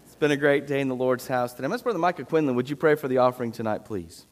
It's 0.04 0.16
been 0.16 0.32
a 0.32 0.36
great 0.36 0.66
day 0.66 0.80
in 0.80 0.88
the 0.88 0.94
Lord's 0.94 1.26
house 1.26 1.54
today. 1.54 1.68
Miss 1.68 1.82
Brother 1.82 1.98
Micah 1.98 2.24
Quinlan, 2.24 2.54
would 2.56 2.68
you 2.68 2.76
pray 2.76 2.94
for 2.94 3.08
the 3.08 3.18
offering 3.18 3.52
tonight, 3.52 3.84
please? 3.84 4.27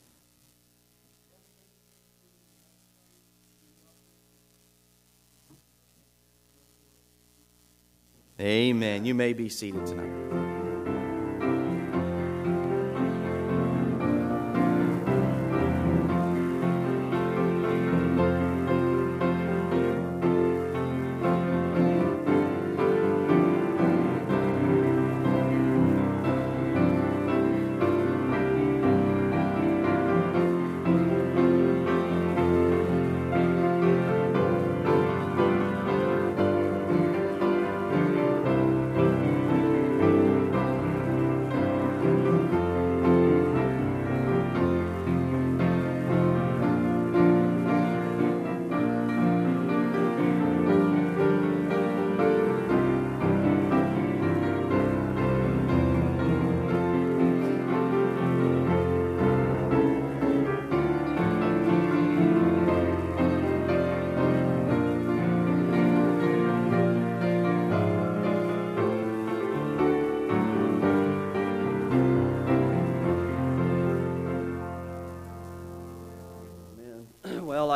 Amen. 8.38 9.06
You 9.06 9.14
may 9.14 9.32
be 9.32 9.48
seated 9.48 9.86
tonight. 9.86 10.55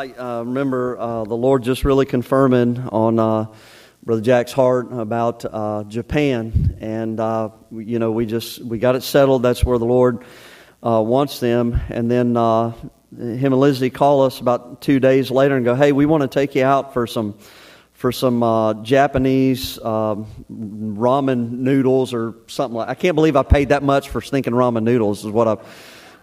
I 0.01 0.07
uh, 0.13 0.41
remember 0.41 0.97
uh, 0.97 1.25
the 1.25 1.35
Lord 1.35 1.61
just 1.61 1.85
really 1.85 2.07
confirming 2.07 2.79
on 2.79 3.19
uh, 3.19 3.45
Brother 4.01 4.23
Jack's 4.23 4.51
heart 4.51 4.91
about 4.91 5.45
uh, 5.45 5.83
Japan, 5.83 6.75
and 6.81 7.19
uh, 7.19 7.49
you 7.71 7.99
know 7.99 8.09
we 8.09 8.25
just 8.25 8.65
we 8.65 8.79
got 8.79 8.95
it 8.95 9.03
settled. 9.03 9.43
That's 9.43 9.63
where 9.63 9.77
the 9.77 9.85
Lord 9.85 10.23
uh, 10.81 11.03
wants 11.05 11.39
them, 11.39 11.79
and 11.89 12.09
then 12.09 12.29
him 12.35 13.53
and 13.53 13.59
Lizzie 13.59 13.91
call 13.91 14.23
us 14.23 14.39
about 14.39 14.81
two 14.81 14.99
days 14.99 15.29
later 15.29 15.55
and 15.55 15.63
go, 15.63 15.75
"Hey, 15.75 15.91
we 15.91 16.07
want 16.07 16.21
to 16.21 16.27
take 16.27 16.55
you 16.55 16.63
out 16.63 16.93
for 16.95 17.05
some." 17.05 17.37
For 17.93 18.11
some 18.11 18.81
Japanese 18.83 19.77
um, 19.77 20.25
ramen 20.49 21.51
noodles 21.51 22.15
or 22.15 22.33
something 22.47 22.77
like. 22.77 22.89
I 22.89 22.95
can't 22.95 23.13
believe 23.13 23.35
I 23.35 23.43
paid 23.43 23.69
that 23.69 23.83
much 23.83 24.09
for 24.09 24.21
stinking 24.21 24.53
ramen 24.53 24.81
noodles. 24.81 25.23
Is 25.23 25.29
what 25.29 25.47
I, 25.47 25.57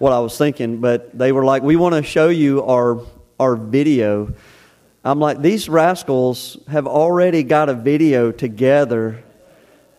what 0.00 0.12
I 0.12 0.18
was 0.18 0.36
thinking. 0.36 0.80
But 0.80 1.16
they 1.16 1.30
were 1.30 1.44
like, 1.44 1.62
"We 1.62 1.76
want 1.76 1.94
to 1.94 2.02
show 2.02 2.30
you 2.30 2.64
our 2.64 3.00
our 3.38 3.56
video. 3.56 4.34
I'm 5.04 5.20
like, 5.20 5.40
these 5.40 5.68
rascals 5.68 6.58
have 6.68 6.86
already 6.86 7.42
got 7.42 7.68
a 7.68 7.74
video 7.74 8.32
together. 8.32 9.24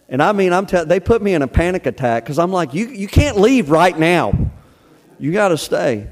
And 0.07 0.21
I 0.21 0.31
mean, 0.31 0.53
I'm 0.53 0.65
te- 0.65 0.83
they 0.83 0.99
put 0.99 1.21
me 1.21 1.33
in 1.33 1.41
a 1.41 1.47
panic 1.47 1.85
attack 1.85 2.23
because 2.23 2.39
I'm 2.39 2.51
like, 2.51 2.73
you, 2.73 2.87
you 2.87 3.07
can't 3.07 3.37
leave 3.37 3.69
right 3.69 3.97
now. 3.97 4.33
You 5.19 5.31
got 5.31 5.49
to 5.49 5.57
stay. 5.57 6.09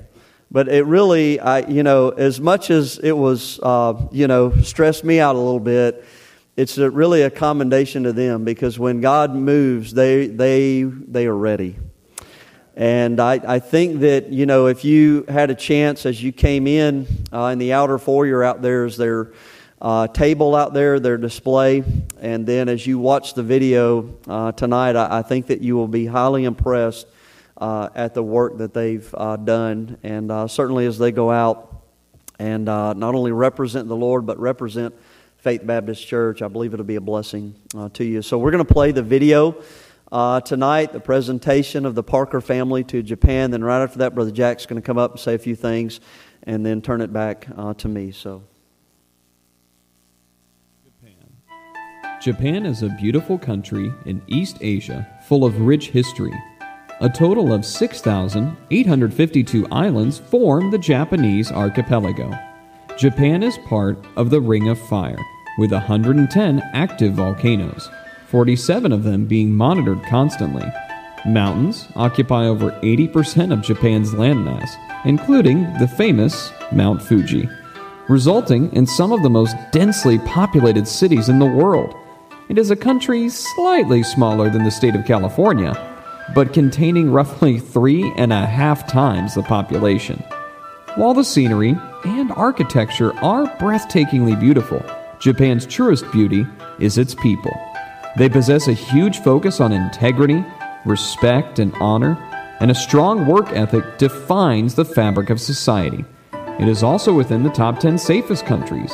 But 0.50 0.70
it 0.70 0.84
really, 0.86 1.40
I, 1.40 1.60
you 1.68 1.84
know, 1.84 2.10
as 2.10 2.40
much 2.40 2.70
as 2.70 3.00
it 3.00 3.12
was, 3.12 3.60
uh, 3.62 4.08
you 4.12 4.28
know, 4.28 4.56
stressed 4.62 5.04
me 5.04 5.20
out 5.20 5.36
a 5.36 5.40
little 5.40 5.60
bit, 5.60 6.06
it's 6.56 6.78
a, 6.78 6.90
really 6.90 7.22
a 7.22 7.30
commendation 7.30 8.04
to 8.04 8.14
them 8.14 8.46
because 8.46 8.80
when 8.80 9.02
God 9.02 9.36
moves, 9.36 9.94
they, 9.94 10.28
they, 10.28 10.84
they 10.84 11.28
are 11.28 11.36
ready. 11.36 11.76
And 12.78 13.20
I, 13.20 13.42
I 13.44 13.58
think 13.58 14.02
that, 14.02 14.32
you 14.32 14.46
know, 14.46 14.68
if 14.68 14.86
you 14.86 15.26
had 15.28 15.50
a 15.50 15.56
chance 15.56 16.06
as 16.06 16.22
you 16.22 16.32
came 16.32 16.68
in 16.68 17.08
uh, 17.34 17.46
in 17.46 17.58
the 17.58 17.74
outer 17.74 17.98
foyer 17.98 18.44
out 18.44 18.62
there, 18.62 18.86
is 18.86 18.98
their 18.98 19.32
uh, 19.82 20.08
table 20.10 20.56
out 20.56 20.76
there, 20.76 21.00
their 21.00 21.18
display. 21.18 21.84
And 22.22 22.46
then 22.46 22.70
as 22.70 22.86
you 22.86 23.00
watch 23.00 23.34
the 23.34 23.42
video 23.42 24.16
uh, 24.28 24.52
tonight, 24.52 24.96
I, 24.96 25.20
I, 25.20 25.22
think 25.24 25.48
that 25.48 25.62
you 25.62 25.76
will 25.76 25.88
be 25.88 26.06
highly 26.06 26.44
impressed 26.46 27.08
uh, 27.58 27.90
at 27.96 28.14
the 28.14 28.22
work 28.22 28.60
that 28.60 28.76
they've 28.76 29.10
uh, 29.16 29.38
done. 29.38 29.98
And 30.04 30.32
uh, 30.32 30.48
certainly 30.48 30.86
as 30.86 31.00
they 31.00 31.12
go 31.12 31.32
out 31.32 31.82
and 32.38 32.66
not 32.66 33.16
only 33.16 33.32
represent 33.32 33.88
the 33.88 33.96
Lord, 33.96 34.28
but 34.28 34.38
represent 34.40 34.94
Faith 35.38 35.66
Baptist 35.66 36.06
Church, 36.06 36.44
I 36.44 36.48
believe 36.48 36.76
it'll 36.76 36.86
be 36.86 36.98
a 36.98 37.02
blessing 37.02 37.56
to 37.94 38.04
you. 38.04 38.22
So 38.22 38.38
we're 38.38 38.52
going 38.52 38.64
to 38.64 38.72
play 38.72 38.92
the 38.92 39.02
video. 39.02 39.64
Uh, 40.10 40.40
tonight, 40.40 40.94
the 40.94 41.00
presentation 41.00 41.86
of 41.86 41.94
the 41.94 42.04
Parker 42.04 42.40
family 42.40 42.84
to 42.86 43.04
Japan. 43.04 43.52
Then, 43.52 43.64
right 43.64 43.84
after 43.84 44.00
that, 44.00 44.16
Brother 44.16 44.32
Jack's 44.32 44.66
going 44.66 44.82
to 44.82 44.86
come 44.86 44.98
up 44.98 45.12
and 45.12 45.20
say 45.20 45.36
a 45.36 45.40
few 45.40 45.56
things 45.56 46.00
and 46.44 46.66
then 46.66 46.82
turn 46.82 47.02
it 47.02 47.12
back 47.12 47.48
to 47.78 47.88
me. 47.88 48.12
So. 48.12 48.44
Japan 52.22 52.66
is 52.66 52.82
a 52.82 52.90
beautiful 52.90 53.38
country 53.38 53.94
in 54.06 54.22
East 54.28 54.58
Asia 54.62 55.08
full 55.28 55.46
of 55.46 55.62
rich 55.62 55.90
history. 55.90 56.34
A 57.00 57.08
total 57.08 57.54
of 57.54 57.64
6,852 57.64 59.68
islands 59.72 60.18
form 60.18 60.72
the 60.72 60.80
Japanese 60.80 61.52
archipelago. 61.52 62.32
Japan 62.98 63.44
is 63.44 63.60
part 63.70 64.04
of 64.16 64.32
the 64.32 64.42
Ring 64.42 64.68
of 64.68 64.80
Fire, 64.88 65.20
with 65.60 65.72
110 65.72 66.60
active 66.74 67.14
volcanoes, 67.14 67.88
47 68.28 68.92
of 68.92 69.04
them 69.04 69.26
being 69.26 69.54
monitored 69.54 70.04
constantly. 70.04 70.66
Mountains 71.26 71.88
occupy 71.96 72.46
over 72.46 72.72
80% 72.84 73.54
of 73.54 73.62
Japan's 73.62 74.12
landmass, 74.12 74.70
including 75.06 75.64
the 75.80 75.88
famous 75.88 76.52
Mount 76.72 77.02
Fuji, 77.02 77.50
resulting 78.10 78.72
in 78.74 78.86
some 78.86 79.14
of 79.14 79.24
the 79.24 79.30
most 79.30 79.56
densely 79.72 80.20
populated 80.20 80.88
cities 80.88 81.30
in 81.30 81.40
the 81.40 81.46
world. 81.46 81.96
It 82.50 82.58
is 82.58 82.70
a 82.70 82.76
country 82.76 83.30
slightly 83.30 84.04
smaller 84.04 84.50
than 84.50 84.64
the 84.64 84.72
state 84.72 84.96
of 84.96 85.06
California, 85.06 85.74
but 86.36 86.54
containing 86.54 87.12
roughly 87.12 87.60
three 87.60 88.12
and 88.18 88.34
a 88.34 88.46
half 88.46 88.88
times 88.88 89.36
the 89.36 89.44
population. 89.44 90.22
While 90.96 91.14
the 91.14 91.24
scenery 91.24 91.78
and 92.04 92.32
architecture 92.34 93.14
are 93.20 93.46
breathtakingly 93.58 94.38
beautiful, 94.38 94.84
Japan's 95.20 95.66
truest 95.66 96.10
beauty 96.12 96.46
is 96.80 96.98
its 96.98 97.16
people. 97.16 97.58
They 98.18 98.30
possess 98.30 98.68
a 98.68 98.74
huge 98.74 99.20
focus 99.20 99.62
on 99.62 99.72
integrity, 99.72 100.44
respect, 100.86 101.60
and 101.60 101.72
honor, 101.76 102.18
and 102.60 102.72
a 102.72 102.76
strong 102.76 103.28
work 103.28 103.52
ethic 103.52 104.00
defines 104.00 104.74
the 104.74 104.86
fabric 104.86 105.30
of 105.30 105.40
society. 105.40 106.04
It 106.60 106.68
is 106.68 106.82
also 106.82 107.14
within 107.14 107.44
the 107.44 107.52
top 107.52 107.80
10 107.80 108.00
safest 108.00 108.44
countries. 108.48 108.92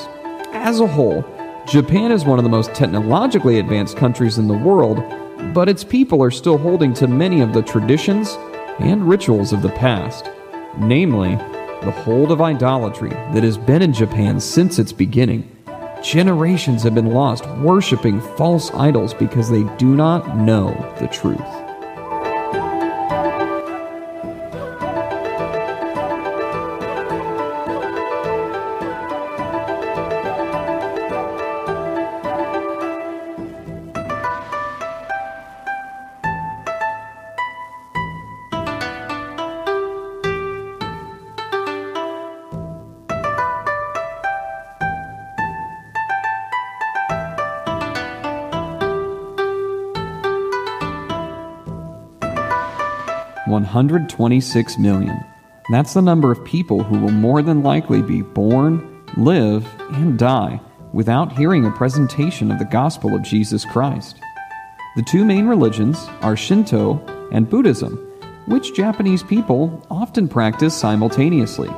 As 0.52 0.82
a 0.82 0.88
whole, 0.88 1.24
Japan 1.66 2.12
is 2.12 2.26
one 2.26 2.38
of 2.38 2.44
the 2.44 2.50
most 2.50 2.74
technologically 2.74 3.60
advanced 3.60 3.96
countries 3.96 4.40
in 4.40 4.50
the 4.50 4.58
world, 4.58 5.02
but 5.54 5.70
its 5.70 5.86
people 5.86 6.22
are 6.22 6.30
still 6.30 6.58
holding 6.58 6.94
to 6.96 7.08
many 7.08 7.40
of 7.40 7.54
the 7.54 7.62
traditions 7.62 8.38
and 8.80 9.08
rituals 9.08 9.54
of 9.54 9.62
the 9.62 9.70
past, 9.70 10.30
namely, 10.78 11.36
the 11.84 11.92
hold 12.04 12.30
of 12.30 12.42
idolatry 12.42 13.12
that 13.32 13.44
has 13.44 13.58
been 13.58 13.82
in 13.82 13.94
Japan 13.94 14.42
since 14.42 14.80
its 14.80 14.92
beginning. 14.92 15.53
Generations 16.04 16.84
have 16.84 16.94
been 16.94 17.12
lost 17.12 17.48
worshiping 17.60 18.20
false 18.36 18.70
idols 18.74 19.14
because 19.14 19.50
they 19.50 19.64
do 19.78 19.96
not 19.96 20.38
know 20.38 20.74
the 21.00 21.08
truth. 21.08 21.63
126 53.84 54.78
million. 54.78 55.22
That's 55.70 55.94
the 55.94 56.02
number 56.02 56.32
of 56.32 56.46
people 56.46 56.84
who 56.84 57.00
will 57.00 57.12
more 57.12 57.42
than 57.42 57.64
likely 57.64 58.02
be 58.02 58.22
born, 58.22 59.04
live, 59.18 59.68
and 59.92 60.18
die 60.18 60.62
without 60.94 61.38
hearing 61.38 61.66
a 61.66 61.72
presentation 61.72 62.50
of 62.50 62.60
the 62.60 62.66
gospel 62.66 63.14
of 63.14 63.24
Jesus 63.24 63.66
Christ. 63.66 64.22
The 64.96 65.04
two 65.04 65.26
main 65.26 65.48
religions 65.48 66.08
are 66.22 66.38
Shinto 66.38 66.98
and 67.34 67.50
Buddhism, 67.50 67.98
which 68.46 68.74
Japanese 68.74 69.22
people 69.22 69.86
often 69.92 70.30
practice 70.30 70.74
simultaneously. 70.74 71.70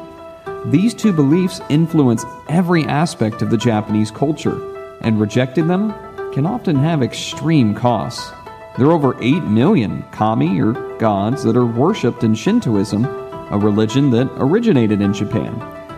These 0.65 0.94
two 0.94 1.12
beliefs 1.12 1.60
influence 1.70 2.24
every 2.50 2.84
aspect 2.84 3.41
of 3.41 3.50
the 3.50 3.58
Japanese 3.58 4.12
culture, 4.12 4.62
and 5.02 5.20
rejecting 5.20 5.68
them 5.68 5.91
can 6.34 6.46
often 6.46 6.76
have 6.76 7.02
extreme 7.02 7.74
costs. 7.74 8.32
There 8.78 8.88
are 8.88 8.91
over 8.91 9.18
8 9.24 9.46
million 9.46 10.04
kami 10.12 10.62
or 10.62 10.85
gods 11.00 11.44
that 11.44 11.58
are 11.58 11.66
worshipped 11.66 12.24
in 12.24 12.36
Shintoism, 12.36 13.06
a 13.52 13.58
religion 13.58 14.12
that 14.12 14.30
originated 14.38 15.02
in 15.02 15.14
Japan. 15.14 15.54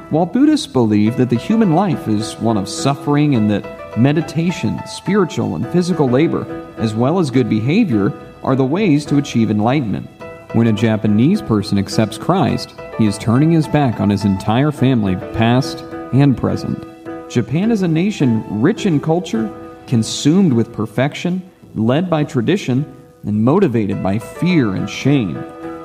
While 0.10 0.26
Buddhists 0.26 0.68
believe 0.68 1.18
that 1.18 1.30
the 1.30 1.38
human 1.38 1.76
life 1.76 2.08
is 2.08 2.36
one 2.38 2.58
of 2.58 2.70
suffering 2.70 3.36
and 3.36 3.52
that 3.52 3.98
meditation, 3.98 4.80
spiritual 4.88 5.56
and 5.56 5.68
physical 5.68 6.10
labor, 6.10 6.46
as 6.78 6.96
well 6.96 7.20
as 7.20 7.32
good 7.32 7.50
behavior, 7.50 8.14
are 8.44 8.56
the 8.56 8.64
ways 8.64 9.06
to 9.06 9.18
achieve 9.18 9.52
enlightenment. 9.52 10.08
When 10.54 10.68
a 10.68 10.74
Japanese 10.74 11.42
person 11.42 11.78
accepts 11.78 12.18
Christ, 12.18 12.74
he 12.98 13.06
is 13.06 13.18
turning 13.18 13.52
his 13.52 13.68
back 13.68 14.00
on 14.00 14.10
his 14.10 14.24
entire 14.24 14.72
family, 14.72 15.16
past 15.34 15.82
and 16.14 16.38
present. 16.38 16.82
Japan 17.30 17.72
is 17.72 17.82
a 17.82 17.88
nation 17.88 18.46
rich 18.62 18.86
in 18.86 19.02
culture, 19.02 19.54
consumed 19.88 20.54
with 20.54 20.72
perfection, 20.72 21.42
led 21.76 22.10
by 22.10 22.24
tradition, 22.24 22.86
and 23.28 23.44
motivated 23.44 24.02
by 24.02 24.18
fear 24.18 24.76
and 24.76 24.90
shame. 24.90 25.34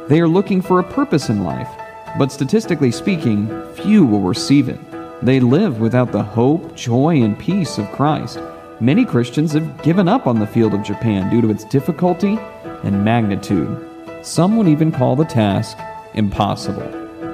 They 0.08 0.20
are 0.20 0.28
looking 0.28 0.62
for 0.62 0.78
a 0.78 0.84
purpose 0.84 1.28
in 1.28 1.44
life, 1.44 1.68
but 2.18 2.32
statistically 2.32 2.92
speaking, 2.92 3.48
few 3.74 4.06
will 4.06 4.20
receive 4.20 4.68
it. 4.68 4.80
They 5.22 5.40
live 5.40 5.80
without 5.80 6.12
the 6.12 6.22
hope, 6.22 6.74
joy, 6.74 7.22
and 7.22 7.38
peace 7.38 7.78
of 7.78 7.90
Christ. 7.92 8.38
Many 8.80 9.04
Christians 9.04 9.52
have 9.52 9.82
given 9.82 10.08
up 10.08 10.26
on 10.26 10.38
the 10.38 10.46
field 10.46 10.74
of 10.74 10.82
Japan 10.82 11.30
due 11.30 11.40
to 11.40 11.50
its 11.50 11.64
difficulty 11.64 12.38
and 12.82 13.04
magnitude. 13.04 13.88
Some 14.22 14.56
would 14.56 14.68
even 14.68 14.90
call 14.90 15.16
the 15.16 15.24
task 15.24 15.78
impossible. 16.14 16.88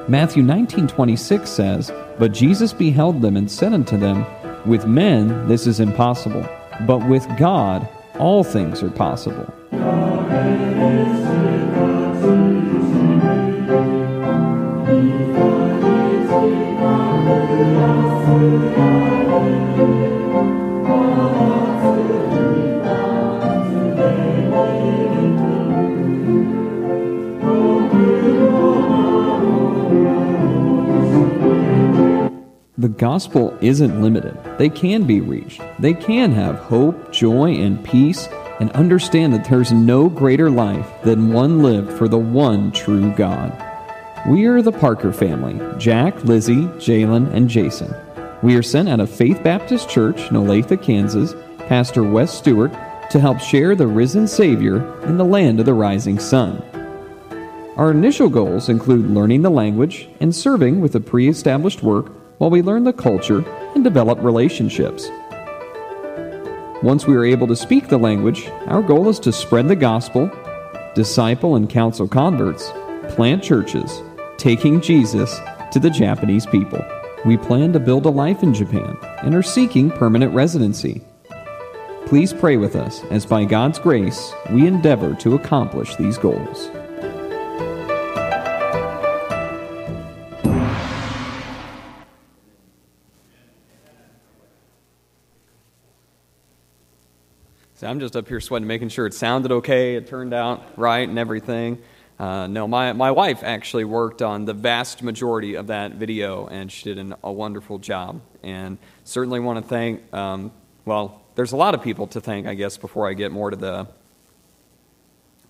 Matthew 0.08 0.42
19:26 0.42 1.50
says, 1.50 1.92
"But 2.18 2.32
Jesus 2.32 2.72
beheld 2.72 3.20
them 3.20 3.36
and 3.36 3.50
said 3.50 3.72
unto 3.72 3.96
them, 3.96 4.24
With 4.66 4.86
men 4.86 5.48
this 5.48 5.66
is 5.66 5.80
impossible, 5.80 6.44
but 6.86 7.06
with 7.08 7.26
God 7.38 7.88
all 8.18 8.42
things 8.42 8.82
are 8.82 8.90
possible. 8.90 9.46
The 9.70 9.78
gospel 32.96 33.54
isn't 33.60 34.00
limited. 34.00 34.34
They 34.56 34.70
can 34.70 35.04
be 35.04 35.20
reached. 35.20 35.60
They 35.78 35.92
can 35.92 36.32
have 36.32 36.56
hope, 36.56 37.12
joy, 37.12 37.56
and 37.56 37.84
peace, 37.84 38.30
and 38.60 38.70
understand 38.72 39.32
that 39.32 39.44
there's 39.44 39.72
no 39.72 40.08
greater 40.08 40.50
life 40.50 40.88
than 41.02 41.32
one 41.32 41.62
lived 41.62 41.92
for 41.92 42.08
the 42.08 42.18
one 42.18 42.72
true 42.72 43.12
God. 43.14 43.52
We 44.26 44.46
are 44.46 44.62
the 44.62 44.72
Parker 44.72 45.12
family 45.12 45.60
Jack, 45.78 46.24
Lizzie, 46.24 46.66
Jalen, 46.78 47.32
and 47.32 47.48
Jason. 47.48 47.94
We 48.42 48.56
are 48.56 48.62
sent 48.62 48.88
out 48.88 49.00
of 49.00 49.10
Faith 49.10 49.42
Baptist 49.42 49.88
Church 49.88 50.18
in 50.30 50.36
Olathe, 50.36 50.82
Kansas, 50.82 51.34
Pastor 51.68 52.02
Wes 52.02 52.32
Stewart, 52.32 52.72
to 53.10 53.20
help 53.20 53.40
share 53.40 53.74
the 53.74 53.86
risen 53.86 54.26
Savior 54.26 55.02
in 55.04 55.16
the 55.16 55.24
land 55.24 55.60
of 55.60 55.66
the 55.66 55.74
rising 55.74 56.18
sun. 56.18 56.62
Our 57.76 57.92
initial 57.92 58.28
goals 58.28 58.68
include 58.68 59.10
learning 59.10 59.42
the 59.42 59.50
language 59.50 60.08
and 60.20 60.34
serving 60.34 60.80
with 60.80 60.94
a 60.96 61.00
pre 61.00 61.28
established 61.28 61.82
work 61.82 62.12
while 62.38 62.50
we 62.50 62.60
learn 62.60 62.84
the 62.84 62.92
culture 62.92 63.44
and 63.74 63.84
develop 63.84 64.18
relationships. 64.20 65.08
Once 66.82 67.08
we 67.08 67.16
are 67.16 67.24
able 67.24 67.48
to 67.48 67.56
speak 67.56 67.88
the 67.88 67.98
language, 67.98 68.48
our 68.66 68.82
goal 68.82 69.08
is 69.08 69.18
to 69.18 69.32
spread 69.32 69.66
the 69.66 69.74
gospel, 69.74 70.30
disciple 70.94 71.56
and 71.56 71.68
counsel 71.68 72.06
converts, 72.06 72.70
plant 73.08 73.42
churches, 73.42 74.00
taking 74.36 74.80
Jesus 74.80 75.40
to 75.72 75.80
the 75.80 75.90
Japanese 75.90 76.46
people. 76.46 76.80
We 77.24 77.36
plan 77.36 77.72
to 77.72 77.80
build 77.80 78.06
a 78.06 78.10
life 78.10 78.44
in 78.44 78.54
Japan 78.54 78.96
and 79.24 79.34
are 79.34 79.42
seeking 79.42 79.90
permanent 79.90 80.32
residency. 80.32 81.02
Please 82.06 82.32
pray 82.32 82.56
with 82.56 82.76
us 82.76 83.02
as 83.10 83.26
by 83.26 83.44
God's 83.44 83.80
grace 83.80 84.32
we 84.52 84.68
endeavor 84.68 85.14
to 85.16 85.34
accomplish 85.34 85.96
these 85.96 86.16
goals. 86.16 86.70
So 97.78 97.86
I'm 97.86 98.00
just 98.00 98.16
up 98.16 98.26
here 98.26 98.40
sweating, 98.40 98.66
making 98.66 98.88
sure 98.88 99.06
it 99.06 99.14
sounded 99.14 99.52
okay, 99.52 99.94
it 99.94 100.08
turned 100.08 100.34
out 100.34 100.64
right, 100.76 101.08
and 101.08 101.16
everything. 101.16 101.80
Uh, 102.18 102.48
no, 102.48 102.66
my, 102.66 102.92
my 102.92 103.12
wife 103.12 103.44
actually 103.44 103.84
worked 103.84 104.20
on 104.20 104.46
the 104.46 104.52
vast 104.52 105.00
majority 105.04 105.54
of 105.54 105.68
that 105.68 105.92
video, 105.92 106.48
and 106.48 106.72
she 106.72 106.82
did 106.82 106.98
an, 106.98 107.14
a 107.22 107.30
wonderful 107.30 107.78
job. 107.78 108.20
And 108.42 108.78
certainly 109.04 109.38
want 109.38 109.62
to 109.62 109.68
thank, 109.68 110.12
um, 110.12 110.50
well, 110.86 111.22
there's 111.36 111.52
a 111.52 111.56
lot 111.56 111.76
of 111.76 111.80
people 111.84 112.08
to 112.08 112.20
thank, 112.20 112.48
I 112.48 112.54
guess, 112.54 112.76
before 112.76 113.08
I 113.08 113.12
get 113.14 113.30
more 113.30 113.48
to 113.48 113.56
the 113.56 113.86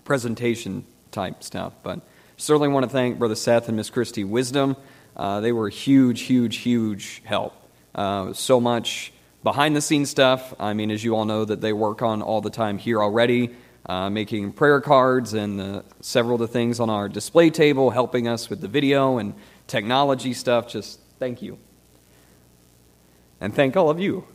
presentation 0.03 0.85
type 1.09 1.43
stuff. 1.43 1.73
But 1.81 1.99
certainly 2.37 2.67
want 2.67 2.83
to 2.83 2.91
thank 2.91 3.17
Brother 3.17 3.33
Seth 3.33 3.69
and 3.69 3.75
Miss 3.75 3.89
Christy 3.89 4.23
Wisdom. 4.23 4.75
Uh, 5.17 5.39
they 5.39 5.51
were 5.51 5.67
huge, 5.69 6.21
huge, 6.21 6.57
huge 6.57 7.23
help. 7.25 7.55
Uh, 7.95 8.33
so 8.33 8.59
much 8.59 9.13
behind 9.43 9.75
the 9.75 9.81
scenes 9.81 10.09
stuff. 10.09 10.53
I 10.59 10.73
mean, 10.73 10.91
as 10.91 11.03
you 11.03 11.15
all 11.15 11.25
know, 11.25 11.45
that 11.45 11.61
they 11.61 11.73
work 11.73 12.01
on 12.01 12.21
all 12.21 12.41
the 12.41 12.49
time 12.49 12.77
here 12.77 13.01
already, 13.01 13.51
uh, 13.85 14.09
making 14.09 14.53
prayer 14.53 14.81
cards 14.81 15.33
and 15.33 15.83
several 16.01 16.35
of 16.35 16.41
the 16.41 16.47
things 16.47 16.79
on 16.79 16.89
our 16.89 17.09
display 17.09 17.49
table, 17.49 17.89
helping 17.89 18.27
us 18.27 18.49
with 18.49 18.61
the 18.61 18.67
video 18.67 19.17
and 19.17 19.33
technology 19.67 20.33
stuff. 20.33 20.67
Just 20.67 20.99
thank 21.19 21.41
you. 21.41 21.57
And 23.41 23.53
thank 23.53 23.77
all 23.77 23.89
of 23.89 23.99
you. 23.99 24.25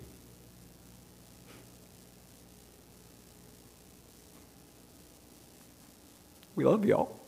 We 6.56 6.64
love 6.64 6.84
y'all. 6.84 7.23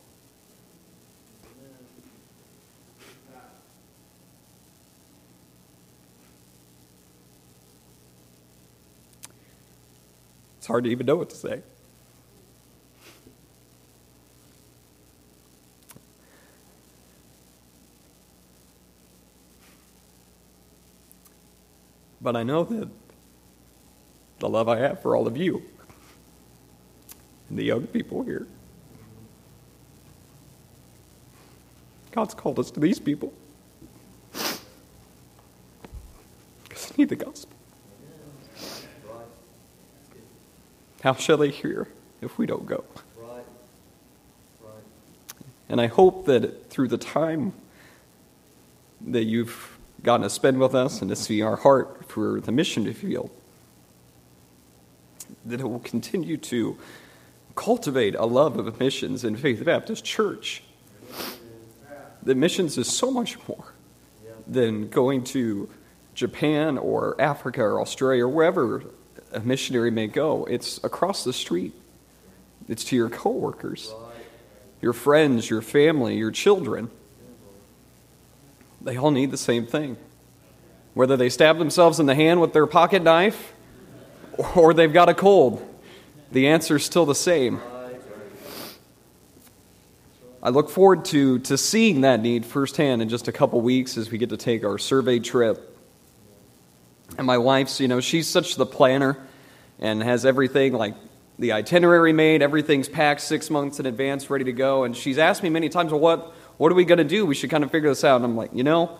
It's 10.67 10.69
hard 10.69 10.83
to 10.83 10.89
even 10.89 11.05
know 11.05 11.15
what 11.15 11.29
to 11.29 11.35
say. 11.37 11.61
But 22.19 22.35
I 22.35 22.43
know 22.43 22.65
that 22.65 22.89
the 24.39 24.49
love 24.49 24.67
I 24.67 24.79
have 24.79 25.01
for 25.01 25.15
all 25.15 25.25
of 25.25 25.37
you 25.37 25.63
and 27.47 27.57
the 27.57 27.63
young 27.63 27.87
people 27.87 28.23
here, 28.23 28.45
God's 32.11 32.33
called 32.33 32.59
us 32.59 32.71
to 32.71 32.81
these 32.81 32.99
people 32.99 33.31
because 36.67 36.87
they 36.89 37.03
need 37.03 37.07
the 37.07 37.15
gospel. 37.15 37.56
How 41.01 41.13
shall 41.13 41.37
they 41.37 41.49
hear 41.49 41.87
if 42.21 42.37
we 42.37 42.45
don't 42.45 42.65
go? 42.65 42.83
Right. 43.15 43.43
Right. 44.61 44.73
And 45.69 45.79
I 45.79 45.87
hope 45.87 46.25
that 46.25 46.69
through 46.69 46.87
the 46.87 46.97
time 46.97 47.53
that 49.01 49.23
you've 49.23 49.77
gotten 50.03 50.23
to 50.23 50.29
spend 50.29 50.59
with 50.59 50.73
us 50.73 51.01
and 51.01 51.09
to 51.09 51.15
see 51.15 51.41
our 51.41 51.55
heart 51.55 52.05
for 52.09 52.41
the 52.41 52.51
mission 52.51 52.91
field, 52.93 53.29
that 55.45 55.59
it 55.59 55.69
will 55.69 55.79
continue 55.79 56.37
to 56.37 56.77
cultivate 57.55 58.15
a 58.15 58.25
love 58.25 58.57
of 58.57 58.79
missions 58.79 59.23
in 59.23 59.35
Faith 59.35 59.63
Baptist 59.63 60.03
Church. 60.03 60.63
That 62.23 62.35
missions 62.35 62.77
is 62.77 62.87
so 62.87 63.11
much 63.11 63.37
more 63.47 63.73
than 64.45 64.89
going 64.89 65.23
to 65.25 65.69
Japan 66.13 66.77
or 66.77 67.19
Africa 67.19 67.61
or 67.61 67.81
Australia 67.81 68.25
or 68.25 68.29
wherever 68.29 68.83
a 69.31 69.39
missionary 69.39 69.91
may 69.91 70.07
go. 70.07 70.45
It's 70.45 70.83
across 70.83 71.23
the 71.23 71.33
street. 71.33 71.73
It's 72.67 72.83
to 72.85 72.95
your 72.95 73.09
coworkers, 73.09 73.93
your 74.81 74.93
friends, 74.93 75.49
your 75.49 75.61
family, 75.61 76.17
your 76.17 76.31
children. 76.31 76.89
They 78.81 78.97
all 78.97 79.11
need 79.11 79.31
the 79.31 79.37
same 79.37 79.65
thing. 79.65 79.97
Whether 80.93 81.17
they 81.17 81.29
stab 81.29 81.57
themselves 81.59 81.99
in 81.99 82.05
the 82.05 82.15
hand 82.15 82.41
with 82.41 82.53
their 82.53 82.67
pocket 82.67 83.03
knife 83.03 83.53
or 84.55 84.73
they've 84.73 84.91
got 84.91 85.09
a 85.09 85.13
cold, 85.13 85.63
the 86.31 86.47
answer 86.47 86.75
is 86.75 86.85
still 86.85 87.05
the 87.05 87.15
same. 87.15 87.61
I 90.41 90.49
look 90.49 90.69
forward 90.69 91.05
to, 91.05 91.39
to 91.39 91.57
seeing 91.57 92.01
that 92.01 92.21
need 92.21 92.45
firsthand 92.45 93.01
in 93.01 93.09
just 93.09 93.27
a 93.27 93.31
couple 93.31 93.59
weeks 93.61 93.97
as 93.97 94.11
we 94.11 94.17
get 94.17 94.29
to 94.29 94.37
take 94.37 94.63
our 94.63 94.77
survey 94.77 95.19
trip 95.19 95.66
and 97.17 97.25
my 97.25 97.37
wife's, 97.37 97.79
you 97.79 97.87
know, 97.87 97.99
she's 97.99 98.27
such 98.27 98.55
the 98.55 98.65
planner 98.65 99.17
and 99.79 100.01
has 100.01 100.25
everything 100.25 100.73
like 100.73 100.95
the 101.39 101.51
itinerary 101.51 102.13
made, 102.13 102.41
everything's 102.41 102.89
packed 102.89 103.21
six 103.21 103.49
months 103.49 103.79
in 103.79 103.85
advance, 103.85 104.29
ready 104.29 104.45
to 104.45 104.53
go. 104.53 104.83
And 104.83 104.95
she's 104.95 105.17
asked 105.17 105.43
me 105.43 105.49
many 105.49 105.69
times, 105.69 105.91
well, 105.91 106.01
what, 106.01 106.33
what 106.57 106.71
are 106.71 106.75
we 106.75 106.85
going 106.85 106.97
to 106.97 107.03
do? 107.03 107.25
We 107.25 107.35
should 107.35 107.49
kind 107.49 107.63
of 107.63 107.71
figure 107.71 107.89
this 107.89 108.03
out. 108.03 108.17
And 108.17 108.25
I'm 108.25 108.35
like, 108.35 108.51
you 108.53 108.63
know, 108.63 108.97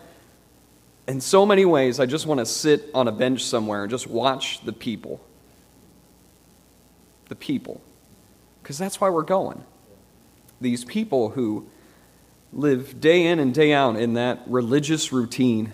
in 1.08 1.20
so 1.20 1.44
many 1.46 1.64
ways, 1.64 1.98
I 1.98 2.06
just 2.06 2.26
want 2.26 2.38
to 2.38 2.46
sit 2.46 2.90
on 2.94 3.08
a 3.08 3.12
bench 3.12 3.44
somewhere 3.44 3.82
and 3.82 3.90
just 3.90 4.06
watch 4.06 4.64
the 4.64 4.72
people. 4.72 5.20
The 7.28 7.34
people. 7.34 7.80
Because 8.62 8.78
that's 8.78 9.00
why 9.00 9.08
we're 9.08 9.22
going. 9.22 9.64
These 10.60 10.84
people 10.84 11.30
who 11.30 11.66
live 12.52 13.00
day 13.00 13.26
in 13.26 13.38
and 13.38 13.52
day 13.52 13.72
out 13.72 13.96
in 13.96 14.14
that 14.14 14.42
religious 14.46 15.12
routine 15.12 15.72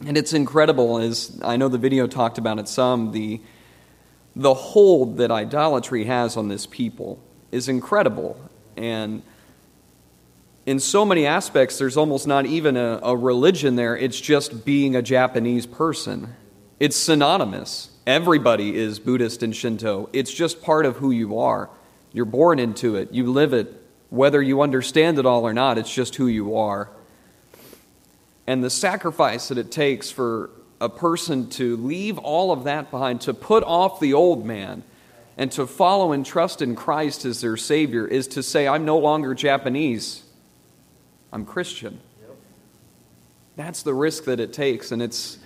and 0.00 0.16
it's 0.16 0.32
incredible, 0.32 0.98
as 0.98 1.38
I 1.42 1.56
know 1.56 1.68
the 1.68 1.78
video 1.78 2.06
talked 2.06 2.38
about 2.38 2.58
it 2.58 2.68
some, 2.68 3.12
the, 3.12 3.40
the 4.34 4.54
hold 4.54 5.18
that 5.18 5.30
idolatry 5.30 6.04
has 6.04 6.36
on 6.36 6.48
this 6.48 6.66
people 6.66 7.20
is 7.52 7.68
incredible. 7.68 8.38
And 8.76 9.22
in 10.66 10.80
so 10.80 11.04
many 11.04 11.26
aspects, 11.26 11.78
there's 11.78 11.96
almost 11.96 12.26
not 12.26 12.46
even 12.46 12.76
a, 12.76 12.98
a 13.02 13.16
religion 13.16 13.76
there, 13.76 13.96
it's 13.96 14.20
just 14.20 14.64
being 14.64 14.96
a 14.96 15.02
Japanese 15.02 15.66
person. 15.66 16.34
It's 16.80 16.96
synonymous. 16.96 17.90
Everybody 18.06 18.76
is 18.76 18.98
Buddhist 18.98 19.42
and 19.42 19.54
Shinto. 19.54 20.10
It's 20.12 20.32
just 20.32 20.60
part 20.60 20.86
of 20.86 20.96
who 20.96 21.12
you 21.12 21.38
are. 21.38 21.70
You're 22.12 22.24
born 22.24 22.58
into 22.58 22.96
it, 22.96 23.12
you 23.12 23.30
live 23.30 23.52
it. 23.52 23.80
Whether 24.10 24.40
you 24.40 24.60
understand 24.60 25.18
it 25.18 25.26
all 25.26 25.44
or 25.44 25.52
not, 25.52 25.78
it's 25.78 25.92
just 25.92 26.16
who 26.16 26.26
you 26.26 26.56
are 26.56 26.90
and 28.46 28.62
the 28.62 28.70
sacrifice 28.70 29.48
that 29.48 29.58
it 29.58 29.70
takes 29.70 30.10
for 30.10 30.50
a 30.80 30.88
person 30.88 31.48
to 31.48 31.76
leave 31.76 32.18
all 32.18 32.52
of 32.52 32.64
that 32.64 32.90
behind, 32.90 33.22
to 33.22 33.32
put 33.32 33.64
off 33.64 34.00
the 34.00 34.12
old 34.12 34.44
man, 34.44 34.82
and 35.36 35.50
to 35.52 35.66
follow 35.66 36.12
and 36.12 36.24
trust 36.24 36.62
in 36.62 36.76
Christ 36.76 37.24
as 37.24 37.40
their 37.40 37.56
Savior 37.56 38.06
is 38.06 38.28
to 38.28 38.42
say, 38.42 38.68
I'm 38.68 38.84
no 38.84 38.98
longer 38.98 39.34
Japanese, 39.34 40.22
I'm 41.32 41.44
Christian. 41.44 42.00
That's 43.56 43.82
the 43.82 43.94
risk 43.94 44.24
that 44.24 44.40
it 44.40 44.52
takes, 44.52 44.92
and 44.92 45.00
it's, 45.00 45.38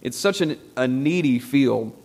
it's 0.00 0.16
such 0.16 0.40
an, 0.40 0.58
a 0.76 0.86
needy 0.86 1.38
field. 1.38 1.96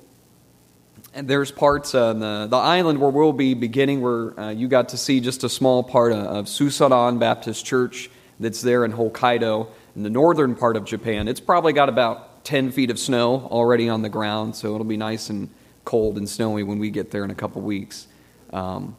And 1.14 1.28
there's 1.28 1.52
parts 1.52 1.96
on 1.96 2.20
the, 2.20 2.48
the 2.50 2.58
island 2.58 3.00
where 3.00 3.10
we'll 3.10 3.34
be 3.34 3.54
beginning 3.54 4.02
where 4.02 4.40
uh, 4.40 4.50
you 4.52 4.68
got 4.68 4.90
to 4.90 4.98
see 4.98 5.20
just 5.20 5.44
a 5.44 5.50
small 5.50 5.84
part 5.84 6.12
of, 6.12 6.50
of 6.50 7.20
Baptist 7.20 7.66
Church 7.66 8.10
that's 8.40 8.62
there 8.62 8.86
in 8.86 8.94
Hokkaido 8.94 9.68
in 9.98 10.04
the 10.04 10.12
northern 10.12 10.54
part 10.54 10.78
of 10.78 10.86
Japan, 10.86 11.28
it's 11.28 11.40
probably 11.40 11.74
got 11.74 11.90
about 11.90 12.46
10 12.46 12.72
feet 12.72 12.92
of 12.92 13.00
snow 13.00 13.48
already 13.50 13.90
on 13.90 14.04
the 14.04 14.10
ground, 14.10 14.56
so 14.56 14.76
it'll 14.76 14.86
be 14.86 14.96
nice 14.96 15.32
and 15.32 15.50
cold 15.86 16.20
and 16.20 16.30
snowy 16.30 16.62
when 16.62 16.78
we 16.78 16.92
get 16.92 17.10
there 17.10 17.26
in 17.26 17.32
a 17.32 17.36
couple 17.36 17.64
weeks. 17.64 18.08
Um, 18.54 18.96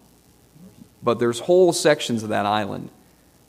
but 1.00 1.20
there's 1.20 1.38
whole 1.38 1.72
sections 1.72 2.24
of 2.24 2.30
that 2.30 2.46
island 2.46 2.90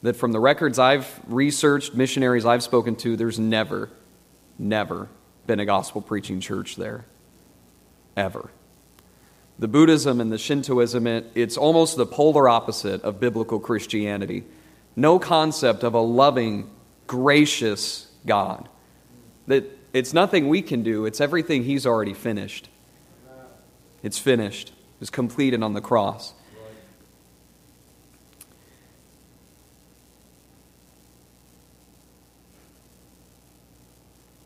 that, 0.04 0.16
from 0.16 0.32
the 0.32 0.40
records 0.40 0.78
I've 0.78 1.20
researched, 1.28 1.96
missionaries 1.96 2.46
I've 2.46 2.62
spoken 2.62 2.96
to, 2.98 3.18
there's 3.18 3.40
never, 3.40 3.90
never 4.60 5.10
been 5.48 5.60
a 5.60 5.66
gospel 5.66 6.02
preaching 6.02 6.42
church 6.42 6.76
there. 6.76 7.06
Ever. 8.16 8.52
The 9.58 9.68
Buddhism 9.68 10.22
and 10.22 10.32
the 10.32 10.38
Shintoism, 10.38 11.08
it, 11.08 11.32
it's 11.34 11.58
almost 11.58 11.98
the 11.98 12.06
polar 12.06 12.48
opposite 12.48 13.02
of 13.02 13.20
biblical 13.20 13.60
Christianity. 13.60 14.44
No 14.96 15.18
concept 15.18 15.84
of 15.84 15.96
a 15.96 16.00
loving, 16.00 16.70
gracious 17.10 18.08
God. 18.24 18.70
That 19.48 19.66
it's 19.94 20.14
nothing 20.14 20.48
we 20.48 20.62
can 20.62 20.84
do, 20.84 21.06
it's 21.06 21.20
everything 21.20 21.64
He's 21.64 21.86
already 21.86 22.14
finished. 22.14 22.70
It's 24.04 24.20
finished, 24.20 24.72
it's 25.02 25.10
completed 25.10 25.62
on 25.64 25.74
the 25.74 25.82
cross. 25.82 26.34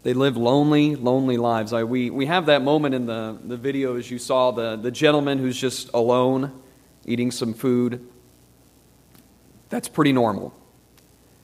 They 0.04 0.14
live 0.14 0.36
lonely, 0.36 0.96
lonely 0.96 1.38
lives. 1.38 1.72
I, 1.72 1.86
we, 1.86 2.10
we 2.10 2.26
have 2.26 2.48
that 2.48 2.62
moment 2.62 2.94
in 2.94 3.06
the, 3.06 3.38
the 3.42 3.56
video 3.56 3.96
as 3.96 4.12
you 4.12 4.20
saw 4.20 4.52
the, 4.52 4.76
the 4.76 4.92
gentleman 4.92 5.40
who's 5.40 5.58
just 5.58 5.90
alone 5.94 6.62
eating 7.06 7.32
some 7.32 7.54
food. 7.54 8.06
That's 9.70 9.88
pretty 9.88 10.12
normal. 10.12 10.54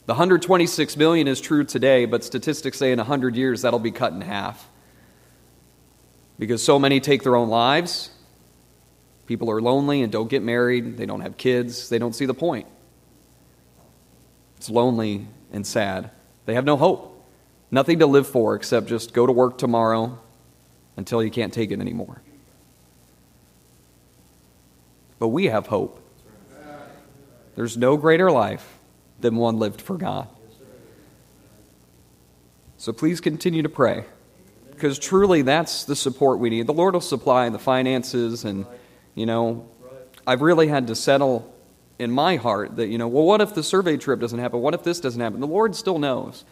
The 0.09 0.13
126 0.13 0.97
million 0.97 1.27
is 1.27 1.39
true 1.39 1.63
today, 1.63 2.05
but 2.05 2.23
statistics 2.23 2.79
say 2.79 2.91
in 2.91 2.97
100 2.97 3.35
years 3.35 3.61
that'll 3.61 3.77
be 3.77 3.91
cut 3.91 4.11
in 4.11 4.21
half. 4.21 4.67
Because 6.39 6.63
so 6.63 6.79
many 6.79 6.99
take 6.99 7.21
their 7.21 7.35
own 7.35 7.49
lives, 7.49 8.09
People 9.27 9.51
are 9.51 9.61
lonely 9.61 10.01
and 10.01 10.11
don't 10.11 10.27
get 10.27 10.41
married, 10.41 10.97
they 10.97 11.05
don't 11.05 11.21
have 11.21 11.37
kids, 11.37 11.89
they 11.89 11.99
don't 11.99 12.15
see 12.15 12.25
the 12.25 12.33
point. 12.33 12.65
It's 14.57 14.71
lonely 14.71 15.27
and 15.51 15.67
sad. 15.67 16.09
They 16.47 16.55
have 16.55 16.65
no 16.65 16.75
hope, 16.75 17.23
nothing 17.69 17.99
to 17.99 18.07
live 18.07 18.27
for 18.27 18.55
except 18.55 18.87
just 18.87 19.13
go 19.13 19.27
to 19.27 19.31
work 19.31 19.59
tomorrow 19.59 20.17
until 20.97 21.23
you 21.23 21.29
can't 21.29 21.53
take 21.53 21.69
it 21.69 21.79
anymore. 21.79 22.23
But 25.19 25.27
we 25.27 25.45
have 25.45 25.67
hope. 25.67 26.03
There's 27.55 27.77
no 27.77 27.95
greater 27.95 28.31
life 28.31 28.78
than 29.21 29.35
one 29.35 29.59
lived 29.59 29.81
for 29.81 29.97
God. 29.97 30.27
So 32.77 32.93
please 32.93 33.19
continue 33.19 33.61
to 33.61 33.69
pray 33.69 34.05
because 34.71 34.97
truly 34.97 35.41
that's 35.41 35.83
the 35.83 35.95
support 35.95 36.39
we 36.39 36.49
need. 36.49 36.65
The 36.67 36.73
Lord 36.73 36.93
will 36.93 37.01
supply 37.01 37.49
the 37.49 37.59
finances, 37.59 38.45
and, 38.45 38.65
you 39.15 39.25
know, 39.25 39.67
I've 40.25 40.41
really 40.41 40.67
had 40.67 40.87
to 40.87 40.95
settle 40.95 41.53
in 41.99 42.11
my 42.11 42.37
heart 42.37 42.77
that, 42.77 42.87
you 42.87 42.97
know, 42.97 43.09
well, 43.09 43.25
what 43.25 43.41
if 43.41 43.53
the 43.53 43.63
survey 43.63 43.97
trip 43.97 44.21
doesn't 44.21 44.39
happen? 44.39 44.61
What 44.61 44.73
if 44.73 44.83
this 44.83 45.01
doesn't 45.01 45.19
happen? 45.19 45.41
The 45.41 45.47
Lord 45.47 45.75
still 45.75 45.99
knows. 45.99 46.45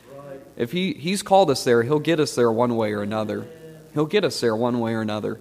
If 0.58 0.74
he, 0.74 0.94
He's 0.94 1.24
called 1.24 1.50
us 1.50 1.64
there, 1.64 1.84
He'll 1.84 2.00
get 2.00 2.20
us 2.20 2.36
there 2.36 2.52
one 2.52 2.76
way 2.76 2.92
or 2.92 3.02
another. 3.02 3.48
He'll 3.94 4.06
get 4.06 4.26
us 4.26 4.42
there 4.42 4.56
one 4.56 4.82
way 4.82 4.94
or 4.94 5.02
another. 5.02 5.40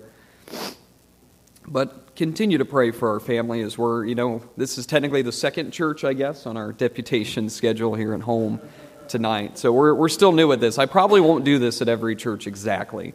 But 1.68 2.14
continue 2.14 2.58
to 2.58 2.64
pray 2.64 2.92
for 2.92 3.10
our 3.10 3.20
family 3.20 3.60
as 3.62 3.76
we're, 3.76 4.04
you 4.04 4.14
know, 4.14 4.42
this 4.56 4.78
is 4.78 4.86
technically 4.86 5.22
the 5.22 5.32
second 5.32 5.72
church, 5.72 6.04
I 6.04 6.12
guess, 6.12 6.46
on 6.46 6.56
our 6.56 6.72
deputation 6.72 7.48
schedule 7.48 7.94
here 7.94 8.14
at 8.14 8.20
home 8.20 8.60
tonight. 9.08 9.58
So 9.58 9.72
we're, 9.72 9.94
we're 9.94 10.08
still 10.08 10.32
new 10.32 10.52
at 10.52 10.60
this. 10.60 10.78
I 10.78 10.86
probably 10.86 11.20
won't 11.20 11.44
do 11.44 11.58
this 11.58 11.82
at 11.82 11.88
every 11.88 12.14
church 12.14 12.46
exactly. 12.46 13.14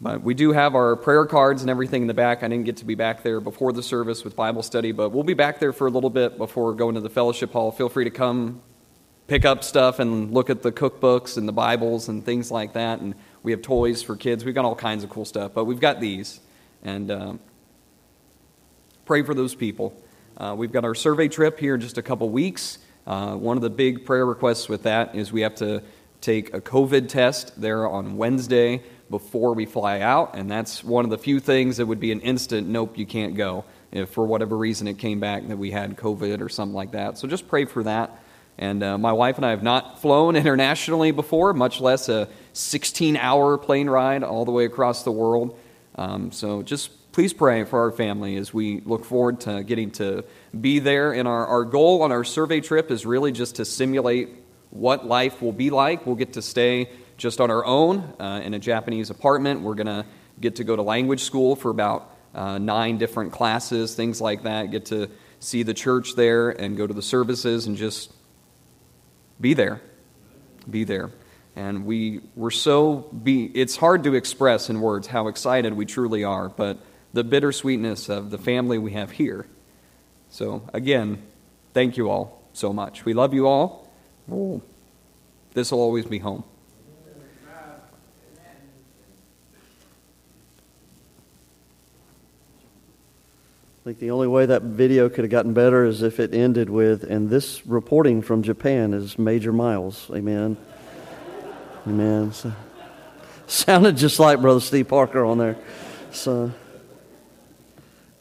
But 0.00 0.22
we 0.22 0.34
do 0.34 0.52
have 0.52 0.74
our 0.74 0.94
prayer 0.96 1.26
cards 1.26 1.62
and 1.62 1.70
everything 1.70 2.02
in 2.02 2.08
the 2.08 2.14
back. 2.14 2.42
I 2.42 2.48
didn't 2.48 2.66
get 2.66 2.76
to 2.78 2.84
be 2.84 2.94
back 2.94 3.22
there 3.22 3.40
before 3.40 3.72
the 3.72 3.82
service 3.82 4.22
with 4.22 4.36
Bible 4.36 4.62
study, 4.62 4.92
but 4.92 5.10
we'll 5.10 5.24
be 5.24 5.34
back 5.34 5.58
there 5.58 5.72
for 5.72 5.88
a 5.88 5.90
little 5.90 6.10
bit 6.10 6.38
before 6.38 6.72
going 6.74 6.94
to 6.94 7.00
the 7.00 7.10
fellowship 7.10 7.52
hall. 7.52 7.72
Feel 7.72 7.88
free 7.88 8.04
to 8.04 8.10
come 8.10 8.62
pick 9.26 9.44
up 9.44 9.64
stuff 9.64 9.98
and 9.98 10.32
look 10.32 10.50
at 10.50 10.62
the 10.62 10.70
cookbooks 10.70 11.36
and 11.36 11.48
the 11.48 11.52
Bibles 11.52 12.08
and 12.08 12.24
things 12.24 12.50
like 12.50 12.74
that. 12.74 13.00
And 13.00 13.14
we 13.42 13.52
have 13.52 13.62
toys 13.62 14.02
for 14.02 14.16
kids. 14.16 14.44
We've 14.44 14.54
got 14.54 14.64
all 14.64 14.74
kinds 14.74 15.04
of 15.04 15.10
cool 15.10 15.24
stuff, 15.24 15.52
but 15.54 15.64
we've 15.64 15.80
got 15.80 16.00
these. 16.00 16.40
And 16.82 17.10
um, 17.10 17.40
pray 19.04 19.22
for 19.22 19.34
those 19.34 19.54
people. 19.54 20.00
Uh, 20.36 20.54
we've 20.56 20.72
got 20.72 20.84
our 20.84 20.94
survey 20.94 21.28
trip 21.28 21.58
here 21.58 21.74
in 21.74 21.80
just 21.80 21.98
a 21.98 22.02
couple 22.02 22.28
weeks. 22.30 22.78
Uh, 23.06 23.34
one 23.34 23.56
of 23.56 23.62
the 23.62 23.70
big 23.70 24.04
prayer 24.04 24.26
requests 24.26 24.68
with 24.68 24.82
that 24.84 25.14
is 25.14 25.32
we 25.32 25.40
have 25.40 25.54
to 25.56 25.82
take 26.20 26.52
a 26.52 26.60
COVID 26.60 27.08
test 27.08 27.60
there 27.60 27.88
on 27.88 28.16
Wednesday 28.16 28.82
before 29.10 29.54
we 29.54 29.64
fly 29.64 30.00
out, 30.00 30.36
and 30.36 30.50
that's 30.50 30.84
one 30.84 31.04
of 31.04 31.10
the 31.10 31.18
few 31.18 31.40
things 31.40 31.78
that 31.78 31.86
would 31.86 32.00
be 32.00 32.12
an 32.12 32.20
instant 32.20 32.68
nope, 32.68 32.98
you 32.98 33.06
can't 33.06 33.34
go 33.34 33.64
if 33.90 34.10
for 34.10 34.26
whatever 34.26 34.56
reason 34.56 34.86
it 34.86 34.98
came 34.98 35.18
back 35.18 35.46
that 35.48 35.56
we 35.56 35.70
had 35.70 35.96
COVID 35.96 36.42
or 36.42 36.48
something 36.48 36.74
like 36.74 36.92
that. 36.92 37.16
So 37.16 37.26
just 37.26 37.48
pray 37.48 37.64
for 37.64 37.82
that. 37.84 38.22
And 38.58 38.82
uh, 38.82 38.98
my 38.98 39.12
wife 39.12 39.36
and 39.36 39.46
I 39.46 39.50
have 39.50 39.62
not 39.62 40.02
flown 40.02 40.36
internationally 40.36 41.10
before, 41.12 41.54
much 41.54 41.80
less 41.80 42.08
a 42.08 42.28
16 42.58 43.16
hour 43.16 43.56
plane 43.56 43.88
ride 43.88 44.24
all 44.24 44.44
the 44.44 44.50
way 44.50 44.64
across 44.64 45.04
the 45.04 45.12
world. 45.12 45.58
Um, 45.94 46.32
so 46.32 46.62
just 46.62 47.12
please 47.12 47.32
pray 47.32 47.64
for 47.64 47.80
our 47.80 47.92
family 47.92 48.36
as 48.36 48.52
we 48.52 48.80
look 48.80 49.04
forward 49.04 49.40
to 49.42 49.62
getting 49.62 49.90
to 49.92 50.24
be 50.60 50.78
there. 50.80 51.12
And 51.12 51.28
our, 51.28 51.46
our 51.46 51.64
goal 51.64 52.02
on 52.02 52.12
our 52.12 52.24
survey 52.24 52.60
trip 52.60 52.90
is 52.90 53.06
really 53.06 53.32
just 53.32 53.56
to 53.56 53.64
simulate 53.64 54.28
what 54.70 55.06
life 55.06 55.40
will 55.40 55.52
be 55.52 55.70
like. 55.70 56.04
We'll 56.04 56.16
get 56.16 56.32
to 56.34 56.42
stay 56.42 56.90
just 57.16 57.40
on 57.40 57.50
our 57.50 57.64
own 57.64 58.00
uh, 58.18 58.40
in 58.44 58.54
a 58.54 58.58
Japanese 58.58 59.10
apartment. 59.10 59.60
We're 59.60 59.74
going 59.74 59.86
to 59.86 60.04
get 60.40 60.56
to 60.56 60.64
go 60.64 60.76
to 60.76 60.82
language 60.82 61.22
school 61.22 61.56
for 61.56 61.70
about 61.70 62.14
uh, 62.34 62.58
nine 62.58 62.98
different 62.98 63.32
classes, 63.32 63.94
things 63.94 64.20
like 64.20 64.42
that. 64.42 64.70
Get 64.70 64.86
to 64.86 65.08
see 65.38 65.62
the 65.62 65.74
church 65.74 66.16
there 66.16 66.50
and 66.50 66.76
go 66.76 66.86
to 66.86 66.94
the 66.94 67.02
services 67.02 67.66
and 67.66 67.76
just 67.76 68.12
be 69.40 69.54
there. 69.54 69.80
Be 70.68 70.84
there. 70.84 71.10
And 71.58 71.84
we 71.86 72.20
were 72.36 72.52
so 72.52 73.10
be 73.24 73.46
it's 73.46 73.74
hard 73.74 74.04
to 74.04 74.14
express 74.14 74.70
in 74.70 74.80
words 74.80 75.08
how 75.08 75.26
excited 75.26 75.72
we 75.74 75.86
truly 75.86 76.22
are, 76.22 76.48
but 76.48 76.78
the 77.12 77.24
bittersweetness 77.24 78.08
of 78.08 78.30
the 78.30 78.38
family 78.38 78.78
we 78.78 78.92
have 78.92 79.10
here. 79.10 79.44
So 80.30 80.62
again, 80.72 81.20
thank 81.74 81.96
you 81.96 82.10
all 82.10 82.40
so 82.52 82.72
much. 82.72 83.04
We 83.04 83.12
love 83.12 83.34
you 83.34 83.48
all. 83.48 83.90
this 85.52 85.72
will 85.72 85.80
always 85.80 86.06
be 86.06 86.20
home. 86.20 86.44
I 93.80 93.84
think 93.84 93.98
the 93.98 94.12
only 94.12 94.28
way 94.28 94.46
that 94.46 94.62
video 94.62 95.08
could 95.08 95.24
have 95.24 95.30
gotten 95.30 95.54
better 95.54 95.84
is 95.84 96.02
if 96.02 96.20
it 96.20 96.32
ended 96.32 96.70
with, 96.70 97.02
and 97.02 97.30
this 97.30 97.66
reporting 97.66 98.22
from 98.22 98.44
Japan 98.44 98.94
is 98.94 99.18
Major 99.18 99.52
Miles. 99.52 100.08
Amen. 100.14 100.56
Amen. 101.88 102.34
So, 102.34 102.52
sounded 103.46 103.96
just 103.96 104.20
like 104.20 104.42
Brother 104.42 104.60
Steve 104.60 104.88
Parker 104.88 105.24
on 105.24 105.38
there. 105.38 105.56
So, 106.10 106.52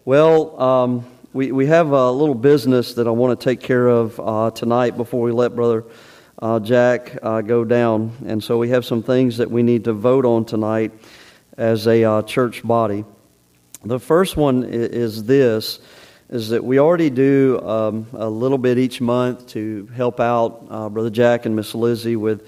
well, 0.06 0.62
um, 0.62 1.06
we, 1.34 1.52
we 1.52 1.66
have 1.66 1.92
a 1.92 2.10
little 2.10 2.34
business 2.34 2.94
that 2.94 3.08
I 3.08 3.10
want 3.10 3.38
to 3.38 3.44
take 3.44 3.60
care 3.60 3.86
of 3.86 4.18
uh, 4.24 4.52
tonight 4.52 4.96
before 4.96 5.22
we 5.22 5.34
let 5.34 5.54
Brother 5.54 5.84
uh, 6.42 6.62
Jack 6.62 7.18
uh, 7.22 7.42
go 7.42 7.66
down. 7.66 8.14
And 8.26 8.42
so 8.42 8.58
we 8.58 8.70
have 8.70 8.86
some 8.86 9.04
things 9.04 9.36
that 9.36 9.52
we 9.52 9.64
need 9.64 9.84
to 9.84 9.92
vote 9.92 10.24
on 10.24 10.46
tonight 10.46 10.94
as 11.58 11.88
a 11.88 12.06
uh, 12.06 12.22
church 12.22 12.64
body. 12.64 13.04
The 13.84 14.00
first 14.00 14.38
one 14.38 14.64
is 14.64 15.26
this 15.26 15.80
is 16.30 16.50
that 16.50 16.64
we 16.64 16.80
already 16.80 17.10
do 17.10 17.60
um, 17.68 18.08
a 18.14 18.30
little 18.30 18.58
bit 18.58 18.78
each 18.78 19.02
month 19.02 19.48
to 19.48 19.90
help 19.94 20.22
out 20.22 20.66
uh, 20.70 20.88
Brother 20.88 21.10
Jack 21.10 21.46
and 21.46 21.54
Miss 21.54 21.76
Lizzie 21.76 22.16
with 22.16 22.48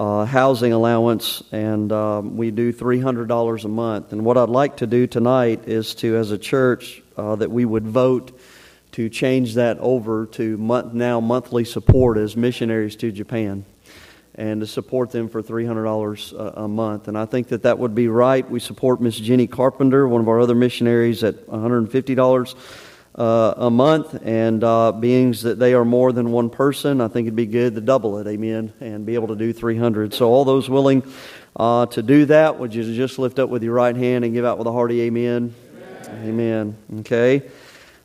uh, 0.00 0.24
housing 0.24 0.72
allowance, 0.72 1.42
and 1.52 1.92
um, 1.92 2.38
we 2.38 2.50
do 2.50 2.72
$300 2.72 3.64
a 3.64 3.68
month. 3.68 4.14
And 4.14 4.24
what 4.24 4.38
I'd 4.38 4.48
like 4.48 4.78
to 4.78 4.86
do 4.86 5.06
tonight 5.06 5.68
is 5.68 5.94
to, 5.96 6.16
as 6.16 6.30
a 6.30 6.38
church, 6.38 7.02
uh, 7.18 7.36
that 7.36 7.50
we 7.50 7.66
would 7.66 7.86
vote 7.86 8.40
to 8.92 9.10
change 9.10 9.56
that 9.56 9.76
over 9.78 10.24
to 10.24 10.56
month, 10.56 10.94
now 10.94 11.20
monthly 11.20 11.66
support 11.66 12.16
as 12.16 12.34
missionaries 12.34 12.96
to 12.96 13.12
Japan 13.12 13.66
and 14.36 14.62
to 14.62 14.66
support 14.66 15.10
them 15.10 15.28
for 15.28 15.42
$300 15.42 16.54
a, 16.56 16.66
month. 16.66 17.06
And 17.06 17.18
I 17.18 17.26
think 17.26 17.48
that 17.48 17.64
that 17.64 17.78
would 17.78 17.94
be 17.94 18.08
right. 18.08 18.48
We 18.50 18.58
support 18.58 19.02
Miss 19.02 19.18
Jenny 19.18 19.46
Carpenter, 19.46 20.08
one 20.08 20.22
of 20.22 20.28
our 20.28 20.40
other 20.40 20.54
missionaries, 20.54 21.22
at 21.22 21.46
$150 21.46 22.54
uh, 23.14 23.54
a 23.56 23.70
month. 23.70 24.18
And 24.24 24.62
uh, 24.62 24.92
being 24.92 25.32
that 25.42 25.58
they 25.58 25.74
are 25.74 25.84
more 25.84 26.12
than 26.12 26.32
one 26.32 26.50
person, 26.50 27.00
I 27.00 27.08
think 27.08 27.26
it'd 27.26 27.36
be 27.36 27.46
good 27.46 27.74
to 27.74 27.80
double 27.80 28.18
it, 28.18 28.26
amen, 28.26 28.72
and 28.80 29.06
be 29.06 29.14
able 29.14 29.28
to 29.28 29.36
do 29.36 29.52
300 29.52 30.14
So 30.14 30.28
all 30.28 30.44
those 30.44 30.68
willing 30.68 31.02
uh, 31.56 31.86
to 31.86 32.02
do 32.02 32.26
that, 32.26 32.58
would 32.58 32.74
you 32.74 32.94
just 32.94 33.18
lift 33.18 33.38
up 33.38 33.50
with 33.50 33.62
your 33.62 33.74
right 33.74 33.96
hand 33.96 34.24
and 34.24 34.32
give 34.32 34.44
out 34.44 34.58
with 34.58 34.66
a 34.66 34.72
hearty 34.72 35.02
amen? 35.02 35.54
Amen. 36.08 36.28
amen. 36.28 36.76
Okay. 37.00 37.42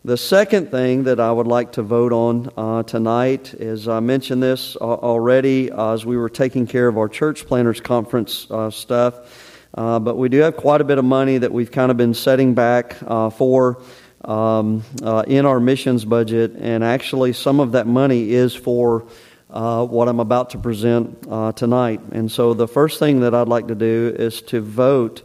The 0.05 0.17
second 0.17 0.69
thing 0.69 1.05
that 1.05 1.19
I 1.19 1.31
would 1.31 1.47
like 1.47 1.71
to 1.73 1.81
vote 1.81 2.13
on 2.13 2.51
uh, 2.55 2.83
tonight 2.83 3.55
is 3.55 3.87
I 3.87 4.01
mentioned 4.01 4.43
this 4.43 4.75
already 4.75 5.71
uh, 5.71 5.93
as 5.93 6.05
we 6.05 6.15
were 6.15 6.29
taking 6.29 6.67
care 6.67 6.87
of 6.87 6.95
our 6.95 7.09
church 7.09 7.47
planners 7.47 7.81
conference 7.81 8.45
uh, 8.51 8.69
stuff, 8.69 9.65
uh, 9.73 9.97
but 9.97 10.15
we 10.15 10.29
do 10.29 10.41
have 10.41 10.57
quite 10.57 10.79
a 10.79 10.83
bit 10.83 10.99
of 10.99 11.05
money 11.05 11.39
that 11.39 11.51
we've 11.51 11.71
kind 11.71 11.89
of 11.89 11.97
been 11.97 12.13
setting 12.13 12.53
back 12.53 12.97
uh, 13.07 13.31
for 13.31 13.81
um, 14.25 14.83
uh, 15.01 15.23
in 15.27 15.45
our 15.45 15.59
missions 15.59 16.05
budget, 16.05 16.55
and 16.59 16.83
actually 16.83 17.33
some 17.33 17.59
of 17.59 17.71
that 17.73 17.87
money 17.87 18.31
is 18.31 18.53
for 18.53 19.05
what 19.47 20.09
I'm 20.09 20.19
about 20.19 20.49
to 20.49 20.57
present 20.57 21.23
tonight. 21.55 22.01
And 22.11 22.29
so 22.31 22.53
the 22.53 22.67
first 22.67 22.99
thing 22.99 23.21
that 23.21 23.33
I'd 23.33 23.47
like 23.47 23.67
to 23.67 23.75
do 23.75 24.13
is 24.17 24.41
to 24.43 24.59
vote 24.59 25.21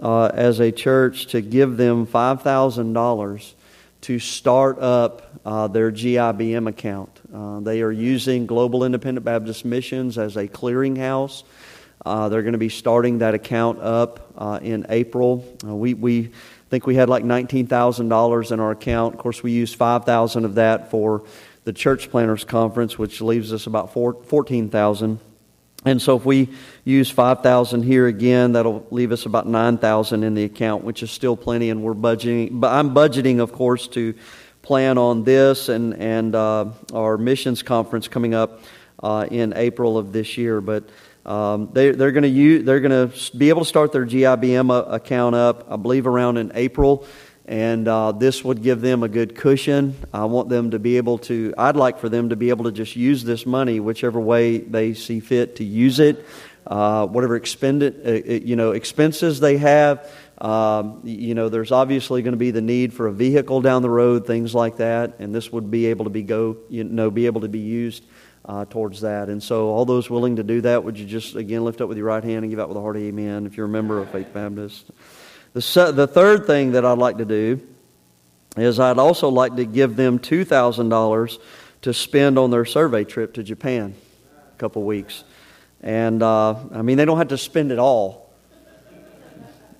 as 0.00 0.60
a 0.60 0.70
church 0.70 1.28
to 1.28 1.40
give 1.40 1.76
them 1.76 2.06
five 2.06 2.42
thousand 2.42 2.92
dollars 2.92 3.54
to 4.04 4.18
start 4.18 4.78
up 4.80 5.40
uh, 5.46 5.66
their 5.66 5.90
GIBM 5.90 6.68
account. 6.68 7.08
Uh, 7.34 7.60
they 7.60 7.80
are 7.80 7.90
using 7.90 8.44
Global 8.44 8.84
Independent 8.84 9.24
Baptist 9.24 9.64
Missions 9.64 10.18
as 10.18 10.36
a 10.36 10.46
clearinghouse. 10.46 11.42
Uh, 12.04 12.28
they're 12.28 12.42
going 12.42 12.52
to 12.52 12.58
be 12.58 12.68
starting 12.68 13.18
that 13.18 13.32
account 13.32 13.80
up 13.80 14.30
uh, 14.36 14.60
in 14.62 14.84
April. 14.90 15.42
Uh, 15.66 15.74
we, 15.74 15.94
we 15.94 16.32
think 16.74 16.88
we 16.88 16.96
had 16.96 17.08
like 17.08 17.22
$19,000 17.22 18.50
in 18.50 18.58
our 18.58 18.72
account. 18.72 19.14
Of 19.14 19.20
course, 19.20 19.44
we 19.44 19.52
used 19.52 19.76
5000 19.76 20.44
of 20.44 20.56
that 20.56 20.90
for 20.90 21.22
the 21.62 21.72
Church 21.72 22.10
Planners 22.10 22.42
Conference, 22.42 22.98
which 22.98 23.20
leaves 23.20 23.52
us 23.52 23.68
about 23.68 23.92
14,000. 23.92 25.20
And 25.84 26.02
so 26.02 26.16
if 26.16 26.24
we 26.24 26.48
use 26.82 27.08
5,000 27.08 27.84
here 27.84 28.08
again, 28.08 28.54
that'll 28.54 28.84
leave 28.90 29.12
us 29.12 29.24
about 29.24 29.46
9,000 29.46 30.24
in 30.24 30.34
the 30.34 30.42
account, 30.42 30.82
which 30.82 31.04
is 31.04 31.12
still 31.12 31.36
plenty. 31.36 31.70
And 31.70 31.80
we're 31.84 31.94
budgeting, 31.94 32.58
but 32.58 32.72
I'm 32.72 32.92
budgeting, 32.92 33.38
of 33.38 33.52
course, 33.52 33.86
to 33.88 34.12
plan 34.62 34.98
on 34.98 35.22
this 35.22 35.68
and, 35.68 35.94
and 35.94 36.34
uh, 36.34 36.70
our 36.92 37.16
missions 37.16 37.62
conference 37.62 38.08
coming 38.08 38.34
up 38.34 38.62
uh, 39.00 39.28
in 39.30 39.52
April 39.54 39.96
of 39.96 40.12
this 40.12 40.36
year. 40.36 40.60
But 40.60 40.88
Um, 41.26 41.70
they, 41.72 41.90
they're 41.92 42.12
going 42.12 42.24
to 42.24 42.28
use, 42.28 42.64
they're 42.64 42.80
going 42.80 43.10
to 43.10 43.36
be 43.36 43.48
able 43.48 43.62
to 43.62 43.66
start 43.66 43.92
their 43.92 44.04
GIBM 44.04 44.70
uh, 44.70 44.84
account 44.90 45.34
up, 45.34 45.66
I 45.70 45.76
believe, 45.76 46.06
around 46.06 46.36
in 46.36 46.52
April, 46.54 47.06
and 47.46 47.88
uh, 47.88 48.12
this 48.12 48.44
would 48.44 48.62
give 48.62 48.82
them 48.82 49.02
a 49.02 49.08
good 49.08 49.34
cushion. 49.34 49.96
I 50.12 50.26
want 50.26 50.50
them 50.50 50.72
to 50.72 50.78
be 50.78 50.98
able 50.98 51.18
to. 51.18 51.54
I'd 51.56 51.76
like 51.76 51.98
for 51.98 52.10
them 52.10 52.28
to 52.28 52.36
be 52.36 52.50
able 52.50 52.64
to 52.64 52.72
just 52.72 52.94
use 52.94 53.24
this 53.24 53.46
money 53.46 53.80
whichever 53.80 54.20
way 54.20 54.58
they 54.58 54.92
see 54.92 55.20
fit 55.20 55.56
to 55.56 55.64
use 55.64 55.98
it, 55.98 56.26
uh, 56.66 57.06
whatever 57.06 57.36
expended, 57.36 58.02
uh, 58.04 58.10
uh, 58.10 58.34
you 58.44 58.56
know, 58.56 58.72
expenses 58.72 59.40
they 59.40 59.56
have. 59.56 60.10
Um, 60.36 61.00
you 61.04 61.34
know, 61.34 61.48
there's 61.48 61.72
obviously 61.72 62.20
going 62.20 62.32
to 62.32 62.38
be 62.38 62.50
the 62.50 62.60
need 62.60 62.92
for 62.92 63.06
a 63.06 63.12
vehicle 63.12 63.62
down 63.62 63.80
the 63.80 63.90
road, 63.90 64.26
things 64.26 64.54
like 64.54 64.76
that, 64.76 65.20
and 65.20 65.34
this 65.34 65.50
would 65.52 65.70
be 65.70 65.86
able 65.86 66.04
to 66.04 66.10
be 66.10 66.22
go, 66.22 66.58
you 66.68 66.84
know, 66.84 67.10
be 67.10 67.24
able 67.26 67.42
to 67.42 67.48
be 67.48 67.60
used 67.60 68.04
uh, 68.44 68.64
towards 68.66 69.00
that. 69.02 69.28
And 69.28 69.42
so, 69.42 69.68
all 69.68 69.84
those 69.84 70.10
willing 70.10 70.36
to 70.36 70.42
do 70.42 70.60
that, 70.62 70.84
would 70.84 70.98
you 70.98 71.06
just 71.06 71.34
again 71.34 71.64
lift 71.64 71.80
up 71.80 71.88
with 71.88 71.96
your 71.96 72.06
right 72.06 72.22
hand 72.22 72.44
and 72.44 72.50
give 72.50 72.60
out 72.60 72.68
with 72.68 72.76
a 72.76 72.80
hearty 72.80 73.06
amen 73.08 73.46
if 73.46 73.56
you're 73.56 73.66
a 73.66 73.68
member 73.68 73.98
of 73.98 74.10
Faith 74.10 74.32
Baptist? 74.32 74.90
The, 75.54 75.92
the 75.92 76.06
third 76.06 76.46
thing 76.46 76.72
that 76.72 76.84
I'd 76.84 76.98
like 76.98 77.18
to 77.18 77.24
do 77.24 77.60
is 78.56 78.80
I'd 78.80 78.98
also 78.98 79.28
like 79.28 79.56
to 79.56 79.64
give 79.64 79.96
them 79.96 80.18
$2,000 80.18 81.38
to 81.82 81.94
spend 81.94 82.38
on 82.38 82.50
their 82.50 82.64
survey 82.64 83.04
trip 83.04 83.34
to 83.34 83.42
Japan 83.42 83.94
a 84.54 84.58
couple 84.58 84.82
weeks. 84.82 85.24
And 85.80 86.22
uh, 86.22 86.56
I 86.72 86.82
mean, 86.82 86.96
they 86.96 87.04
don't 87.04 87.18
have 87.18 87.28
to 87.28 87.38
spend 87.38 87.72
it 87.72 87.78
all. 87.78 88.32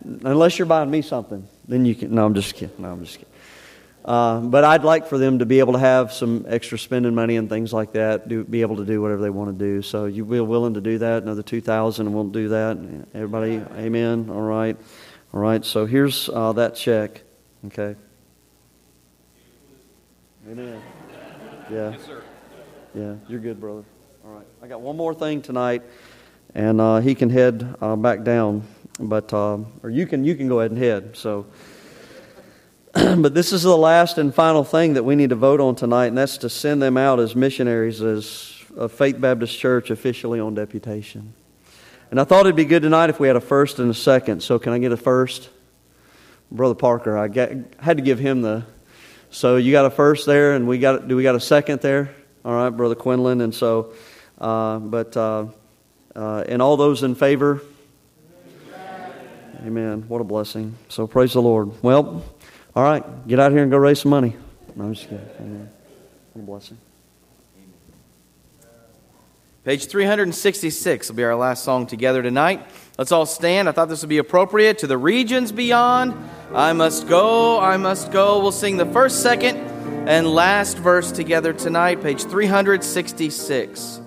Unless 0.05 0.59
you're 0.59 0.67
buying 0.67 0.91
me 0.91 1.01
something, 1.01 1.49
then 1.67 1.87
you 1.87 1.95
can. 1.95 2.15
No, 2.15 2.27
I'm 2.27 2.35
just 2.35 2.55
kidding. 2.55 2.77
No, 2.79 2.93
I'm 2.93 3.03
just 3.03 3.19
kidding. 3.19 3.33
Uh, 4.05 4.41
but 4.41 4.65
I'd 4.65 4.85
like 4.85 5.07
for 5.07 5.17
them 5.17 5.39
to 5.39 5.47
be 5.47 5.61
able 5.61 5.73
to 5.73 5.79
have 5.79 6.13
some 6.13 6.45
extra 6.47 6.79
spending 6.79 7.15
money 7.15 7.37
and 7.37 7.49
things 7.49 7.73
like 7.73 7.93
that, 7.93 8.29
do, 8.29 8.45
be 8.45 8.61
able 8.61 8.77
to 8.77 8.85
do 8.85 9.01
whatever 9.01 9.23
they 9.23 9.31
want 9.31 9.59
to 9.59 9.65
do. 9.65 9.81
So 9.81 10.05
you 10.05 10.27
be 10.27 10.41
willing 10.41 10.75
to 10.75 10.83
do 10.83 10.99
that, 10.99 11.23
another 11.23 11.43
2000 11.43 12.07
and 12.07 12.15
we'll 12.15 12.25
do 12.25 12.49
that. 12.49 12.77
Everybody, 13.15 13.63
amen? 13.77 14.29
All 14.29 14.43
right. 14.43 14.77
All 15.33 15.41
right, 15.41 15.65
so 15.65 15.87
here's 15.87 16.29
uh, 16.29 16.53
that 16.53 16.75
check. 16.75 17.23
Okay. 17.67 17.97
Amen. 20.51 20.83
Yeah. 21.71 21.93
Yes, 21.93 22.05
sir. 22.05 22.23
Yeah, 22.95 23.15
you're 23.27 23.41
good, 23.41 23.59
brother. 23.59 23.85
All 24.25 24.33
right. 24.33 24.47
I 24.63 24.69
got 24.69 24.83
one 24.83 24.97
more 24.97 25.15
thing 25.15 25.41
tonight, 25.41 25.83
and 26.55 26.81
uh, 26.81 27.01
he 27.01 27.15
can 27.15 27.31
head 27.31 27.75
uh, 27.81 27.97
back 27.97 28.23
down, 28.23 28.65
but 29.01 29.33
uh, 29.33 29.59
or 29.83 29.91
you 29.91 30.07
can 30.07 30.25
you 30.25 30.37
can 30.37 30.47
go 30.47 30.61
ahead 30.61 30.73
and 30.73 30.79
head. 30.79 31.17
So. 31.17 31.47
but 33.19 33.35
this 33.35 33.53
is 33.53 33.65
the 33.65 33.77
last 33.77 34.19
and 34.19 34.33
final 34.33 34.63
thing 34.63 34.95
that 34.95 35.03
we 35.03 35.17
need 35.17 35.31
to 35.31 35.37
vote 35.37 35.59
on 35.59 35.75
tonight, 35.75 36.07
and 36.07 36.19
that's 36.19 36.39
to 36.39 36.49
send 36.49 36.81
them 36.81 36.97
out 36.97 37.19
as 37.19 37.35
missionaries 37.35 38.01
as 38.01 38.63
a 38.77 38.89
Faith 38.89 39.21
Baptist 39.21 39.59
Church 39.59 39.91
officially 39.91 40.39
on 40.39 40.55
deputation. 40.55 41.35
And 42.13 42.21
I 42.21 42.25
thought 42.25 42.47
it'd 42.47 42.55
be 42.55 42.65
good 42.65 42.83
tonight 42.83 43.11
if 43.11 43.19
we 43.19 43.27
had 43.27 43.35
a 43.35 43.41
first 43.41 43.81
and 43.81 43.91
a 43.91 43.95
second. 43.95 44.45
So 44.45 44.61
can 44.61 44.73
I 44.73 44.79
get 44.79 44.93
a 44.93 44.97
first? 44.97 45.49
Brother 46.53 46.77
Parker, 46.77 47.19
I 47.19 47.27
got, 47.27 47.51
had 47.81 47.97
to 47.97 48.03
give 48.05 48.21
him 48.21 48.43
the. 48.43 48.65
So 49.31 49.57
you 49.57 49.73
got 49.73 49.87
a 49.87 49.91
first 49.91 50.25
there, 50.25 50.55
and 50.55 50.69
we 50.69 50.79
got 50.79 51.09
do 51.09 51.17
we 51.17 51.25
got 51.25 51.35
a 51.35 51.41
second 51.41 51.81
there? 51.81 52.15
All 52.45 52.55
right, 52.55 52.71
Brother 52.71 52.95
Quinlan, 52.95 53.41
and 53.41 53.53
so, 53.53 53.93
uh, 54.39 54.79
but 54.79 55.17
uh, 55.17 55.47
uh, 56.15 56.45
and 56.47 56.63
all 56.63 56.77
those 56.77 57.03
in 57.03 57.17
favor. 57.17 57.61
Amen. 59.67 60.05
What 60.07 60.21
a 60.21 60.25
blessing. 60.25 60.77
So 60.89 61.09
praise 61.09 61.33
the 61.33 61.43
Lord. 61.43 61.83
Well. 61.83 62.23
All 62.77 62.83
right, 62.83 63.29
get 63.29 63.39
out 63.39 63.53
here 63.53 63.63
and 63.63 63.71
go 63.71 63.77
raise 63.77 64.01
some 64.01 64.11
money. 64.11 64.37
No, 64.75 64.87
I'm 64.87 64.95
just 64.95 65.09
kidding. 65.09 65.29
Amen. 65.41 65.71
Blessing. 66.35 66.79
Page 69.65 69.87
366 69.87 71.09
will 71.09 71.17
be 71.17 71.25
our 71.25 71.37
last 71.37 71.65
song 71.65 71.87
together 71.87 72.23
tonight. 72.23 72.67
Let's 72.99 73.13
all 73.13 73.25
stand. 73.25 73.69
I 73.69 73.73
thought 73.73 73.89
this 73.89 74.03
would 74.03 74.11
be 74.11 74.19
appropriate 74.19 74.79
to 74.79 74.87
the 74.87 74.99
regions 74.99 75.53
beyond. 75.53 76.15
I 76.53 76.73
must 76.75 77.09
go, 77.09 77.61
I 77.61 77.77
must 77.79 78.13
go. 78.13 78.41
We'll 78.41 78.53
sing 78.53 78.77
the 78.77 78.87
first, 78.87 79.23
second, 79.23 79.57
and 80.07 80.27
last 80.27 80.77
verse 80.77 81.13
together 81.13 81.53
tonight, 81.53 82.03
page 82.03 82.25
366 82.25 84.01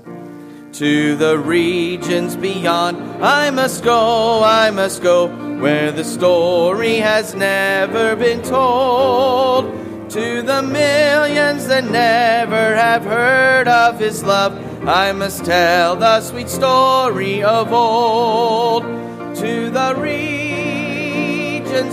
to 0.73 1.15
the 1.15 1.39
regions 1.39 2.35
beyond. 2.35 2.97
I 3.23 3.49
must 3.49 3.83
go, 3.83 4.43
I 4.43 4.69
must 4.69 5.01
go, 5.01 5.27
where 5.59 5.91
the 5.91 6.03
story 6.03 6.97
has 6.97 7.33
never 7.35 8.15
been 8.15 8.41
told. 8.43 9.65
To 10.11 10.41
the 10.41 10.61
millions 10.61 11.67
that 11.67 11.83
never 11.83 12.75
have 12.75 13.03
heard 13.03 13.67
of 13.67 13.99
his 13.99 14.23
love, 14.23 14.57
I 14.87 15.11
must 15.11 15.43
tell 15.43 15.95
the 15.95 16.21
sweet 16.21 16.49
story 16.49 17.43
of 17.43 17.73
old. 17.73 18.83
To 18.83 19.69
the 19.69 19.93
regions 19.99 21.19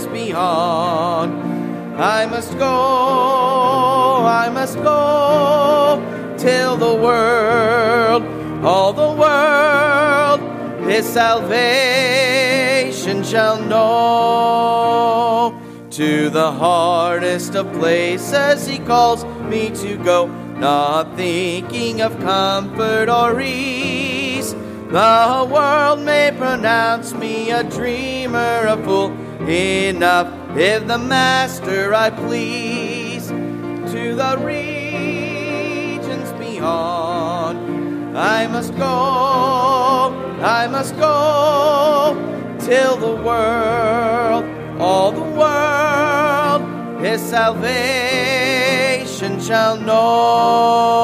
beyond, 0.07 1.33
I 2.01 2.25
must 2.25 2.57
go, 2.57 4.25
I 4.25 4.49
must 4.49 4.75
go, 4.77 5.99
till 6.37 6.77
the 6.77 6.95
world 6.95 8.23
all 8.65 8.93
the 8.93 9.11
world 9.11 10.39
his 10.89 11.05
salvation 11.05 12.44
shall 13.23 13.61
know. 13.61 15.61
To 15.91 16.29
the 16.29 16.51
hardest 16.51 17.55
of 17.55 17.71
places 17.71 18.67
he 18.67 18.79
calls 18.79 19.23
me 19.49 19.69
to 19.75 19.95
go, 20.03 20.27
not 20.57 21.15
thinking 21.15 22.01
of 22.01 22.19
comfort 22.19 23.07
or 23.07 23.39
ease. 23.39 24.53
The 24.89 25.47
world 25.49 26.01
may 26.01 26.33
pronounce 26.37 27.13
me 27.13 27.51
a 27.51 27.63
dreamer, 27.63 28.65
a 28.67 28.75
fool, 28.83 29.15
enough 29.47 30.27
if 30.57 30.85
the 30.85 30.97
master 30.97 31.93
I 31.93 32.09
please. 32.09 33.29
To 33.29 34.15
the 34.15 34.37
regions 34.43 36.33
beyond 36.33 38.17
I 38.17 38.47
must 38.47 38.75
go, 38.75 40.11
I 40.41 40.67
must 40.67 40.97
go 40.97 42.34
till 42.65 42.97
the 42.97 43.15
world, 43.21 44.43
all 44.81 45.11
the 45.11 45.21
world, 45.21 46.63
his 46.99 47.21
salvation 47.21 47.69
shall 49.39 49.77
know. 49.77 50.97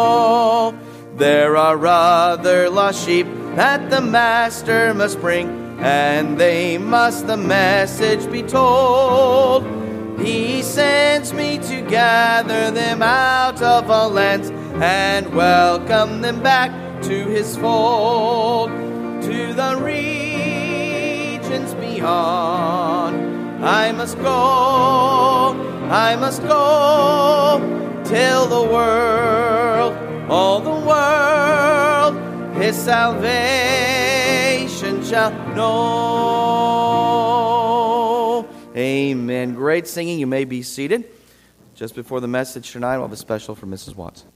There 1.18 1.56
are 1.56 1.86
other 1.86 2.68
lost 2.72 3.06
sheep 3.06 3.28
that 3.56 3.92
the 3.92 4.02
master 4.02 4.96
must 4.96 5.22
bring, 5.22 5.78
and 5.80 6.40
they 6.40 6.80
must 6.80 7.28
the 7.28 7.38
message 7.38 8.32
be 8.32 8.42
told. 8.42 9.64
He 10.20 10.64
sends 10.64 11.32
me 11.32 11.60
to 11.60 11.82
gather 11.82 12.72
them 12.72 13.04
out 13.04 13.62
of 13.62 13.92
all 13.92 14.10
lands 14.10 14.50
and 14.82 15.32
welcome 15.36 16.22
them 16.22 16.42
back 16.42 16.72
to 17.04 17.26
his 17.26 17.56
fold, 17.56 18.72
to 19.22 19.54
the 19.54 19.78
regions 21.52 21.74
beyond. 21.76 23.16
I 23.64 23.92
must 23.92 24.18
go, 24.18 25.54
I 25.90 26.16
must 26.16 26.42
go, 26.44 27.60
till 28.06 28.48
the 28.48 28.62
world, 28.62 29.94
all 30.30 30.62
the 30.62 30.72
world, 30.88 32.16
his 32.56 32.76
salvation 32.78 33.34
shall 35.04 35.32
know. 35.56 35.68
Amen. 38.76 39.54
Great 39.54 39.88
singing. 39.88 40.18
You 40.20 40.28
may 40.28 40.46
be 40.46 40.64
seated. 40.64 41.12
Just 41.76 41.94
before 41.96 42.22
the 42.22 42.28
message 42.28 42.72
tonight, 42.72 42.98
we'll 42.98 43.08
have 43.08 43.14
a 43.14 43.18
special 43.18 43.54
for 43.56 43.66
Mrs. 43.66 43.96
Watson. 43.96 44.30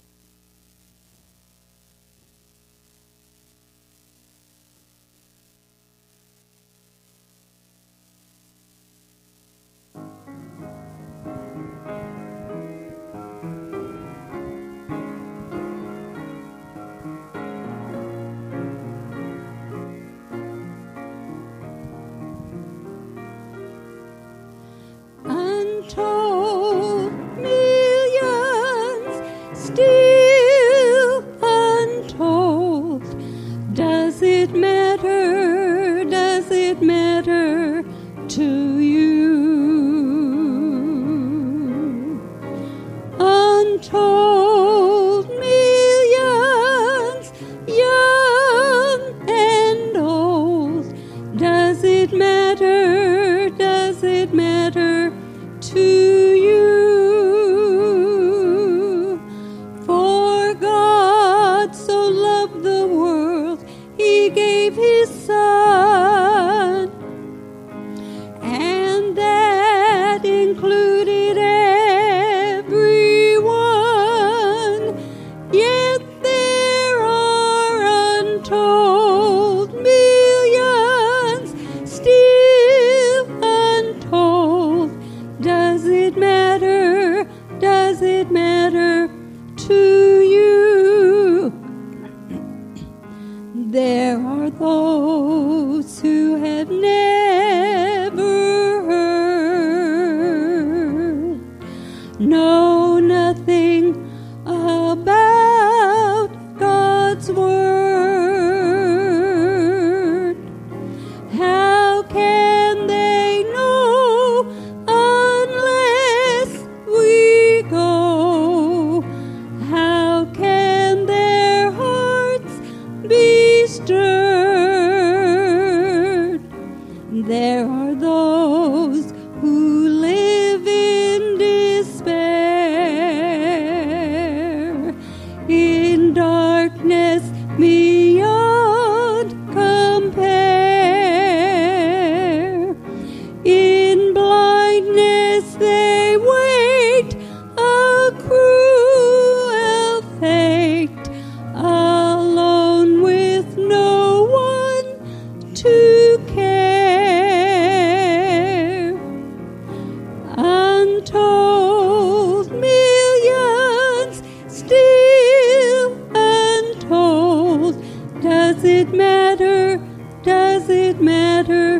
Does 168.26 168.64
it 168.64 168.92
matter? 168.92 169.78
Does 170.24 170.68
it 170.68 171.00
matter 171.00 171.80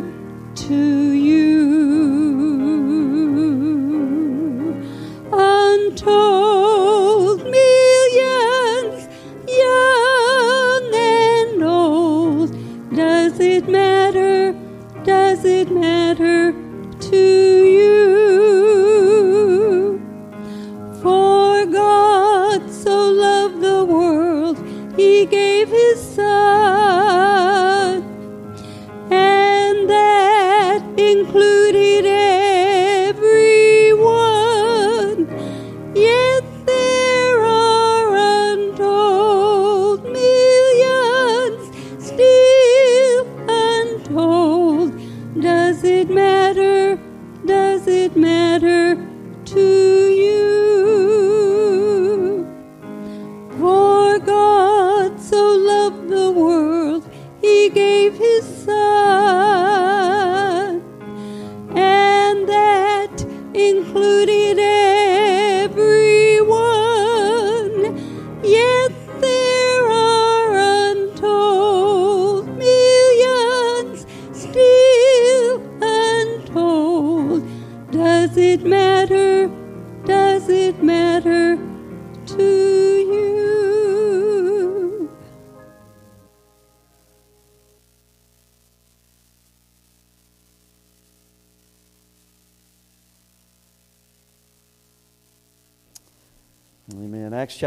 to 0.54 1.05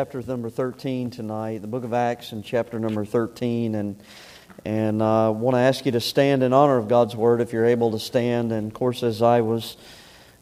Amen. 0.10 0.22
Acts 0.22 0.26
chapter 0.26 0.32
number 0.32 0.50
13 0.50 1.12
tonight, 1.12 1.62
the 1.62 1.68
book 1.68 1.84
of 1.84 1.94
Acts 1.94 2.32
and 2.32 2.44
chapter 2.44 2.80
number 2.80 3.06
13. 3.06 3.76
And 3.76 4.02
and 4.66 5.04
I 5.04 5.28
uh, 5.28 5.32
want 5.32 5.56
to 5.56 5.60
ask 5.60 5.86
you 5.86 5.92
to 5.92 6.00
stand 6.00 6.42
in 6.42 6.52
honor 6.52 6.78
of 6.78 6.88
God's 6.88 7.16
word 7.16 7.42
if 7.42 7.54
you're 7.54 7.66
able 7.66 7.92
to 7.92 8.00
stand. 8.00 8.52
And 8.52 8.68
of 8.68 8.74
course, 8.74 9.04
as 9.04 9.22
I 9.22 9.42
was, 9.42 9.78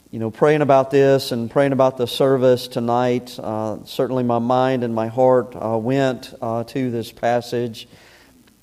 you 0.10 0.20
know, 0.20 0.32
praying 0.32 0.62
about 0.62 0.90
this 0.90 1.34
and 1.34 1.52
praying 1.52 1.74
about 1.74 1.98
the 1.98 2.08
service 2.08 2.70
tonight, 2.70 3.38
uh, 3.40 3.84
certainly 3.84 4.24
my 4.24 4.40
mind 4.40 4.86
and 4.86 4.96
my 4.96 5.08
heart 5.08 5.54
uh, 5.54 5.78
went 5.78 6.34
uh, 6.42 6.64
to 6.64 6.90
this 6.90 7.12
passage. 7.12 7.90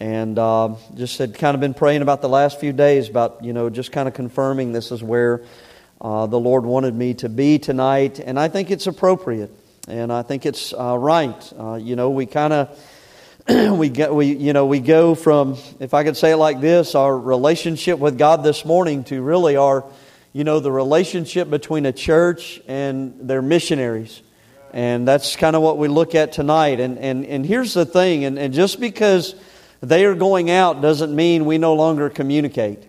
And 0.00 0.38
uh, 0.38 0.76
just 0.94 1.18
had 1.18 1.34
kind 1.34 1.54
of 1.54 1.60
been 1.60 1.74
praying 1.74 2.00
about 2.00 2.22
the 2.22 2.30
last 2.30 2.60
few 2.60 2.72
days 2.72 3.10
about, 3.10 3.44
you 3.44 3.52
know, 3.52 3.68
just 3.68 3.92
kind 3.92 4.08
of 4.08 4.14
confirming 4.14 4.72
this 4.72 4.90
is 4.90 5.02
where 5.02 5.42
the 6.00 6.40
Lord 6.40 6.64
wanted 6.64 6.94
me 6.94 7.14
to 7.14 7.28
be 7.28 7.58
tonight. 7.58 8.20
And 8.20 8.38
I 8.40 8.48
think 8.48 8.70
it's 8.70 8.86
appropriate 8.86 9.50
and 9.86 10.12
I 10.12 10.22
think 10.22 10.46
it's 10.46 10.72
uh, 10.72 10.96
right. 10.98 11.52
Uh, 11.58 11.74
you 11.74 11.96
know, 11.96 12.10
we 12.10 12.26
kind 12.26 12.52
of 12.52 12.78
we 13.78 13.88
get 13.90 14.14
we 14.14 14.26
you 14.26 14.52
know 14.52 14.66
we 14.66 14.80
go 14.80 15.14
from 15.14 15.56
if 15.80 15.92
I 15.92 16.04
could 16.04 16.16
say 16.16 16.32
it 16.32 16.36
like 16.36 16.60
this, 16.60 16.94
our 16.94 17.16
relationship 17.18 17.98
with 17.98 18.16
God 18.16 18.42
this 18.42 18.64
morning 18.64 19.04
to 19.04 19.20
really 19.22 19.56
our 19.56 19.84
you 20.32 20.44
know 20.44 20.60
the 20.60 20.72
relationship 20.72 21.50
between 21.50 21.86
a 21.86 21.92
church 21.92 22.60
and 22.66 23.28
their 23.28 23.42
missionaries. 23.42 24.22
And 24.72 25.06
that's 25.06 25.36
kind 25.36 25.54
of 25.54 25.62
what 25.62 25.78
we 25.78 25.86
look 25.86 26.16
at 26.16 26.32
tonight. 26.32 26.80
And, 26.80 26.98
and, 26.98 27.24
and 27.24 27.46
here's 27.46 27.74
the 27.74 27.86
thing, 27.86 28.24
and, 28.24 28.36
and 28.36 28.52
just 28.52 28.80
because 28.80 29.36
they 29.80 30.04
are 30.04 30.16
going 30.16 30.50
out 30.50 30.80
doesn't 30.80 31.14
mean 31.14 31.44
we 31.44 31.58
no 31.58 31.74
longer 31.74 32.10
communicate. 32.10 32.82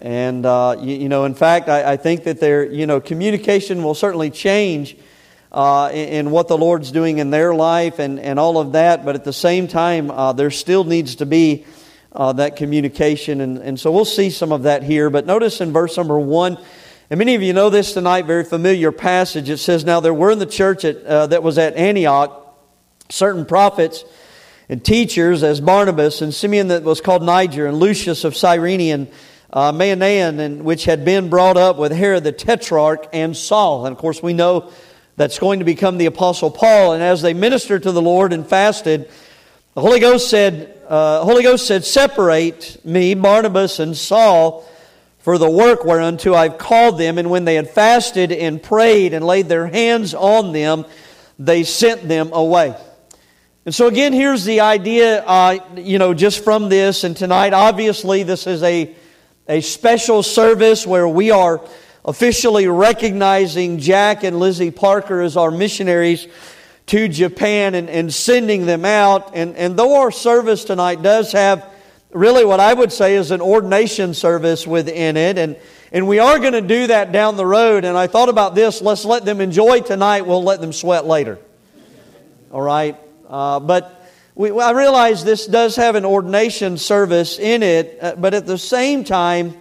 And, 0.00 0.44
uh, 0.44 0.74
you, 0.80 0.96
you, 0.96 1.08
know, 1.08 1.24
in 1.24 1.36
fact, 1.36 1.68
I, 1.68 1.92
I 1.92 1.96
think 1.98 2.24
that 2.24 2.40
their, 2.40 2.64
you 2.68 2.88
know, 2.88 3.00
communication 3.00 3.84
will 3.84 3.94
certainly 3.94 4.30
change 4.30 4.96
uh, 5.54 5.88
in, 5.92 6.08
in, 6.08 6.30
what 6.32 6.48
the 6.48 6.58
Lord's 6.58 6.90
doing 6.90 7.18
in 7.18 7.30
their 7.30 7.54
life 7.54 8.00
and, 8.00 8.18
and 8.18 8.40
all 8.40 8.58
of 8.58 8.72
that. 8.72 9.04
But 9.04 9.14
at 9.14 9.22
the 9.22 9.32
same 9.32 9.68
time, 9.68 10.10
uh, 10.10 10.32
there 10.32 10.50
still 10.50 10.82
needs 10.82 11.16
to 11.16 11.26
be 11.26 11.64
uh, 12.12 12.32
that 12.32 12.56
communication. 12.56 13.40
And, 13.40 13.58
and 13.58 13.78
so 13.78 13.92
we'll 13.92 14.04
see 14.04 14.30
some 14.30 14.50
of 14.50 14.64
that 14.64 14.82
here. 14.82 15.10
But 15.10 15.26
notice 15.26 15.60
in 15.60 15.72
verse 15.72 15.96
number 15.96 16.18
one, 16.18 16.58
and 17.08 17.18
many 17.18 17.36
of 17.36 17.42
you 17.42 17.52
know 17.52 17.70
this 17.70 17.92
tonight, 17.92 18.26
very 18.26 18.42
familiar 18.42 18.90
passage. 18.90 19.48
It 19.48 19.58
says, 19.58 19.84
Now 19.84 20.00
there 20.00 20.12
were 20.12 20.32
in 20.32 20.40
the 20.40 20.46
church 20.46 20.84
at, 20.84 21.04
uh, 21.04 21.28
that 21.28 21.44
was 21.44 21.56
at 21.56 21.76
Antioch 21.76 22.40
certain 23.08 23.44
prophets 23.44 24.04
and 24.68 24.84
teachers, 24.84 25.44
as 25.44 25.60
Barnabas 25.60 26.20
and 26.20 26.34
Simeon 26.34 26.68
that 26.68 26.82
was 26.82 27.00
called 27.00 27.22
Niger, 27.22 27.66
and 27.66 27.78
Lucius 27.78 28.24
of 28.24 28.34
Cyrene, 28.34 28.80
and 28.92 29.08
uh, 29.52 29.70
and, 29.72 30.64
which 30.64 30.84
had 30.86 31.04
been 31.04 31.28
brought 31.28 31.56
up 31.56 31.76
with 31.76 31.92
Herod 31.92 32.24
the 32.24 32.32
Tetrarch 32.32 33.06
and 33.12 33.36
Saul. 33.36 33.86
And 33.86 33.94
of 33.94 34.00
course, 34.00 34.20
we 34.20 34.32
know 34.32 34.72
that's 35.16 35.38
going 35.38 35.60
to 35.60 35.64
become 35.64 35.98
the 35.98 36.06
Apostle 36.06 36.50
Paul. 36.50 36.92
And 36.92 37.02
as 37.02 37.22
they 37.22 37.34
ministered 37.34 37.84
to 37.84 37.92
the 37.92 38.02
Lord 38.02 38.32
and 38.32 38.46
fasted, 38.46 39.08
the 39.74 39.80
Holy 39.80 40.00
Ghost 40.00 40.28
said, 40.28 40.80
uh, 40.88 41.24
Holy 41.24 41.42
Ghost 41.42 41.66
said, 41.66 41.84
Separate 41.84 42.84
me, 42.84 43.14
Barnabas 43.14 43.78
and 43.78 43.96
Saul, 43.96 44.68
for 45.18 45.38
the 45.38 45.50
work 45.50 45.84
whereunto 45.84 46.34
I've 46.34 46.58
called 46.58 46.98
them. 46.98 47.18
And 47.18 47.30
when 47.30 47.44
they 47.44 47.54
had 47.54 47.70
fasted 47.70 48.32
and 48.32 48.62
prayed 48.62 49.14
and 49.14 49.24
laid 49.24 49.48
their 49.48 49.66
hands 49.66 50.14
on 50.14 50.52
them, 50.52 50.84
they 51.38 51.64
sent 51.64 52.06
them 52.06 52.32
away. 52.32 52.76
And 53.66 53.74
so 53.74 53.86
again, 53.86 54.12
here's 54.12 54.44
the 54.44 54.60
idea, 54.60 55.24
uh, 55.24 55.58
you 55.76 55.98
know, 55.98 56.12
just 56.12 56.44
from 56.44 56.68
this. 56.68 57.02
And 57.02 57.16
tonight, 57.16 57.54
obviously, 57.54 58.22
this 58.22 58.46
is 58.46 58.62
a, 58.62 58.94
a 59.48 59.62
special 59.62 60.22
service 60.22 60.86
where 60.86 61.08
we 61.08 61.30
are 61.30 61.66
officially 62.04 62.68
recognizing 62.68 63.78
Jack 63.78 64.24
and 64.24 64.38
Lizzie 64.38 64.70
Parker 64.70 65.22
as 65.22 65.36
our 65.36 65.50
missionaries 65.50 66.28
to 66.86 67.08
Japan 67.08 67.74
and, 67.74 67.88
and 67.88 68.12
sending 68.12 68.66
them 68.66 68.84
out. 68.84 69.34
And, 69.34 69.56
and 69.56 69.76
though 69.76 70.00
our 70.00 70.10
service 70.10 70.64
tonight 70.64 71.02
does 71.02 71.32
have 71.32 71.70
really 72.12 72.44
what 72.44 72.60
I 72.60 72.72
would 72.72 72.92
say 72.92 73.16
is 73.16 73.30
an 73.30 73.40
ordination 73.40 74.14
service 74.14 74.66
within 74.66 75.16
it. 75.16 75.38
And, 75.38 75.56
and 75.92 76.06
we 76.06 76.18
are 76.18 76.38
going 76.38 76.52
to 76.52 76.60
do 76.60 76.86
that 76.88 77.10
down 77.10 77.36
the 77.36 77.46
road. 77.46 77.84
And 77.84 77.96
I 77.96 78.06
thought 78.06 78.28
about 78.28 78.54
this 78.54 78.82
let's 78.82 79.04
let 79.04 79.24
them 79.24 79.40
enjoy 79.40 79.80
tonight, 79.80 80.22
we'll 80.22 80.44
let 80.44 80.60
them 80.60 80.72
sweat 80.72 81.06
later. 81.06 81.38
All 82.50 82.62
right? 82.62 82.96
Uh, 83.28 83.60
but 83.60 84.08
we, 84.34 84.50
I 84.50 84.72
realize 84.72 85.24
this 85.24 85.46
does 85.46 85.76
have 85.76 85.94
an 85.94 86.04
ordination 86.04 86.76
service 86.76 87.38
in 87.38 87.62
it, 87.62 87.98
uh, 88.00 88.14
but 88.16 88.34
at 88.34 88.46
the 88.46 88.58
same 88.58 89.04
time, 89.04 89.56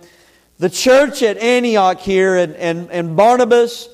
the 0.63 0.69
church 0.69 1.21
at 1.23 1.35
Antioch 1.39 1.99
here 1.99 2.37
and, 2.37 2.55
and, 2.55 2.89
and 2.89 3.17
Barnabas 3.17 3.89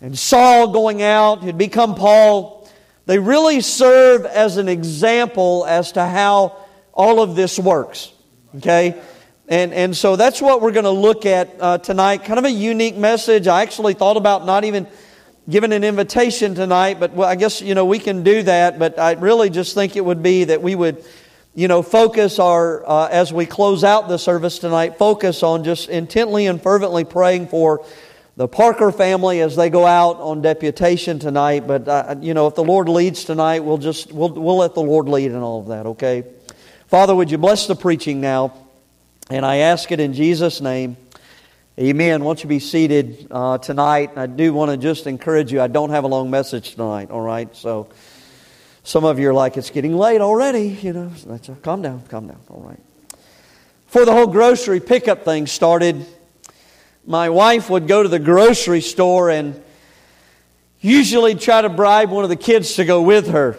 and 0.00 0.18
Saul 0.18 0.72
going 0.72 1.02
out, 1.02 1.44
had 1.44 1.56
become 1.56 1.94
Paul, 1.94 2.68
they 3.06 3.20
really 3.20 3.60
serve 3.60 4.26
as 4.26 4.56
an 4.56 4.68
example 4.68 5.64
as 5.68 5.92
to 5.92 6.04
how 6.04 6.56
all 6.92 7.22
of 7.22 7.36
this 7.36 7.60
works. 7.60 8.12
Okay? 8.56 9.00
And, 9.46 9.72
and 9.72 9.96
so 9.96 10.16
that's 10.16 10.42
what 10.42 10.60
we're 10.60 10.72
going 10.72 10.82
to 10.82 10.90
look 10.90 11.26
at 11.26 11.54
uh, 11.60 11.78
tonight. 11.78 12.24
Kind 12.24 12.40
of 12.40 12.44
a 12.44 12.50
unique 12.50 12.96
message. 12.96 13.46
I 13.46 13.62
actually 13.62 13.94
thought 13.94 14.16
about 14.16 14.44
not 14.44 14.64
even 14.64 14.88
giving 15.48 15.72
an 15.72 15.84
invitation 15.84 16.56
tonight, 16.56 16.98
but 16.98 17.12
well, 17.12 17.28
I 17.28 17.36
guess, 17.36 17.62
you 17.62 17.76
know, 17.76 17.84
we 17.84 18.00
can 18.00 18.24
do 18.24 18.42
that. 18.42 18.80
But 18.80 18.98
I 18.98 19.12
really 19.12 19.48
just 19.48 19.76
think 19.76 19.94
it 19.94 20.04
would 20.04 20.24
be 20.24 20.42
that 20.42 20.60
we 20.60 20.74
would, 20.74 21.04
you 21.54 21.68
know, 21.68 21.82
focus 21.82 22.38
our, 22.38 22.88
uh, 22.88 23.08
as 23.08 23.32
we 23.32 23.44
close 23.44 23.82
out 23.82 24.08
the 24.08 24.18
service 24.18 24.58
tonight, 24.58 24.98
focus 24.98 25.42
on 25.42 25.64
just 25.64 25.88
intently 25.88 26.46
and 26.46 26.62
fervently 26.62 27.04
praying 27.04 27.48
for 27.48 27.84
the 28.36 28.46
Parker 28.46 28.92
family 28.92 29.40
as 29.40 29.56
they 29.56 29.68
go 29.68 29.84
out 29.84 30.16
on 30.16 30.42
deputation 30.42 31.18
tonight. 31.18 31.66
But, 31.66 31.88
uh, 31.88 32.14
you 32.20 32.34
know, 32.34 32.46
if 32.46 32.54
the 32.54 32.64
Lord 32.64 32.88
leads 32.88 33.24
tonight, 33.24 33.60
we'll 33.60 33.78
just, 33.78 34.12
we'll, 34.12 34.32
we'll 34.32 34.58
let 34.58 34.74
the 34.74 34.82
Lord 34.82 35.08
lead 35.08 35.32
in 35.32 35.38
all 35.38 35.60
of 35.60 35.66
that, 35.68 35.86
okay? 35.86 36.24
Father, 36.86 37.14
would 37.14 37.30
you 37.30 37.38
bless 37.38 37.66
the 37.66 37.76
preaching 37.76 38.20
now? 38.20 38.54
And 39.28 39.44
I 39.44 39.56
ask 39.56 39.92
it 39.92 40.00
in 40.00 40.12
Jesus' 40.12 40.60
name. 40.60 40.96
Amen. 41.78 42.24
Won't 42.24 42.42
you 42.42 42.48
be 42.48 42.58
seated 42.58 43.26
uh, 43.30 43.58
tonight? 43.58 44.10
I 44.16 44.26
do 44.26 44.52
want 44.52 44.70
to 44.70 44.76
just 44.76 45.06
encourage 45.06 45.52
you. 45.52 45.60
I 45.60 45.68
don't 45.68 45.90
have 45.90 46.04
a 46.04 46.08
long 46.08 46.30
message 46.30 46.74
tonight, 46.74 47.10
all 47.10 47.20
right? 47.20 47.54
So 47.56 47.88
some 48.90 49.04
of 49.04 49.20
you 49.20 49.30
are 49.30 49.32
like, 49.32 49.56
it's 49.56 49.70
getting 49.70 49.96
late 49.96 50.20
already. 50.20 50.76
You 50.82 50.92
know, 50.92 51.08
that's 51.24 51.48
a, 51.48 51.54
calm 51.54 51.80
down, 51.80 52.02
calm 52.08 52.26
down, 52.26 52.40
all 52.48 52.60
right. 52.60 52.80
Before 53.86 54.04
the 54.04 54.10
whole 54.10 54.26
grocery 54.26 54.80
pickup 54.80 55.24
thing 55.24 55.46
started, 55.46 56.04
my 57.06 57.28
wife 57.28 57.70
would 57.70 57.86
go 57.86 58.02
to 58.02 58.08
the 58.08 58.18
grocery 58.18 58.80
store 58.80 59.30
and 59.30 59.62
usually 60.80 61.36
try 61.36 61.62
to 61.62 61.68
bribe 61.68 62.10
one 62.10 62.24
of 62.24 62.30
the 62.30 62.36
kids 62.36 62.74
to 62.74 62.84
go 62.84 63.00
with 63.00 63.28
her. 63.28 63.56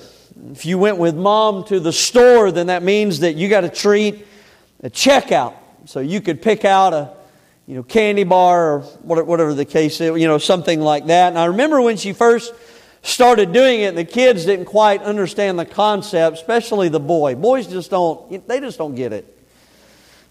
If 0.51 0.65
you 0.65 0.77
went 0.77 0.97
with 0.97 1.15
mom 1.15 1.63
to 1.67 1.79
the 1.79 1.93
store, 1.93 2.51
then 2.51 2.67
that 2.67 2.83
means 2.83 3.21
that 3.21 3.37
you 3.37 3.47
got 3.47 3.61
to 3.61 3.69
treat 3.69 4.27
a 4.83 4.89
checkout. 4.89 5.53
So 5.85 6.01
you 6.01 6.19
could 6.19 6.41
pick 6.41 6.65
out 6.65 6.93
a 6.93 7.13
you 7.67 7.75
know, 7.75 7.83
candy 7.83 8.25
bar 8.25 8.73
or 8.73 8.81
whatever 9.01 9.53
the 9.53 9.63
case 9.63 10.01
is, 10.01 10.19
you 10.19 10.27
know, 10.27 10.39
something 10.39 10.81
like 10.81 11.05
that. 11.05 11.29
And 11.29 11.39
I 11.39 11.45
remember 11.45 11.79
when 11.79 11.95
she 11.95 12.11
first 12.11 12.53
started 13.01 13.51
doing 13.51 13.81
it, 13.81 13.85
and 13.85 13.97
the 13.97 14.05
kids 14.05 14.45
didn't 14.45 14.65
quite 14.65 15.01
understand 15.01 15.57
the 15.57 15.65
concept, 15.65 16.37
especially 16.37 16.89
the 16.89 16.99
boy. 16.99 17.35
Boys 17.35 17.67
just 17.67 17.89
don't, 17.89 18.47
they 18.47 18.59
just 18.59 18.77
don't 18.77 18.95
get 18.95 19.13
it. 19.13 19.37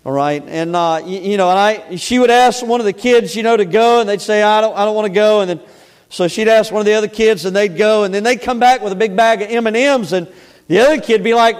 All 0.04 0.12
right, 0.12 0.42
and 0.46 0.74
uh, 0.74 1.02
you, 1.04 1.20
you, 1.20 1.36
know, 1.36 1.50
and 1.50 1.58
I, 1.58 1.96
she 1.96 2.18
would 2.18 2.30
ask 2.30 2.64
one 2.64 2.80
of 2.80 2.86
the 2.86 2.92
kids, 2.92 3.36
you 3.36 3.42
know, 3.42 3.56
to 3.56 3.66
go, 3.66 4.00
and 4.00 4.08
they'd 4.08 4.20
say, 4.20 4.42
"I 4.42 4.62
don't, 4.62 4.74
I 4.74 4.86
don't 4.86 4.94
want 4.94 5.06
to 5.06 5.12
go," 5.12 5.42
and 5.42 5.50
then 5.50 5.60
so 6.08 6.26
she'd 6.26 6.48
ask 6.48 6.72
one 6.72 6.80
of 6.80 6.86
the 6.86 6.94
other 6.94 7.08
kids, 7.08 7.44
and 7.44 7.54
they'd 7.54 7.76
go, 7.76 8.04
and 8.04 8.14
then 8.14 8.22
they'd 8.22 8.40
come 8.40 8.58
back 8.58 8.80
with 8.80 8.92
a 8.92 8.96
big 8.96 9.14
bag 9.14 9.42
of 9.42 9.50
M 9.50 9.66
and 9.66 9.76
M's, 9.76 10.14
and 10.14 10.26
the 10.68 10.80
other 10.80 11.00
kid'd 11.00 11.22
be 11.22 11.34
like, 11.34 11.56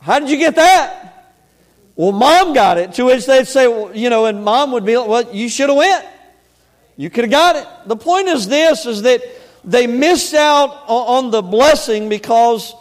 "How 0.00 0.18
did 0.18 0.30
you 0.30 0.38
get 0.38 0.54
that?" 0.56 1.10
Well, 1.96 2.12
mom 2.12 2.54
got 2.54 2.78
it. 2.78 2.94
To 2.94 3.04
which 3.04 3.26
they'd 3.26 3.46
say, 3.46 3.68
well, 3.68 3.94
you 3.94 4.08
know, 4.08 4.24
and 4.24 4.42
mom 4.42 4.72
would 4.72 4.86
be 4.86 4.96
like, 4.96 5.08
"Well, 5.08 5.34
you 5.34 5.50
should 5.50 5.68
have 5.68 5.76
went. 5.76 6.06
You 6.96 7.10
could 7.10 7.24
have 7.24 7.30
got 7.30 7.56
it." 7.56 7.66
The 7.88 7.96
point 7.96 8.28
is 8.28 8.48
this: 8.48 8.86
is 8.86 9.02
that 9.02 9.22
they 9.64 9.86
missed 9.86 10.34
out 10.34 10.84
on 10.86 11.30
the 11.30 11.42
blessing 11.42 12.08
because 12.08 12.74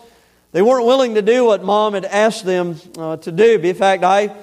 they 0.51 0.61
weren't 0.61 0.85
willing 0.85 1.15
to 1.15 1.21
do 1.21 1.45
what 1.45 1.63
mom 1.63 1.93
had 1.93 2.05
asked 2.05 2.45
them 2.45 2.79
uh, 2.97 3.17
to 3.17 3.31
do. 3.31 3.59
In 3.59 3.75
fact, 3.75 4.03
I 4.03 4.35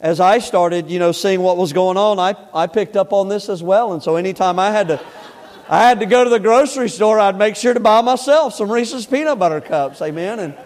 as 0.00 0.18
I 0.18 0.38
started, 0.38 0.90
you 0.90 0.98
know, 0.98 1.12
seeing 1.12 1.42
what 1.42 1.58
was 1.58 1.74
going 1.74 1.98
on, 1.98 2.18
I, 2.18 2.34
I 2.54 2.66
picked 2.68 2.96
up 2.96 3.12
on 3.12 3.28
this 3.28 3.50
as 3.50 3.62
well. 3.62 3.92
And 3.92 4.02
so 4.02 4.16
anytime 4.16 4.58
I 4.58 4.70
had 4.70 4.88
to 4.88 5.00
I 5.68 5.88
had 5.88 6.00
to 6.00 6.06
go 6.06 6.24
to 6.24 6.30
the 6.30 6.40
grocery 6.40 6.88
store, 6.88 7.20
I'd 7.20 7.38
make 7.38 7.54
sure 7.54 7.72
to 7.72 7.78
buy 7.78 8.00
myself 8.00 8.54
some 8.54 8.72
Reese's 8.72 9.06
peanut 9.06 9.38
butter 9.38 9.60
cups. 9.60 10.02
Amen. 10.02 10.40
And 10.40 10.58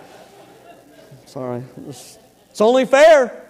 sorry. 1.26 1.62
It's, 1.88 2.18
it's 2.50 2.62
only 2.62 2.86
fair. 2.86 3.42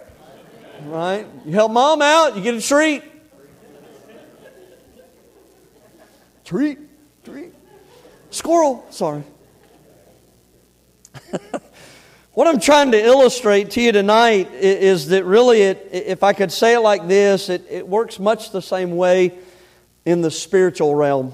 Right? 0.83 1.25
You 1.45 1.53
help 1.53 1.71
mom 1.71 2.01
out, 2.01 2.35
you 2.35 2.41
get 2.41 2.55
a 2.55 2.61
treat. 2.61 3.03
Treat, 6.43 6.77
treat. 6.77 6.79
Squirrel, 8.35 8.85
sorry. 8.89 9.23
What 12.33 12.47
I'm 12.47 12.59
trying 12.59 12.91
to 12.91 13.01
illustrate 13.01 13.71
to 13.71 13.81
you 13.81 13.93
tonight 13.93 14.51
is 14.51 15.07
that 15.07 15.23
really, 15.23 15.61
it, 15.61 15.87
if 15.93 16.21
I 16.21 16.33
could 16.33 16.51
say 16.51 16.73
it 16.73 16.81
like 16.81 17.07
this, 17.07 17.47
it, 17.47 17.65
it 17.69 17.87
works 17.87 18.19
much 18.19 18.51
the 18.51 18.61
same 18.61 18.97
way 18.97 19.31
in 20.03 20.19
the 20.19 20.29
spiritual 20.29 20.95
realm. 20.95 21.31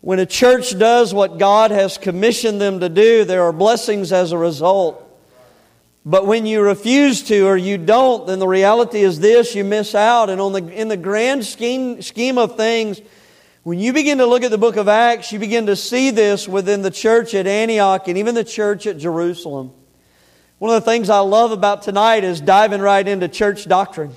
When 0.00 0.18
a 0.18 0.24
church 0.24 0.78
does 0.78 1.12
what 1.12 1.36
God 1.36 1.70
has 1.70 1.98
commissioned 1.98 2.62
them 2.62 2.80
to 2.80 2.88
do, 2.88 3.24
there 3.24 3.42
are 3.42 3.52
blessings 3.52 4.10
as 4.10 4.32
a 4.32 4.38
result. 4.38 5.06
But 6.06 6.26
when 6.26 6.46
you 6.46 6.62
refuse 6.62 7.22
to 7.24 7.46
or 7.46 7.58
you 7.58 7.76
don't, 7.76 8.26
then 8.26 8.38
the 8.38 8.48
reality 8.48 9.00
is 9.00 9.20
this 9.20 9.54
you 9.54 9.64
miss 9.64 9.94
out. 9.94 10.30
And 10.30 10.40
on 10.40 10.54
the, 10.54 10.66
in 10.66 10.88
the 10.88 10.96
grand 10.96 11.44
scheme, 11.44 12.00
scheme 12.00 12.38
of 12.38 12.56
things, 12.56 13.02
when 13.66 13.80
you 13.80 13.92
begin 13.92 14.18
to 14.18 14.26
look 14.26 14.44
at 14.44 14.52
the 14.52 14.58
book 14.58 14.76
of 14.76 14.86
Acts, 14.86 15.32
you 15.32 15.40
begin 15.40 15.66
to 15.66 15.74
see 15.74 16.12
this 16.12 16.46
within 16.46 16.82
the 16.82 16.90
church 16.92 17.34
at 17.34 17.48
Antioch 17.48 18.06
and 18.06 18.16
even 18.16 18.36
the 18.36 18.44
church 18.44 18.86
at 18.86 18.96
Jerusalem. 18.96 19.72
One 20.58 20.72
of 20.72 20.84
the 20.84 20.88
things 20.88 21.10
I 21.10 21.18
love 21.18 21.50
about 21.50 21.82
tonight 21.82 22.22
is 22.22 22.40
diving 22.40 22.80
right 22.80 23.08
into 23.08 23.26
church 23.26 23.66
doctrine. 23.66 24.12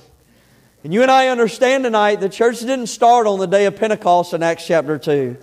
And 0.84 0.94
you 0.94 1.02
and 1.02 1.10
I 1.10 1.26
understand 1.26 1.82
tonight 1.82 2.20
the 2.20 2.28
church 2.28 2.60
didn't 2.60 2.86
start 2.86 3.26
on 3.26 3.40
the 3.40 3.48
day 3.48 3.66
of 3.66 3.74
Pentecost 3.74 4.34
in 4.34 4.44
Acts 4.44 4.68
chapter 4.68 4.98
2. 4.98 5.36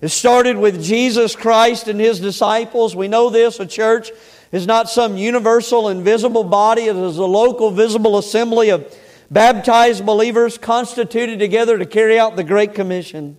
It 0.00 0.08
started 0.08 0.56
with 0.56 0.82
Jesus 0.82 1.36
Christ 1.36 1.88
and 1.88 2.00
his 2.00 2.20
disciples. 2.20 2.96
We 2.96 3.06
know 3.06 3.28
this 3.28 3.60
a 3.60 3.66
church 3.66 4.12
is 4.50 4.66
not 4.66 4.88
some 4.88 5.18
universal 5.18 5.90
invisible 5.90 6.44
body, 6.44 6.84
it 6.84 6.96
is 6.96 7.18
a 7.18 7.26
local 7.26 7.70
visible 7.70 8.16
assembly 8.16 8.70
of 8.70 8.90
baptized 9.30 10.06
believers 10.06 10.56
constituted 10.56 11.38
together 11.38 11.76
to 11.76 11.84
carry 11.84 12.18
out 12.18 12.36
the 12.36 12.44
Great 12.44 12.72
Commission. 12.72 13.36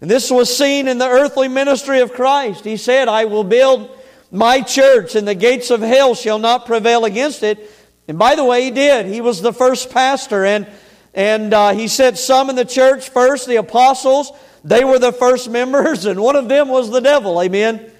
And 0.00 0.10
this 0.10 0.30
was 0.30 0.54
seen 0.54 0.88
in 0.88 0.98
the 0.98 1.08
earthly 1.08 1.48
ministry 1.48 2.00
of 2.00 2.12
Christ. 2.12 2.64
He 2.64 2.76
said, 2.76 3.08
I 3.08 3.24
will 3.24 3.44
build 3.44 3.90
my 4.30 4.60
church, 4.60 5.14
and 5.14 5.26
the 5.26 5.34
gates 5.34 5.70
of 5.70 5.80
hell 5.80 6.14
shall 6.14 6.38
not 6.38 6.66
prevail 6.66 7.04
against 7.04 7.42
it. 7.42 7.70
And 8.08 8.18
by 8.18 8.34
the 8.34 8.44
way, 8.44 8.64
he 8.64 8.70
did. 8.70 9.06
He 9.06 9.20
was 9.20 9.40
the 9.40 9.52
first 9.52 9.90
pastor, 9.90 10.44
and, 10.44 10.66
and 11.14 11.54
uh, 11.54 11.72
he 11.72 11.88
said, 11.88 12.18
some 12.18 12.50
in 12.50 12.56
the 12.56 12.64
church 12.64 13.08
first, 13.08 13.46
the 13.46 13.56
apostles. 13.56 14.32
They 14.64 14.84
were 14.84 14.98
the 14.98 15.12
first 15.12 15.48
members, 15.48 16.04
and 16.06 16.20
one 16.20 16.36
of 16.36 16.48
them 16.48 16.68
was 16.68 16.90
the 16.90 17.00
devil. 17.00 17.40
Amen. 17.40 17.90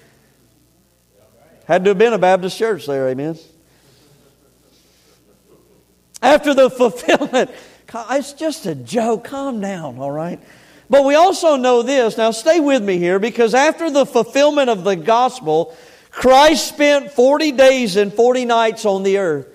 Had 1.65 1.83
to 1.83 1.89
have 1.89 1.97
been 1.97 2.13
a 2.13 2.17
Baptist 2.17 2.57
church 2.57 2.85
there. 2.85 3.09
Amen. 3.09 3.37
After 6.21 6.53
the 6.53 6.69
fulfillment, 6.69 7.51
it's 8.11 8.33
just 8.33 8.65
a 8.65 8.75
joke. 8.75 9.25
Calm 9.25 9.59
down, 9.59 9.99
all 9.99 10.11
right? 10.11 10.39
But 10.89 11.05
we 11.05 11.15
also 11.15 11.55
know 11.57 11.81
this. 11.81 12.17
Now, 12.17 12.31
stay 12.31 12.59
with 12.59 12.83
me 12.83 12.97
here 12.97 13.19
because 13.19 13.53
after 13.53 13.89
the 13.89 14.05
fulfillment 14.05 14.69
of 14.69 14.83
the 14.83 14.95
gospel, 14.95 15.75
Christ 16.11 16.67
spent 16.67 17.11
40 17.11 17.51
days 17.51 17.95
and 17.95 18.13
40 18.13 18.45
nights 18.45 18.85
on 18.85 19.03
the 19.03 19.17
earth. 19.17 19.47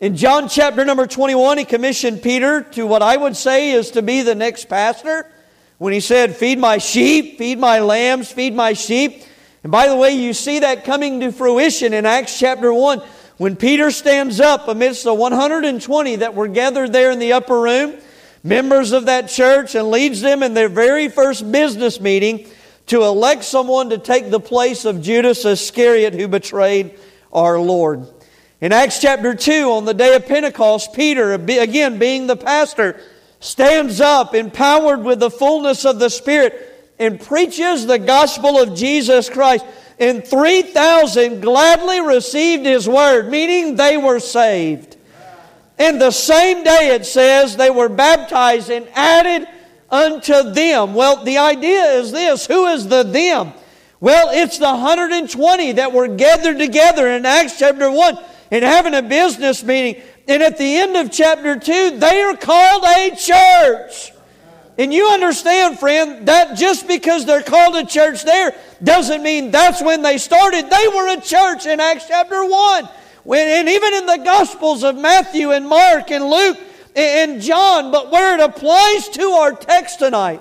In 0.00 0.16
John 0.16 0.48
chapter 0.48 0.84
number 0.84 1.06
21, 1.06 1.58
he 1.58 1.64
commissioned 1.64 2.22
Peter 2.22 2.62
to 2.72 2.86
what 2.86 3.02
I 3.02 3.16
would 3.16 3.36
say 3.36 3.70
is 3.70 3.92
to 3.92 4.02
be 4.02 4.22
the 4.22 4.34
next 4.34 4.68
pastor. 4.68 5.30
When 5.78 5.92
he 5.92 6.00
said, 6.00 6.36
Feed 6.36 6.58
my 6.58 6.78
sheep, 6.78 7.38
feed 7.38 7.58
my 7.58 7.78
lambs, 7.78 8.30
feed 8.32 8.54
my 8.54 8.72
sheep. 8.72 9.22
And 9.62 9.70
by 9.70 9.86
the 9.86 9.96
way, 9.96 10.12
you 10.12 10.32
see 10.32 10.58
that 10.58 10.84
coming 10.84 11.20
to 11.20 11.30
fruition 11.30 11.94
in 11.94 12.04
Acts 12.04 12.36
chapter 12.36 12.74
1 12.74 13.00
when 13.36 13.56
Peter 13.56 13.90
stands 13.90 14.40
up 14.40 14.68
amidst 14.68 15.04
the 15.04 15.14
120 15.14 16.16
that 16.16 16.34
were 16.34 16.48
gathered 16.48 16.92
there 16.92 17.10
in 17.10 17.18
the 17.18 17.32
upper 17.32 17.60
room, 17.60 17.96
members 18.42 18.92
of 18.92 19.06
that 19.06 19.28
church, 19.28 19.74
and 19.74 19.90
leads 19.90 20.20
them 20.20 20.42
in 20.42 20.54
their 20.54 20.68
very 20.68 21.08
first 21.08 21.50
business 21.50 22.00
meeting 22.00 22.48
to 22.86 23.02
elect 23.04 23.44
someone 23.44 23.90
to 23.90 23.98
take 23.98 24.30
the 24.30 24.40
place 24.40 24.84
of 24.84 25.02
Judas 25.02 25.44
Iscariot 25.44 26.14
who 26.14 26.28
betrayed 26.28 26.98
our 27.32 27.58
Lord. 27.58 28.06
In 28.60 28.72
Acts 28.72 29.00
chapter 29.00 29.34
2, 29.34 29.70
on 29.70 29.84
the 29.84 29.94
day 29.94 30.14
of 30.14 30.26
Pentecost, 30.26 30.92
Peter, 30.92 31.32
again 31.32 31.98
being 31.98 32.26
the 32.26 32.36
pastor, 32.36 33.00
stands 33.40 34.00
up 34.00 34.34
empowered 34.34 35.02
with 35.02 35.18
the 35.18 35.30
fullness 35.30 35.84
of 35.84 35.98
the 35.98 36.08
Spirit 36.08 36.68
and 36.98 37.20
preaches 37.20 37.86
the 37.86 37.98
gospel 37.98 38.60
of 38.60 38.76
Jesus 38.76 39.28
Christ. 39.28 39.64
And 39.98 40.26
3,000 40.26 41.40
gladly 41.40 42.00
received 42.00 42.64
his 42.64 42.88
word, 42.88 43.28
meaning 43.30 43.76
they 43.76 43.96
were 43.96 44.20
saved. 44.20 44.96
And 45.82 46.00
the 46.00 46.12
same 46.12 46.62
day 46.62 46.94
it 46.94 47.04
says 47.04 47.56
they 47.56 47.68
were 47.68 47.88
baptized 47.88 48.70
and 48.70 48.88
added 48.94 49.48
unto 49.90 50.52
them. 50.52 50.94
Well, 50.94 51.24
the 51.24 51.38
idea 51.38 51.82
is 51.94 52.12
this 52.12 52.46
who 52.46 52.66
is 52.66 52.86
the 52.86 53.02
them? 53.02 53.52
Well, 53.98 54.28
it's 54.30 54.58
the 54.58 54.66
120 54.66 55.72
that 55.72 55.92
were 55.92 56.06
gathered 56.06 56.58
together 56.58 57.08
in 57.08 57.26
Acts 57.26 57.58
chapter 57.58 57.90
1 57.90 58.16
and 58.52 58.64
having 58.64 58.94
a 58.94 59.02
business 59.02 59.64
meeting. 59.64 60.00
And 60.28 60.40
at 60.40 60.56
the 60.56 60.76
end 60.76 60.96
of 60.96 61.10
chapter 61.10 61.58
2, 61.58 61.98
they 61.98 62.22
are 62.22 62.36
called 62.36 62.84
a 62.84 63.16
church. 63.16 64.12
And 64.78 64.94
you 64.94 65.08
understand, 65.08 65.80
friend, 65.80 66.28
that 66.28 66.56
just 66.56 66.86
because 66.86 67.26
they're 67.26 67.42
called 67.42 67.74
a 67.74 67.84
church 67.84 68.22
there 68.22 68.54
doesn't 68.84 69.20
mean 69.20 69.50
that's 69.50 69.82
when 69.82 70.02
they 70.02 70.18
started. 70.18 70.70
They 70.70 70.88
were 70.94 71.12
a 71.12 71.20
church 71.20 71.66
in 71.66 71.80
Acts 71.80 72.06
chapter 72.06 72.44
1. 72.44 72.88
And 73.24 73.68
even 73.68 73.94
in 73.94 74.06
the 74.06 74.22
Gospels 74.24 74.82
of 74.82 74.96
Matthew 74.96 75.52
and 75.52 75.68
Mark 75.68 76.10
and 76.10 76.24
Luke 76.24 76.58
and 76.94 77.40
John. 77.40 77.90
But 77.90 78.10
where 78.10 78.34
it 78.34 78.40
applies 78.40 79.08
to 79.10 79.22
our 79.22 79.52
text 79.52 79.98
tonight 79.98 80.40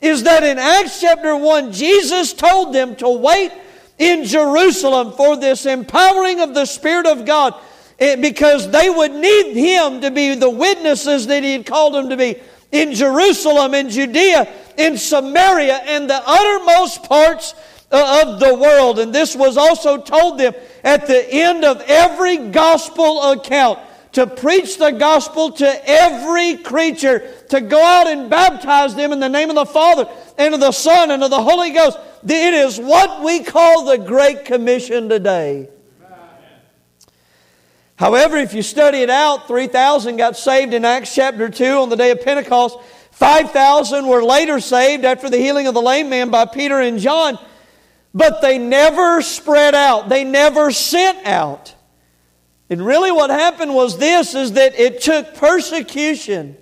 is 0.00 0.24
that 0.24 0.42
in 0.42 0.58
Acts 0.58 1.00
chapter 1.00 1.36
1, 1.36 1.72
Jesus 1.72 2.32
told 2.32 2.74
them 2.74 2.96
to 2.96 3.08
wait 3.08 3.52
in 3.98 4.24
Jerusalem 4.24 5.12
for 5.12 5.36
this 5.36 5.64
empowering 5.66 6.40
of 6.40 6.54
the 6.54 6.66
Spirit 6.66 7.06
of 7.06 7.24
God 7.24 7.54
eh, 8.00 8.16
because 8.16 8.70
they 8.70 8.90
would 8.90 9.12
need 9.12 9.54
Him 9.54 10.00
to 10.00 10.10
be 10.10 10.34
the 10.34 10.50
witnesses 10.50 11.26
that 11.28 11.44
He 11.44 11.52
had 11.52 11.66
called 11.66 11.94
them 11.94 12.08
to 12.08 12.16
be 12.16 12.40
in 12.72 12.94
Jerusalem, 12.94 13.74
in 13.74 13.90
Judea, 13.90 14.48
in 14.76 14.96
Samaria, 14.96 15.80
and 15.84 16.08
the 16.08 16.20
uttermost 16.26 17.04
parts 17.04 17.54
of 17.92 18.40
the 18.40 18.54
world. 18.54 18.98
And 18.98 19.14
this 19.14 19.36
was 19.36 19.56
also 19.56 19.98
told 19.98 20.38
them 20.38 20.54
at 20.84 21.06
the 21.06 21.32
end 21.32 21.64
of 21.64 21.80
every 21.86 22.36
gospel 22.36 23.32
account 23.32 23.78
to 24.12 24.26
preach 24.26 24.76
the 24.78 24.90
gospel 24.90 25.52
to 25.52 25.88
every 25.88 26.58
creature, 26.58 27.20
to 27.48 27.60
go 27.60 27.82
out 27.82 28.06
and 28.06 28.28
baptize 28.28 28.94
them 28.94 29.10
in 29.12 29.20
the 29.20 29.28
name 29.28 29.48
of 29.48 29.56
the 29.56 29.64
Father 29.64 30.06
and 30.36 30.52
of 30.52 30.60
the 30.60 30.72
Son 30.72 31.10
and 31.10 31.24
of 31.24 31.30
the 31.30 31.42
Holy 31.42 31.70
Ghost. 31.70 31.98
It 32.24 32.54
is 32.54 32.78
what 32.78 33.24
we 33.24 33.42
call 33.42 33.86
the 33.86 33.98
Great 33.98 34.44
Commission 34.44 35.08
today. 35.08 35.68
However, 37.96 38.36
if 38.36 38.52
you 38.52 38.62
study 38.62 38.98
it 38.98 39.10
out, 39.10 39.46
3,000 39.46 40.16
got 40.16 40.36
saved 40.36 40.74
in 40.74 40.84
Acts 40.84 41.14
chapter 41.14 41.48
2 41.48 41.64
on 41.78 41.88
the 41.88 41.96
day 41.96 42.10
of 42.10 42.20
Pentecost. 42.20 42.76
5,000 43.12 44.06
were 44.06 44.24
later 44.24 44.58
saved 44.60 45.04
after 45.04 45.30
the 45.30 45.38
healing 45.38 45.68
of 45.68 45.74
the 45.74 45.82
lame 45.82 46.10
man 46.10 46.30
by 46.30 46.44
Peter 46.44 46.80
and 46.80 46.98
John. 46.98 47.38
But 48.14 48.42
they 48.42 48.58
never 48.58 49.22
spread 49.22 49.74
out. 49.74 50.08
They 50.08 50.24
never 50.24 50.70
sent 50.70 51.26
out. 51.26 51.74
And 52.68 52.84
really 52.84 53.12
what 53.12 53.30
happened 53.30 53.74
was 53.74 53.98
this 53.98 54.34
is 54.34 54.52
that 54.52 54.78
it 54.78 55.00
took 55.02 55.34
persecution 55.34 56.56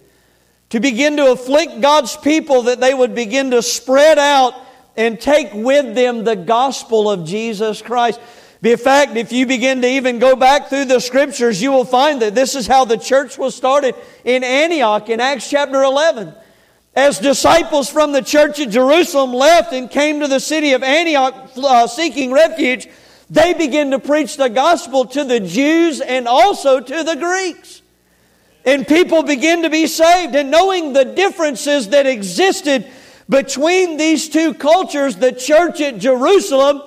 to 0.70 0.80
begin 0.80 1.16
to 1.16 1.32
afflict 1.32 1.80
God's 1.80 2.16
people 2.16 2.62
that 2.62 2.80
they 2.80 2.94
would 2.94 3.14
begin 3.14 3.50
to 3.50 3.62
spread 3.62 4.18
out 4.18 4.54
and 4.96 5.20
take 5.20 5.52
with 5.52 5.94
them 5.94 6.24
the 6.24 6.36
gospel 6.36 7.10
of 7.10 7.24
Jesus 7.24 7.82
Christ. 7.82 8.20
In 8.62 8.76
fact, 8.76 9.16
if 9.16 9.32
you 9.32 9.46
begin 9.46 9.80
to 9.82 9.88
even 9.88 10.18
go 10.18 10.36
back 10.36 10.68
through 10.68 10.84
the 10.84 11.00
scriptures, 11.00 11.62
you 11.62 11.72
will 11.72 11.84
find 11.84 12.20
that 12.22 12.34
this 12.34 12.54
is 12.54 12.66
how 12.66 12.84
the 12.84 12.98
church 12.98 13.38
was 13.38 13.54
started 13.54 13.94
in 14.24 14.44
Antioch 14.44 15.08
in 15.08 15.18
Acts 15.18 15.48
chapter 15.48 15.82
11. 15.82 16.34
As 16.94 17.18
disciples 17.20 17.88
from 17.88 18.12
the 18.12 18.22
church 18.22 18.58
at 18.58 18.70
Jerusalem 18.70 19.32
left 19.32 19.72
and 19.72 19.88
came 19.88 20.20
to 20.20 20.28
the 20.28 20.40
city 20.40 20.72
of 20.72 20.82
Antioch 20.82 21.50
uh, 21.56 21.86
seeking 21.86 22.32
refuge, 22.32 22.88
they 23.28 23.54
began 23.54 23.92
to 23.92 24.00
preach 24.00 24.36
the 24.36 24.48
gospel 24.48 25.04
to 25.06 25.24
the 25.24 25.38
Jews 25.38 26.00
and 26.00 26.26
also 26.26 26.80
to 26.80 27.04
the 27.04 27.14
Greeks. 27.14 27.82
And 28.64 28.86
people 28.86 29.22
began 29.22 29.62
to 29.62 29.70
be 29.70 29.86
saved. 29.86 30.34
And 30.34 30.50
knowing 30.50 30.92
the 30.92 31.04
differences 31.04 31.88
that 31.90 32.06
existed 32.06 32.90
between 33.28 33.96
these 33.96 34.28
two 34.28 34.52
cultures, 34.54 35.14
the 35.14 35.32
church 35.32 35.80
at 35.80 35.98
Jerusalem 35.98 36.82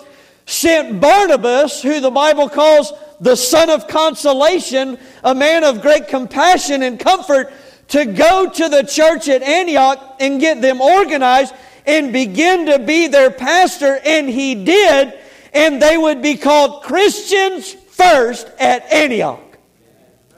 sent 0.46 1.00
Barnabas, 1.00 1.82
who 1.82 2.02
the 2.02 2.12
Bible 2.12 2.50
calls 2.50 2.92
the 3.22 3.38
son 3.38 3.70
of 3.70 3.88
consolation, 3.88 5.00
a 5.24 5.34
man 5.34 5.64
of 5.64 5.82
great 5.82 6.10
compassion 6.10 6.84
and 6.84 7.00
comfort, 7.00 7.54
to 7.94 8.06
go 8.06 8.50
to 8.50 8.70
the 8.70 8.82
church 8.82 9.30
at 9.30 9.44
Antioch 9.44 10.16
and 10.20 10.40
get 10.40 10.64
them 10.64 10.82
organized 10.82 11.54
and 11.86 12.12
begin 12.12 12.66
to 12.66 12.80
be 12.80 13.06
their 13.06 13.30
pastor. 13.30 14.00
And 14.04 14.28
he 14.28 14.66
did, 14.66 15.14
and 15.54 15.80
they 15.80 15.96
would 15.96 16.20
be 16.20 16.36
called 16.36 16.82
Christians 16.82 17.72
first 17.72 18.50
at 18.60 18.92
Antioch. 18.92 19.60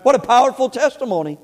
What 0.04 0.16
a 0.16 0.20
powerful 0.20 0.70
testimony. 0.70 1.38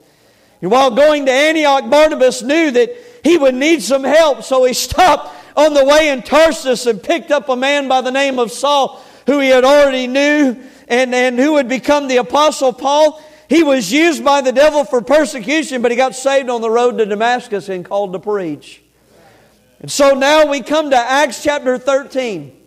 And 0.61 0.69
while 0.69 0.91
going 0.91 1.27
to 1.27 1.31
Antioch, 1.31 1.89
Barnabas 1.89 2.41
knew 2.43 2.71
that 2.71 2.89
he 3.23 3.37
would 3.37 3.55
need 3.55 3.81
some 3.81 4.03
help, 4.03 4.43
so 4.43 4.65
he 4.65 4.73
stopped 4.73 5.33
on 5.55 5.73
the 5.73 5.85
way 5.85 6.09
in 6.09 6.23
Tarsus 6.23 6.87
and 6.87 7.01
picked 7.01 7.31
up 7.31 7.47
a 7.47 7.55
man 7.55 7.87
by 7.87 8.01
the 8.01 8.11
name 8.11 8.37
of 8.37 8.51
Saul, 8.51 9.01
who 9.27 9.39
he 9.39 9.47
had 9.47 9.63
already 9.63 10.07
knew 10.07 10.61
and, 10.89 11.15
and 11.15 11.39
who 11.39 11.53
would 11.53 11.69
become 11.69 12.09
the 12.09 12.17
Apostle 12.17 12.73
Paul. 12.73 13.23
He 13.51 13.63
was 13.63 13.91
used 13.91 14.23
by 14.23 14.39
the 14.39 14.53
devil 14.53 14.85
for 14.85 15.01
persecution, 15.01 15.81
but 15.81 15.91
he 15.91 15.97
got 15.97 16.15
saved 16.15 16.49
on 16.49 16.61
the 16.61 16.69
road 16.69 16.97
to 16.99 17.05
Damascus 17.05 17.67
and 17.67 17.83
called 17.83 18.13
to 18.13 18.19
preach. 18.19 18.81
And 19.81 19.91
so 19.91 20.13
now 20.13 20.45
we 20.45 20.61
come 20.61 20.89
to 20.91 20.95
Acts 20.95 21.43
chapter 21.43 21.77
13 21.77 22.57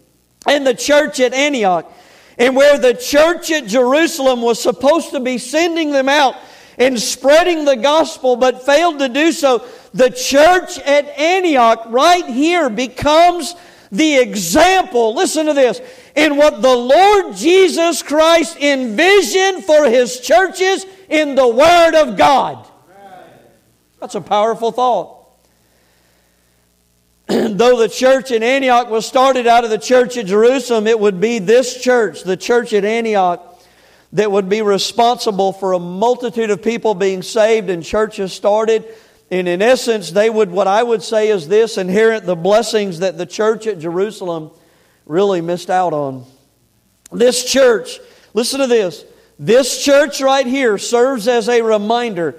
and 0.46 0.66
the 0.66 0.74
church 0.74 1.20
at 1.20 1.32
Antioch, 1.32 1.90
and 2.36 2.54
where 2.54 2.76
the 2.76 2.92
church 2.92 3.50
at 3.50 3.66
Jerusalem 3.66 4.42
was 4.42 4.60
supposed 4.60 5.12
to 5.12 5.20
be 5.20 5.38
sending 5.38 5.90
them 5.90 6.10
out 6.10 6.36
and 6.76 7.00
spreading 7.00 7.64
the 7.64 7.76
gospel, 7.76 8.36
but 8.36 8.66
failed 8.66 8.98
to 8.98 9.08
do 9.08 9.32
so 9.32 9.66
the 9.94 10.10
church 10.10 10.78
at 10.80 11.06
Antioch, 11.18 11.86
right 11.86 12.26
here, 12.26 12.68
becomes 12.68 13.54
the 13.94 14.18
example, 14.18 15.14
listen 15.14 15.46
to 15.46 15.54
this, 15.54 15.80
in 16.16 16.36
what 16.36 16.62
the 16.62 16.74
Lord 16.74 17.34
Jesus 17.36 18.02
Christ 18.02 18.56
envisioned 18.56 19.64
for 19.64 19.86
his 19.86 20.20
churches 20.20 20.84
in 21.08 21.34
the 21.34 21.46
Word 21.46 21.94
of 21.94 22.16
God. 22.16 22.66
That's 24.00 24.16
a 24.16 24.20
powerful 24.20 24.72
thought. 24.72 25.28
Though 27.28 27.78
the 27.78 27.88
church 27.88 28.32
in 28.32 28.42
Antioch 28.42 28.90
was 28.90 29.06
started 29.06 29.46
out 29.46 29.64
of 29.64 29.70
the 29.70 29.78
church 29.78 30.16
at 30.16 30.26
Jerusalem, 30.26 30.86
it 30.86 30.98
would 30.98 31.20
be 31.20 31.38
this 31.38 31.80
church, 31.80 32.22
the 32.22 32.36
church 32.36 32.72
at 32.72 32.84
Antioch, 32.84 33.50
that 34.12 34.30
would 34.30 34.48
be 34.48 34.62
responsible 34.62 35.52
for 35.52 35.72
a 35.72 35.78
multitude 35.78 36.50
of 36.50 36.62
people 36.62 36.94
being 36.94 37.22
saved 37.22 37.70
and 37.70 37.82
churches 37.82 38.32
started 38.32 38.84
and 39.34 39.48
in 39.48 39.62
essence, 39.62 40.12
they 40.12 40.30
would, 40.30 40.52
what 40.52 40.68
I 40.68 40.80
would 40.80 41.02
say 41.02 41.28
is 41.28 41.48
this 41.48 41.76
inherit 41.76 42.24
the 42.24 42.36
blessings 42.36 43.00
that 43.00 43.18
the 43.18 43.26
church 43.26 43.66
at 43.66 43.80
Jerusalem 43.80 44.52
really 45.06 45.40
missed 45.40 45.70
out 45.70 45.92
on. 45.92 46.24
This 47.10 47.44
church, 47.44 47.98
listen 48.32 48.60
to 48.60 48.68
this. 48.68 49.04
This 49.36 49.84
church 49.84 50.20
right 50.20 50.46
here 50.46 50.78
serves 50.78 51.26
as 51.26 51.48
a 51.48 51.62
reminder 51.62 52.36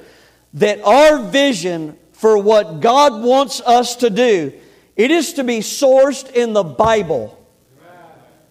that 0.53 0.79
our 0.83 1.19
vision 1.19 1.97
for 2.13 2.37
what 2.37 2.79
God 2.79 3.21
wants 3.21 3.59
us 3.59 3.97
to 3.97 4.09
do, 4.09 4.53
it 4.95 5.11
is 5.11 5.33
to 5.33 5.43
be 5.43 5.59
sourced 5.59 6.31
in 6.31 6.53
the 6.53 6.63
Bible, 6.63 7.37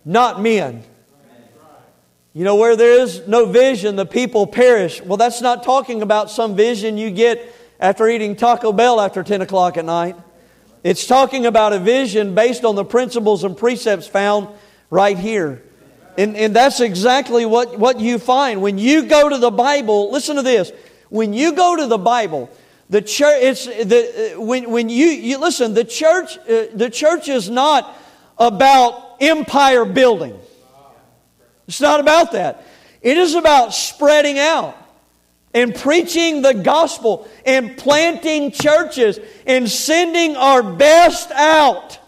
not 0.05 0.43
men. 0.43 0.85
You 2.35 2.45
know, 2.45 2.57
where 2.57 2.77
there 2.77 3.01
is 3.01 3.27
no 3.27 3.47
vision, 3.47 3.97
the 3.97 4.05
people 4.05 4.47
perish. 4.47 5.01
Well, 5.01 5.17
that's 5.17 5.41
not 5.41 5.63
talking 5.63 6.03
about 6.03 6.31
some 6.31 6.57
vision 6.57 6.99
you 6.99 7.11
get 7.11 7.55
after 7.81 8.09
eating 8.09 8.37
Taco 8.37 8.73
Bell 8.73 9.01
after 9.01 9.23
10 9.23 9.43
o'clock 9.43 9.77
at 9.77 9.85
night. 9.85 10.17
It's 10.83 11.07
talking 11.07 11.47
about 11.47 11.73
a 11.73 11.79
vision 11.79 12.35
based 12.35 12.65
on 12.65 12.75
the 12.75 12.85
principles 12.85 13.43
and 13.45 13.57
precepts 13.57 14.07
found 14.07 14.49
right 14.91 15.19
here. 15.19 15.63
And, 16.17 16.37
and 16.37 16.55
that's 16.55 16.81
exactly 16.81 17.47
what, 17.47 17.79
what 17.79 18.01
you 18.01 18.19
find. 18.19 18.63
When 18.63 18.79
you 18.79 19.07
go 19.07 19.29
to 19.29 19.39
the 19.39 19.51
Bible, 19.51 20.13
listen 20.13 20.37
to 20.37 20.43
this. 20.43 20.73
When 21.09 21.33
you 21.33 21.53
go 21.53 21.77
to 21.77 21.87
the 21.87 21.99
Bible, 21.99 22.51
the 22.91 23.03
church, 23.03 23.43
it's 23.43 23.67
the, 23.67 24.35
when, 24.39 24.71
when 24.71 24.89
you, 24.89 25.07
you 25.07 25.39
listen, 25.39 25.75
the 25.75 25.85
church, 25.85 26.37
uh, 26.39 26.67
the 26.75 26.91
church 26.93 27.29
is 27.29 27.49
not 27.49 27.97
about 28.39 29.17
empire 29.21 29.85
building. 29.85 30.39
It's 31.67 31.81
not 31.81 32.01
about 32.01 32.33
that. 32.33 32.65
It 33.01 33.17
is 33.17 33.35
about 33.35 33.75
spreading 33.75 34.39
out 34.39 34.77
and 35.55 35.75
preaching 35.75 36.43
the 36.43 36.53
gospel 36.53 37.29
and 37.47 37.77
planting 37.77 38.51
churches 38.51 39.21
and 39.47 39.71
sending 39.71 40.37
our 40.37 40.63
best 40.63 41.31
out 41.31 41.99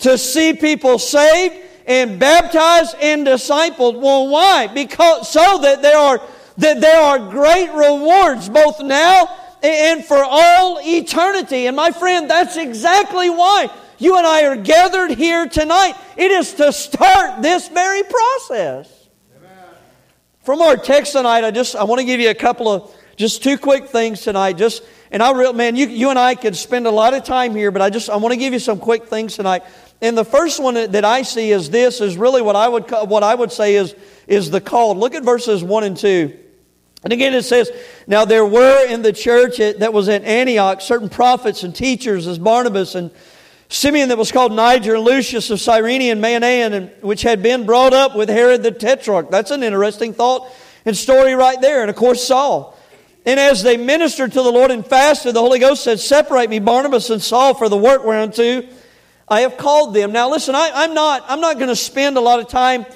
to 0.00 0.18
see 0.18 0.52
people 0.52 0.98
saved 0.98 1.54
and 1.86 2.18
baptized 2.18 2.96
and 3.00 3.26
discipled. 3.26 3.98
Well, 3.98 4.28
why? 4.28 4.66
Because 4.66 5.28
so 5.30 5.60
that 5.62 5.80
there 5.80 5.96
are 5.96 6.20
that 6.58 6.80
there 6.80 7.00
are 7.00 7.18
great 7.30 7.70
rewards 7.72 8.48
both 8.48 8.80
now 8.80 9.34
and 9.62 10.04
for 10.04 10.22
all 10.22 10.80
eternity. 10.82 11.66
And 11.66 11.76
my 11.76 11.92
friend, 11.92 12.28
that's 12.28 12.56
exactly 12.56 13.30
why 13.30 13.70
you 13.98 14.16
and 14.16 14.26
I 14.26 14.46
are 14.46 14.56
gathered 14.56 15.12
here 15.12 15.48
tonight. 15.48 15.94
It 16.16 16.30
is 16.30 16.54
to 16.54 16.72
start 16.72 17.42
this 17.42 17.68
very 17.68 18.02
process. 18.02 18.97
From 20.48 20.62
our 20.62 20.78
text 20.78 21.12
tonight, 21.12 21.44
I 21.44 21.50
just 21.50 21.76
I 21.76 21.84
want 21.84 21.98
to 21.98 22.06
give 22.06 22.20
you 22.20 22.30
a 22.30 22.34
couple 22.34 22.68
of 22.68 22.96
just 23.16 23.42
two 23.42 23.58
quick 23.58 23.90
things 23.90 24.22
tonight. 24.22 24.56
Just 24.56 24.82
and 25.10 25.22
I 25.22 25.30
real 25.32 25.52
man, 25.52 25.76
you, 25.76 25.86
you 25.88 26.08
and 26.08 26.18
I 26.18 26.34
could 26.36 26.56
spend 26.56 26.86
a 26.86 26.90
lot 26.90 27.12
of 27.12 27.22
time 27.22 27.54
here, 27.54 27.70
but 27.70 27.82
I 27.82 27.90
just 27.90 28.08
I 28.08 28.16
want 28.16 28.32
to 28.32 28.38
give 28.38 28.54
you 28.54 28.58
some 28.58 28.78
quick 28.78 29.08
things 29.08 29.36
tonight. 29.36 29.62
And 30.00 30.16
the 30.16 30.24
first 30.24 30.58
one 30.58 30.72
that 30.72 31.04
I 31.04 31.20
see 31.20 31.50
is 31.50 31.68
this 31.68 32.00
is 32.00 32.16
really 32.16 32.40
what 32.40 32.56
I 32.56 32.66
would 32.66 32.90
what 32.90 33.22
I 33.22 33.34
would 33.34 33.52
say 33.52 33.74
is 33.74 33.94
is 34.26 34.50
the 34.50 34.58
call. 34.58 34.96
Look 34.96 35.14
at 35.14 35.22
verses 35.22 35.62
one 35.62 35.84
and 35.84 35.94
two. 35.94 36.34
And 37.04 37.12
again, 37.12 37.34
it 37.34 37.42
says, 37.42 37.70
Now 38.06 38.24
there 38.24 38.46
were 38.46 38.86
in 38.86 39.02
the 39.02 39.12
church 39.12 39.58
that 39.58 39.92
was 39.92 40.08
at 40.08 40.24
Antioch 40.24 40.80
certain 40.80 41.10
prophets 41.10 41.62
and 41.62 41.76
teachers, 41.76 42.26
as 42.26 42.38
Barnabas 42.38 42.94
and 42.94 43.10
Simeon 43.68 44.08
that 44.08 44.18
was 44.18 44.32
called 44.32 44.52
Niger, 44.52 44.94
and 44.94 45.04
Lucius 45.04 45.50
of 45.50 45.60
Cyrene 45.60 46.02
and 46.02 46.22
Manaen, 46.22 46.72
and 46.72 46.90
which 47.00 47.22
had 47.22 47.42
been 47.42 47.66
brought 47.66 47.92
up 47.92 48.16
with 48.16 48.28
Herod 48.28 48.62
the 48.62 48.70
Tetrarch. 48.70 49.30
That's 49.30 49.50
an 49.50 49.62
interesting 49.62 50.14
thought 50.14 50.50
and 50.84 50.96
story 50.96 51.34
right 51.34 51.60
there. 51.60 51.82
And 51.82 51.90
of 51.90 51.96
course, 51.96 52.24
Saul. 52.24 52.78
And 53.26 53.38
as 53.38 53.62
they 53.62 53.76
ministered 53.76 54.32
to 54.32 54.42
the 54.42 54.50
Lord 54.50 54.70
and 54.70 54.86
fasted, 54.86 55.34
the 55.34 55.40
Holy 55.40 55.58
Ghost 55.58 55.84
said, 55.84 56.00
Separate 56.00 56.48
me, 56.48 56.60
Barnabas 56.60 57.10
and 57.10 57.22
Saul, 57.22 57.52
for 57.52 57.68
the 57.68 57.76
work 57.76 58.04
whereunto 58.04 58.62
I 59.30 59.42
have 59.42 59.58
called 59.58 59.94
them. 59.94 60.12
Now 60.12 60.30
listen, 60.30 60.54
I, 60.54 60.84
am 60.84 60.94
not, 60.94 61.24
I'm 61.28 61.40
not 61.40 61.56
going 61.56 61.68
to 61.68 61.76
spend 61.76 62.16
a 62.16 62.20
lot 62.20 62.40
of 62.40 62.48
time 62.48 62.86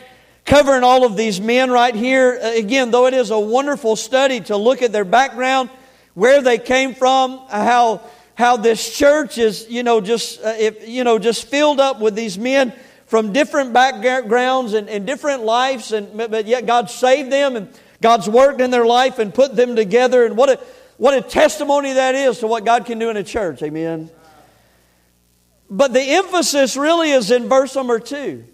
covering 0.47 0.83
all 0.83 1.05
of 1.05 1.16
these 1.16 1.41
men 1.41 1.70
right 1.70 1.95
here. 1.95 2.41
Uh, 2.43 2.53
again, 2.53 2.91
though 2.91 3.07
it 3.07 3.14
is 3.14 3.31
a 3.31 3.39
wonderful 3.39 3.97
study 3.97 4.41
to 4.41 4.57
look 4.57 4.81
at 4.81 4.93
their 4.93 5.05
background, 5.05 5.68
where 6.14 6.41
they 6.41 6.59
came 6.59 6.95
from, 6.95 7.39
how, 7.49 8.03
how 8.35 8.57
this 8.57 8.97
church 8.97 9.39
is, 9.39 9.66
you 9.68 9.83
know, 9.83 10.01
just, 10.01 10.43
uh, 10.43 10.55
if, 10.59 10.89
you 10.89 11.05
know, 11.05 11.18
just 11.18 11.49
filled 11.49 11.80
up 11.80 12.01
with 12.01 12.14
these 12.14 12.39
men 12.39 12.72
from 13.07 13.33
different 13.33 13.72
backgrounds 13.72 14.72
and, 14.72 14.89
and 14.89 15.07
different 15.07 15.45
lives, 15.45 15.93
and, 15.93 16.16
but 16.16 16.47
yet 16.47 16.66
God 16.66 16.91
saved 16.91 17.30
them 17.30 17.57
and 17.57 17.68
God's 18.01 18.28
worked 18.28 18.61
in 18.61 18.70
their 18.70 18.87
life 18.87 19.18
and 19.18 19.33
put 19.35 19.55
them 19.55 19.76
together. 19.76 20.24
And 20.24 20.37
what 20.37 20.49
a, 20.49 20.61
what 20.97 21.14
a 21.14 21.20
testimony 21.20 21.93
that 21.93 22.14
is 22.14 22.39
to 22.39 22.47
what 22.47 22.64
God 22.64 22.87
can 22.87 22.99
do 22.99 23.11
in 23.11 23.16
a 23.16 23.24
church. 23.24 23.62
Amen. 23.62 24.11
But 25.70 25.93
the 25.93 26.03
emphasis 26.03 26.76
really 26.76 27.11
is 27.11 27.30
in 27.30 27.49
verse 27.49 27.74
number 27.74 27.99
two. 27.99 28.45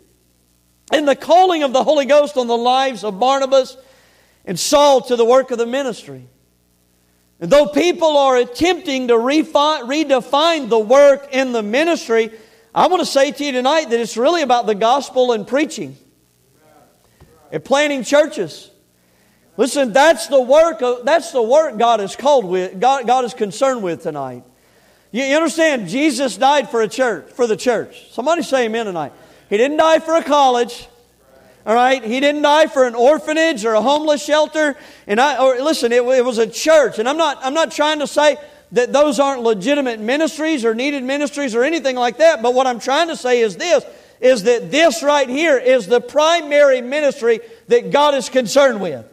In 0.93 1.05
the 1.05 1.17
calling 1.17 1.63
of 1.63 1.73
the 1.73 1.85
Holy 1.85 2.05
Ghost 2.05 2.37
on 2.37 2.47
the 2.47 2.57
lives 2.57 3.05
of 3.05 3.21
Barnabas 3.21 3.77
and 4.45 4.59
Saul 4.59 5.03
to 5.03 5.17
the 5.17 5.25
work 5.25 5.51
of 5.51 5.59
the 5.59 5.67
ministry. 5.67 6.27
And 7.41 7.51
though 7.51 7.67
people 7.67 8.17
are 8.17 8.37
attempting 8.37 9.09
to 9.09 9.15
redefine 9.15 10.69
the 10.69 10.79
work 10.79 11.29
in 11.33 11.53
the 11.53 11.63
ministry, 11.63 12.31
I 12.75 12.89
want 12.89 13.01
to 13.01 13.07
say 13.07 13.31
to 13.31 13.45
you 13.45 13.53
tonight 13.53 13.91
that 13.91 14.01
it's 14.01 14.17
really 14.17 14.43
about 14.43 14.67
the 14.67 14.75
gospel 14.75 15.33
and 15.33 15.47
preaching 15.47 15.97
and 17.53 17.65
planting 17.65 18.03
churches. 18.03 18.71
Listen, 19.57 19.93
that's 19.93 20.29
the 20.29 20.41
work 20.41 20.83
of, 20.83 21.05
that's 21.05 21.33
the 21.33 21.43
work 21.43 21.79
God 21.79 22.01
is 22.01 22.15
called 22.15 22.45
with, 22.45 22.81
God, 22.81 23.07
God 23.07 23.25
is 23.25 23.35
concerned 23.35 23.83
with 23.83 24.03
tonight. 24.03 24.45
You, 25.11 25.25
understand? 25.35 25.89
Jesus 25.89 26.37
died 26.37 26.71
for 26.71 26.83
a 26.83 26.89
church, 26.89 27.31
for 27.33 27.47
the 27.47 27.57
church. 27.57 28.13
Somebody 28.13 28.43
say 28.43 28.67
amen 28.67 28.87
tonight. 28.87 29.13
He 29.49 29.57
didn't 29.57 29.79
die 29.79 30.01
for 30.01 30.15
a 30.15 30.23
college. 30.23 30.87
All 31.69 31.75
right, 31.75 32.03
he 32.03 32.19
didn't 32.19 32.41
die 32.41 32.67
for 32.67 32.87
an 32.87 32.95
orphanage 32.95 33.67
or 33.67 33.75
a 33.75 33.83
homeless 33.83 34.25
shelter. 34.25 34.75
And 35.07 35.21
I, 35.21 35.37
or 35.37 35.63
listen, 35.63 35.93
it, 35.93 36.03
it 36.03 36.25
was 36.25 36.39
a 36.39 36.47
church. 36.47 36.99
And 36.99 37.07
I'm 37.07 37.19
not, 37.19 37.39
I'm 37.43 37.53
not 37.53 37.71
trying 37.71 37.99
to 37.99 38.07
say 38.07 38.39
that 38.73 38.93
those 38.93 39.21
aren't 39.21 39.43
legitimate 39.43 40.01
ministries 40.01 40.65
or 40.65 40.75
needed 40.75 41.05
ministries 41.05 41.55
or 41.55 41.63
anything 41.63 41.95
like 41.95 42.19
that. 42.19 42.41
But 42.41 42.55
what 42.55 42.67
I'm 42.67 42.81
trying 42.81 43.09
to 43.09 43.17
say 43.17 43.41
is 43.41 43.57
this: 43.57 43.85
is 44.19 44.45
that 44.45 44.71
this 44.71 45.03
right 45.03 45.29
here 45.29 45.59
is 45.59 45.87
the 45.87 46.01
primary 46.01 46.81
ministry 46.81 47.41
that 47.69 47.91
God 47.91 48.15
is 48.15 48.31
concerned 48.31 48.81
with. 48.81 49.05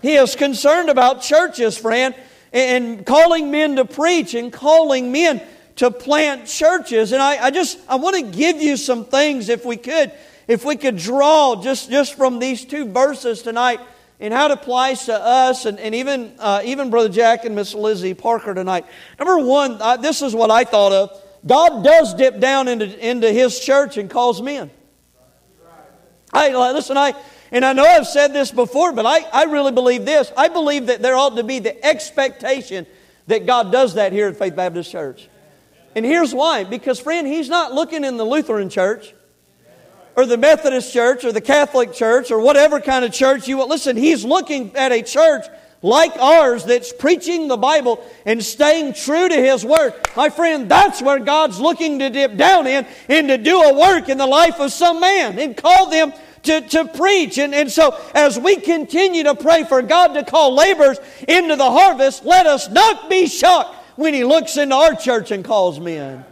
He 0.00 0.14
is 0.14 0.34
concerned 0.34 0.88
about 0.88 1.20
churches, 1.20 1.76
friend 1.76 2.14
and 2.54 3.04
calling 3.04 3.50
men 3.50 3.76
to 3.76 3.84
preach 3.84 4.32
and 4.32 4.52
calling 4.52 5.10
men 5.10 5.42
to 5.76 5.90
plant 5.90 6.46
churches. 6.46 7.10
And 7.12 7.20
I, 7.20 7.46
I 7.46 7.50
just, 7.50 7.78
I 7.88 7.96
want 7.96 8.16
to 8.16 8.22
give 8.22 8.62
you 8.62 8.76
some 8.76 9.04
things 9.04 9.48
if 9.48 9.66
we 9.66 9.76
could, 9.76 10.12
if 10.46 10.64
we 10.64 10.76
could 10.76 10.96
draw 10.96 11.60
just, 11.62 11.90
just 11.90 12.14
from 12.14 12.38
these 12.38 12.64
two 12.64 12.86
verses 12.86 13.42
tonight 13.42 13.80
and 14.20 14.32
how 14.32 14.46
it 14.46 14.52
applies 14.52 15.06
to 15.06 15.14
us 15.14 15.64
and, 15.64 15.78
and 15.80 15.94
even, 15.94 16.34
uh, 16.38 16.62
even 16.64 16.90
Brother 16.90 17.08
Jack 17.08 17.44
and 17.44 17.54
Miss 17.54 17.74
Lizzie 17.74 18.14
Parker 18.14 18.54
tonight. 18.54 18.86
Number 19.18 19.38
one, 19.38 19.80
uh, 19.80 19.96
this 19.96 20.22
is 20.22 20.34
what 20.34 20.50
I 20.50 20.64
thought 20.64 20.92
of. 20.92 21.22
God 21.46 21.84
does 21.84 22.14
dip 22.14 22.40
down 22.40 22.68
into, 22.68 23.06
into 23.06 23.30
His 23.30 23.58
church 23.60 23.96
and 23.96 24.08
calls 24.08 24.40
men. 24.40 24.70
I, 26.32 26.72
listen, 26.72 26.96
I, 26.96 27.14
and 27.52 27.64
I 27.64 27.72
know 27.74 27.84
I've 27.84 28.06
said 28.08 28.32
this 28.32 28.50
before, 28.50 28.92
but 28.92 29.06
I, 29.06 29.20
I 29.32 29.44
really 29.44 29.70
believe 29.70 30.04
this. 30.04 30.32
I 30.36 30.48
believe 30.48 30.86
that 30.86 31.00
there 31.00 31.14
ought 31.14 31.36
to 31.36 31.44
be 31.44 31.60
the 31.60 31.84
expectation 31.84 32.86
that 33.28 33.46
God 33.46 33.70
does 33.70 33.94
that 33.94 34.12
here 34.12 34.28
at 34.28 34.36
Faith 34.36 34.56
Baptist 34.56 34.90
Church. 34.90 35.28
And 35.94 36.04
here's 36.04 36.34
why. 36.34 36.64
Because, 36.64 36.98
friend, 36.98 37.26
He's 37.26 37.48
not 37.48 37.72
looking 37.72 38.04
in 38.04 38.16
the 38.16 38.24
Lutheran 38.24 38.68
church 38.68 39.14
or 40.16 40.26
the 40.26 40.36
Methodist 40.36 40.92
church 40.92 41.24
or 41.24 41.32
the 41.32 41.40
Catholic 41.40 41.92
church 41.92 42.30
or 42.30 42.40
whatever 42.40 42.80
kind 42.80 43.04
of 43.04 43.12
church 43.12 43.48
you 43.48 43.58
want. 43.58 43.70
Listen, 43.70 43.96
He's 43.96 44.24
looking 44.24 44.74
at 44.76 44.92
a 44.92 45.02
church 45.02 45.46
like 45.82 46.16
ours 46.16 46.64
that's 46.64 46.92
preaching 46.92 47.46
the 47.46 47.58
Bible 47.58 48.02
and 48.24 48.42
staying 48.42 48.94
true 48.94 49.28
to 49.28 49.34
His 49.34 49.64
Word. 49.64 49.92
My 50.16 50.30
friend, 50.30 50.68
that's 50.68 51.02
where 51.02 51.18
God's 51.18 51.60
looking 51.60 51.98
to 51.98 52.08
dip 52.08 52.36
down 52.36 52.66
in 52.66 52.86
and 53.08 53.28
to 53.28 53.36
do 53.36 53.60
a 53.60 53.78
work 53.78 54.08
in 54.08 54.16
the 54.16 54.26
life 54.26 54.60
of 54.60 54.72
some 54.72 55.00
man 55.00 55.38
and 55.38 55.56
call 55.56 55.90
them 55.90 56.12
to, 56.44 56.60
to 56.62 56.86
preach. 56.86 57.38
And, 57.38 57.54
and 57.54 57.70
so, 57.70 57.98
as 58.14 58.38
we 58.38 58.56
continue 58.56 59.24
to 59.24 59.34
pray 59.34 59.64
for 59.64 59.82
God 59.82 60.14
to 60.14 60.24
call 60.24 60.54
laborers 60.54 60.98
into 61.28 61.56
the 61.56 61.70
harvest, 61.70 62.24
let 62.24 62.46
us 62.46 62.70
not 62.70 63.10
be 63.10 63.26
shocked 63.26 63.74
when 63.96 64.14
He 64.14 64.24
looks 64.24 64.56
into 64.56 64.74
our 64.74 64.94
church 64.94 65.30
and 65.30 65.44
calls 65.44 65.78
men. 65.78 66.24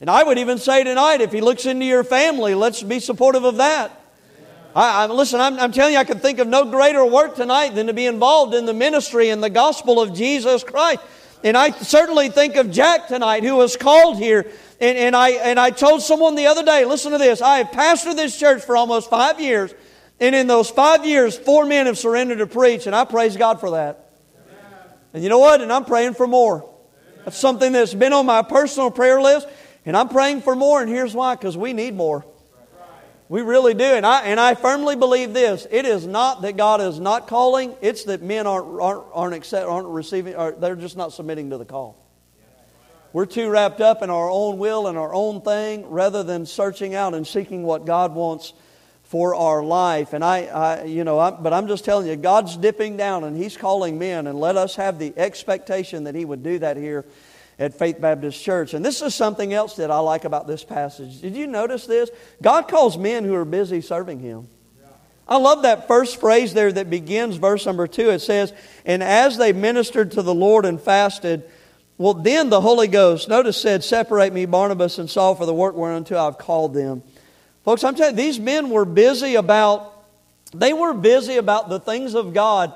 And 0.00 0.08
I 0.08 0.22
would 0.22 0.38
even 0.38 0.58
say 0.58 0.82
tonight, 0.82 1.20
if 1.20 1.32
He 1.32 1.40
looks 1.40 1.66
into 1.66 1.84
your 1.84 2.04
family, 2.04 2.54
let's 2.54 2.82
be 2.82 3.00
supportive 3.00 3.44
of 3.44 3.56
that. 3.56 3.96
I, 4.74 5.04
I, 5.04 5.06
listen, 5.06 5.40
I'm, 5.40 5.58
I'm, 5.58 5.72
telling 5.72 5.94
you, 5.94 5.98
I 5.98 6.04
can 6.04 6.20
think 6.20 6.38
of 6.38 6.48
no 6.48 6.64
greater 6.64 7.04
work 7.04 7.36
tonight 7.36 7.74
than 7.74 7.88
to 7.88 7.92
be 7.92 8.06
involved 8.06 8.54
in 8.54 8.66
the 8.66 8.72
ministry 8.72 9.30
and 9.30 9.42
the 9.42 9.50
gospel 9.50 10.00
of 10.00 10.14
Jesus 10.14 10.64
Christ. 10.64 11.00
And 11.42 11.56
I 11.56 11.70
certainly 11.70 12.28
think 12.28 12.56
of 12.56 12.70
Jack 12.70 13.08
tonight, 13.08 13.42
who 13.42 13.56
was 13.56 13.76
called 13.76 14.18
here 14.18 14.50
and, 14.80 14.96
and, 14.96 15.16
I, 15.16 15.30
and 15.30 15.60
I 15.60 15.70
told 15.70 16.00
someone 16.02 16.34
the 16.36 16.46
other 16.46 16.64
day, 16.64 16.86
listen 16.86 17.12
to 17.12 17.18
this. 17.18 17.42
I 17.42 17.58
have 17.58 17.68
pastored 17.68 18.16
this 18.16 18.38
church 18.38 18.62
for 18.62 18.76
almost 18.76 19.10
five 19.10 19.38
years. 19.38 19.74
And 20.18 20.34
in 20.34 20.46
those 20.46 20.70
five 20.70 21.04
years, 21.04 21.38
four 21.38 21.66
men 21.66 21.86
have 21.86 21.98
surrendered 21.98 22.38
to 22.38 22.46
preach. 22.46 22.86
And 22.86 22.96
I 22.96 23.04
praise 23.04 23.36
God 23.36 23.60
for 23.60 23.72
that. 23.72 24.10
And 25.12 25.22
you 25.22 25.28
know 25.28 25.38
what? 25.38 25.60
And 25.60 25.70
I'm 25.70 25.84
praying 25.84 26.14
for 26.14 26.26
more. 26.26 26.68
That's 27.24 27.36
something 27.36 27.72
that's 27.72 27.92
been 27.92 28.14
on 28.14 28.24
my 28.24 28.42
personal 28.42 28.90
prayer 28.90 29.20
list. 29.20 29.46
And 29.90 29.96
I'm 29.96 30.08
praying 30.08 30.42
for 30.42 30.54
more. 30.54 30.80
And 30.80 30.88
here's 30.88 31.16
why 31.16 31.34
because 31.34 31.56
we 31.56 31.72
need 31.72 31.96
more. 31.96 32.24
We 33.28 33.42
really 33.42 33.74
do. 33.74 33.82
And 33.82 34.06
I, 34.06 34.22
and 34.22 34.38
I 34.38 34.54
firmly 34.54 34.94
believe 34.94 35.34
this. 35.34 35.66
It 35.68 35.84
is 35.84 36.06
not 36.06 36.42
that 36.42 36.56
God 36.56 36.80
is 36.80 37.00
not 37.00 37.26
calling, 37.26 37.74
it's 37.80 38.04
that 38.04 38.22
men 38.22 38.46
aren't, 38.46 38.80
aren't, 38.80 39.04
aren't, 39.12 39.34
accept, 39.34 39.66
aren't 39.66 39.88
receiving, 39.88 40.36
or 40.36 40.52
they're 40.52 40.76
just 40.76 40.96
not 40.96 41.12
submitting 41.12 41.50
to 41.50 41.58
the 41.58 41.64
call. 41.64 41.96
We're 43.12 43.26
too 43.26 43.50
wrapped 43.50 43.80
up 43.80 44.00
in 44.00 44.10
our 44.10 44.30
own 44.30 44.58
will 44.58 44.86
and 44.86 44.96
our 44.96 45.12
own 45.12 45.40
thing 45.42 45.90
rather 45.90 46.22
than 46.22 46.46
searching 46.46 46.94
out 46.94 47.12
and 47.12 47.26
seeking 47.26 47.64
what 47.64 47.84
God 47.84 48.14
wants 48.14 48.52
for 49.02 49.34
our 49.34 49.60
life. 49.60 50.12
And 50.12 50.24
I, 50.24 50.44
I 50.44 50.84
you 50.84 51.02
know, 51.02 51.18
I, 51.18 51.32
but 51.32 51.52
I'm 51.52 51.66
just 51.66 51.84
telling 51.84 52.06
you, 52.06 52.14
God's 52.14 52.56
dipping 52.56 52.96
down 52.96 53.24
and 53.24 53.36
He's 53.36 53.56
calling 53.56 53.98
men, 53.98 54.28
and 54.28 54.38
let 54.38 54.56
us 54.56 54.76
have 54.76 55.00
the 55.00 55.12
expectation 55.16 56.04
that 56.04 56.14
He 56.14 56.24
would 56.24 56.44
do 56.44 56.60
that 56.60 56.76
here 56.76 57.04
at 57.60 57.78
Faith 57.78 58.00
Baptist 58.00 58.42
Church. 58.42 58.72
And 58.72 58.82
this 58.82 59.02
is 59.02 59.14
something 59.14 59.52
else 59.52 59.76
that 59.76 59.90
I 59.90 59.98
like 59.98 60.24
about 60.24 60.46
this 60.46 60.64
passage. 60.64 61.20
Did 61.20 61.36
you 61.36 61.46
notice 61.46 61.86
this? 61.86 62.10
God 62.40 62.66
calls 62.66 62.96
men 62.96 63.22
who 63.24 63.34
are 63.34 63.44
busy 63.44 63.82
serving 63.82 64.18
Him. 64.20 64.48
I 65.28 65.36
love 65.36 65.62
that 65.62 65.86
first 65.86 66.18
phrase 66.18 66.54
there 66.54 66.72
that 66.72 66.90
begins 66.90 67.36
verse 67.36 67.64
number 67.66 67.86
two. 67.86 68.10
It 68.10 68.20
says, 68.20 68.52
And 68.84 69.02
as 69.02 69.36
they 69.36 69.52
ministered 69.52 70.12
to 70.12 70.22
the 70.22 70.34
Lord 70.34 70.64
and 70.64 70.80
fasted, 70.80 71.44
well, 71.98 72.14
then 72.14 72.48
the 72.48 72.62
Holy 72.62 72.88
Ghost, 72.88 73.28
notice, 73.28 73.60
said, 73.60 73.84
Separate 73.84 74.32
me, 74.32 74.46
Barnabas 74.46 74.98
and 74.98 75.08
Saul, 75.08 75.34
for 75.34 75.44
the 75.44 75.54
work 75.54 75.76
whereunto 75.76 76.18
I've 76.18 76.38
called 76.38 76.74
them. 76.74 77.02
Folks, 77.62 77.84
I'm 77.84 77.94
telling 77.94 78.16
you, 78.16 78.24
these 78.24 78.40
men 78.40 78.70
were 78.70 78.86
busy 78.86 79.34
about, 79.34 80.02
they 80.54 80.72
were 80.72 80.94
busy 80.94 81.36
about 81.36 81.68
the 81.68 81.78
things 81.78 82.14
of 82.14 82.32
God 82.32 82.72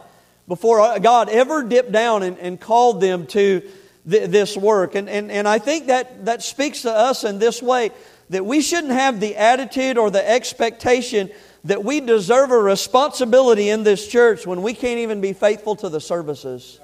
before 0.47 0.99
God 1.01 1.30
ever 1.30 1.62
dipped 1.62 1.91
down 1.91 2.22
and, 2.22 2.39
and 2.39 2.61
called 2.61 3.01
them 3.01 3.26
to 3.28 3.62
th- 4.09 4.30
this 4.30 4.57
work. 4.57 4.94
And, 4.94 5.09
and, 5.09 5.30
and 5.30 5.48
I 5.48 5.59
think 5.59 5.86
that, 5.86 6.24
that 6.24 6.42
speaks 6.42 6.82
to 6.82 6.92
us 6.92 7.24
in 7.24 7.38
this 7.38 7.62
way 7.62 7.90
that 8.30 8.44
we 8.44 8.61
shouldn't 8.61 8.92
have 8.92 9.20
the 9.20 9.36
attitude 9.36 9.98
or 9.98 10.11
the 10.11 10.28
expectation 10.28 11.30
that 11.64 11.84
we 11.84 12.00
deserve 12.00 12.50
a 12.50 12.59
responsibility 12.59 13.70
in 13.70 13.84
this 13.84 14.07
church 14.07 14.46
when 14.46 14.62
we 14.62 14.74
can't 14.74 14.98
even 15.00 15.20
be 15.20 15.32
faithful 15.32 15.76
to 15.76 15.88
the 15.88 16.00
services. 16.00 16.80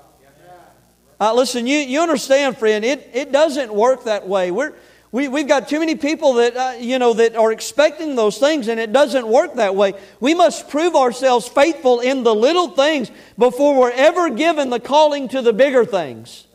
Uh, 1.20 1.34
listen, 1.34 1.66
you, 1.66 1.78
you 1.78 2.00
understand, 2.00 2.56
friend, 2.56 2.82
it, 2.82 3.10
it 3.12 3.30
doesn't 3.30 3.72
work 3.74 4.04
that 4.04 4.26
way. 4.26 4.50
We're, 4.50 4.72
we, 5.12 5.28
we've 5.28 5.48
got 5.48 5.68
too 5.68 5.80
many 5.80 5.96
people 5.96 6.34
that, 6.34 6.56
uh, 6.56 6.74
you 6.78 6.98
know, 6.98 7.12
that 7.12 7.36
are 7.36 7.52
expecting 7.52 8.14
those 8.14 8.38
things, 8.38 8.68
and 8.68 8.80
it 8.80 8.90
doesn't 8.90 9.26
work 9.26 9.54
that 9.56 9.74
way. 9.74 9.92
We 10.18 10.34
must 10.34 10.70
prove 10.70 10.94
ourselves 10.94 11.46
faithful 11.46 12.00
in 12.00 12.22
the 12.22 12.34
little 12.34 12.68
things 12.68 13.10
before 13.36 13.78
we're 13.78 13.90
ever 13.90 14.30
given 14.30 14.70
the 14.70 14.80
calling 14.80 15.28
to 15.28 15.42
the 15.42 15.52
bigger 15.52 15.84
things. 15.84 16.46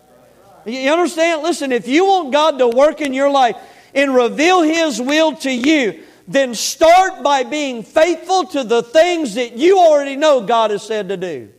You 0.66 0.92
understand? 0.92 1.44
Listen, 1.44 1.72
if 1.72 1.88
you 1.88 2.06
want 2.06 2.32
God 2.32 2.60
to 2.60 2.68
work 2.68 3.02
in 3.02 3.14
your 3.14 3.30
life 3.30 3.56
and 3.94 4.14
reveal 4.14 4.62
His 4.62 5.00
will 5.00 5.36
to 5.38 5.52
you, 5.52 6.04
then 6.28 6.56
start 6.56 7.24
by 7.24 7.44
being 7.44 7.84
faithful 7.84 8.46
to 8.48 8.64
the 8.64 8.82
things 8.82 9.36
that 9.36 9.58
you 9.58 9.78
already 9.78 10.16
know 10.16 10.42
God 10.42 10.72
has 10.72 10.82
said 10.84 11.10
to 11.10 11.18
do. 11.18 11.52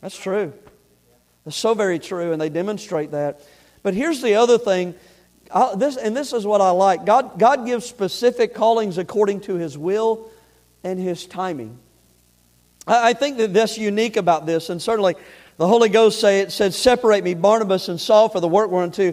That's 0.00 0.18
true. 0.18 0.52
That's 1.44 1.56
so 1.56 1.74
very 1.74 1.98
true, 1.98 2.32
and 2.32 2.40
they 2.40 2.50
demonstrate 2.50 3.12
that. 3.12 3.40
But 3.82 3.94
here's 3.94 4.20
the 4.20 4.34
other 4.34 4.58
thing. 4.58 4.94
I, 5.50 5.74
this, 5.76 5.96
and 5.96 6.14
this 6.14 6.34
is 6.34 6.46
what 6.46 6.60
I 6.60 6.70
like 6.70 7.06
God, 7.06 7.38
God 7.38 7.64
gives 7.64 7.86
specific 7.86 8.52
callings 8.54 8.98
according 8.98 9.40
to 9.42 9.54
His 9.54 9.78
will 9.78 10.30
and 10.84 11.00
His 11.00 11.24
timing. 11.24 11.78
I, 12.86 13.10
I 13.10 13.12
think 13.14 13.38
that 13.38 13.54
that's 13.54 13.78
unique 13.78 14.16
about 14.18 14.44
this, 14.44 14.68
and 14.68 14.80
certainly 14.80 15.14
the 15.58 15.66
Holy 15.66 15.88
Ghost 15.88 16.20
say 16.20 16.40
it 16.40 16.52
said, 16.52 16.72
Separate 16.72 17.22
me, 17.22 17.34
Barnabas 17.34 17.88
and 17.88 18.00
Saul, 18.00 18.28
for 18.28 18.40
the 18.40 18.48
work 18.48 18.70
whereunto 18.70 19.12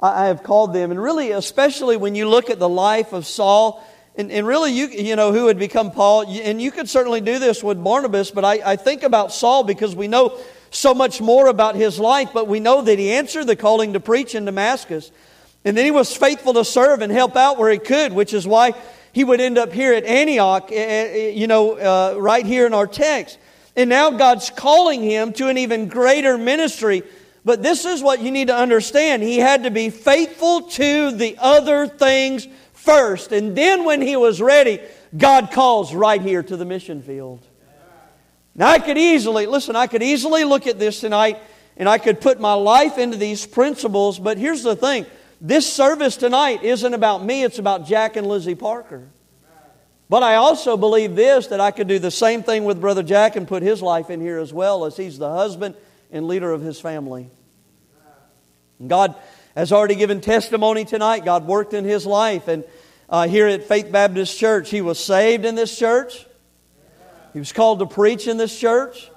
I 0.00 0.26
have 0.26 0.42
called 0.42 0.74
them. 0.74 0.90
And 0.90 1.02
really, 1.02 1.30
especially 1.30 1.96
when 1.96 2.14
you 2.14 2.28
look 2.28 2.50
at 2.50 2.58
the 2.58 2.68
life 2.68 3.14
of 3.14 3.26
Saul, 3.26 3.82
and, 4.14 4.30
and 4.30 4.46
really, 4.46 4.72
you, 4.72 4.88
you 4.88 5.16
know, 5.16 5.32
who 5.32 5.46
had 5.46 5.58
become 5.58 5.90
Paul, 5.90 6.26
and 6.28 6.60
you 6.60 6.70
could 6.70 6.88
certainly 6.88 7.20
do 7.20 7.38
this 7.38 7.64
with 7.64 7.82
Barnabas, 7.82 8.30
but 8.30 8.44
I, 8.44 8.72
I 8.72 8.76
think 8.76 9.02
about 9.02 9.32
Saul 9.32 9.64
because 9.64 9.96
we 9.96 10.06
know 10.06 10.38
so 10.70 10.92
much 10.92 11.20
more 11.22 11.46
about 11.46 11.76
his 11.76 11.98
life, 11.98 12.30
but 12.34 12.46
we 12.46 12.60
know 12.60 12.82
that 12.82 12.98
he 12.98 13.12
answered 13.12 13.46
the 13.46 13.56
calling 13.56 13.94
to 13.94 14.00
preach 14.00 14.34
in 14.34 14.44
Damascus. 14.44 15.10
And 15.64 15.76
then 15.76 15.86
he 15.86 15.90
was 15.90 16.14
faithful 16.14 16.52
to 16.54 16.64
serve 16.64 17.00
and 17.00 17.10
help 17.10 17.36
out 17.36 17.58
where 17.58 17.70
he 17.70 17.78
could, 17.78 18.12
which 18.12 18.34
is 18.34 18.46
why 18.46 18.74
he 19.12 19.24
would 19.24 19.40
end 19.40 19.56
up 19.56 19.72
here 19.72 19.94
at 19.94 20.04
Antioch, 20.04 20.70
eh, 20.70 20.74
eh, 20.74 21.28
you 21.30 21.46
know, 21.46 21.72
uh, 21.72 22.18
right 22.18 22.44
here 22.44 22.66
in 22.66 22.74
our 22.74 22.86
text. 22.86 23.38
And 23.76 23.90
now 23.90 24.10
God's 24.10 24.50
calling 24.50 25.02
him 25.02 25.32
to 25.34 25.48
an 25.48 25.58
even 25.58 25.88
greater 25.88 26.38
ministry 26.38 27.02
but 27.46 27.62
this 27.62 27.84
is 27.84 28.02
what 28.02 28.20
you 28.20 28.32
need 28.32 28.48
to 28.48 28.56
understand. 28.56 29.22
He 29.22 29.38
had 29.38 29.62
to 29.62 29.70
be 29.70 29.88
faithful 29.88 30.62
to 30.62 31.12
the 31.12 31.36
other 31.38 31.86
things 31.86 32.48
first. 32.72 33.30
And 33.30 33.56
then 33.56 33.84
when 33.84 34.02
he 34.02 34.16
was 34.16 34.42
ready, 34.42 34.80
God 35.16 35.52
calls 35.52 35.94
right 35.94 36.20
here 36.20 36.42
to 36.42 36.56
the 36.56 36.64
mission 36.64 37.02
field. 37.02 37.46
Now, 38.56 38.66
I 38.66 38.80
could 38.80 38.98
easily, 38.98 39.46
listen, 39.46 39.76
I 39.76 39.86
could 39.86 40.02
easily 40.02 40.42
look 40.42 40.66
at 40.66 40.80
this 40.80 40.98
tonight 40.98 41.38
and 41.76 41.88
I 41.88 41.98
could 41.98 42.20
put 42.20 42.40
my 42.40 42.54
life 42.54 42.98
into 42.98 43.16
these 43.16 43.46
principles, 43.46 44.18
but 44.18 44.38
here's 44.38 44.64
the 44.64 44.74
thing 44.74 45.06
this 45.40 45.72
service 45.72 46.16
tonight 46.16 46.64
isn't 46.64 46.94
about 46.94 47.22
me, 47.22 47.44
it's 47.44 47.60
about 47.60 47.86
Jack 47.86 48.16
and 48.16 48.26
Lizzie 48.26 48.56
Parker. 48.56 49.06
But 50.08 50.22
I 50.22 50.36
also 50.36 50.76
believe 50.76 51.16
this 51.16 51.48
that 51.48 51.60
I 51.60 51.70
could 51.72 51.88
do 51.88 51.98
the 51.98 52.10
same 52.10 52.42
thing 52.42 52.64
with 52.64 52.80
Brother 52.80 53.02
Jack 53.02 53.34
and 53.36 53.48
put 53.48 53.62
his 53.62 53.82
life 53.82 54.08
in 54.08 54.20
here 54.20 54.38
as 54.38 54.52
well, 54.52 54.84
as 54.84 54.96
he's 54.96 55.18
the 55.18 55.30
husband 55.30 55.74
and 56.12 56.28
leader 56.28 56.52
of 56.52 56.60
his 56.60 56.80
family. 56.80 57.28
God 58.86 59.14
has 59.56 59.72
already 59.72 59.96
given 59.96 60.20
testimony 60.20 60.84
tonight. 60.84 61.24
God 61.24 61.46
worked 61.46 61.74
in 61.74 61.84
his 61.84 62.06
life. 62.06 62.46
And 62.46 62.62
uh, 63.08 63.26
here 63.26 63.48
at 63.48 63.64
Faith 63.64 63.90
Baptist 63.90 64.38
Church, 64.38 64.70
he 64.70 64.80
was 64.80 65.02
saved 65.02 65.44
in 65.44 65.54
this 65.54 65.76
church. 65.76 66.26
He 67.32 67.38
was 67.38 67.52
called 67.52 67.80
to 67.80 67.86
preach 67.86 68.28
in 68.28 68.36
this 68.36 68.56
church. 68.56 69.10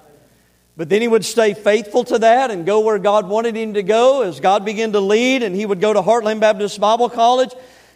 But 0.76 0.88
then 0.88 1.02
he 1.02 1.08
would 1.08 1.24
stay 1.24 1.52
faithful 1.54 2.04
to 2.04 2.18
that 2.20 2.50
and 2.50 2.64
go 2.64 2.80
where 2.80 2.98
God 2.98 3.28
wanted 3.28 3.54
him 3.54 3.74
to 3.74 3.82
go 3.82 4.22
as 4.22 4.40
God 4.40 4.64
began 4.64 4.92
to 4.92 5.00
lead. 5.00 5.42
And 5.42 5.54
he 5.54 5.66
would 5.66 5.80
go 5.80 5.92
to 5.92 6.00
Heartland 6.00 6.40
Baptist 6.40 6.80
Bible 6.80 7.10
College 7.10 7.52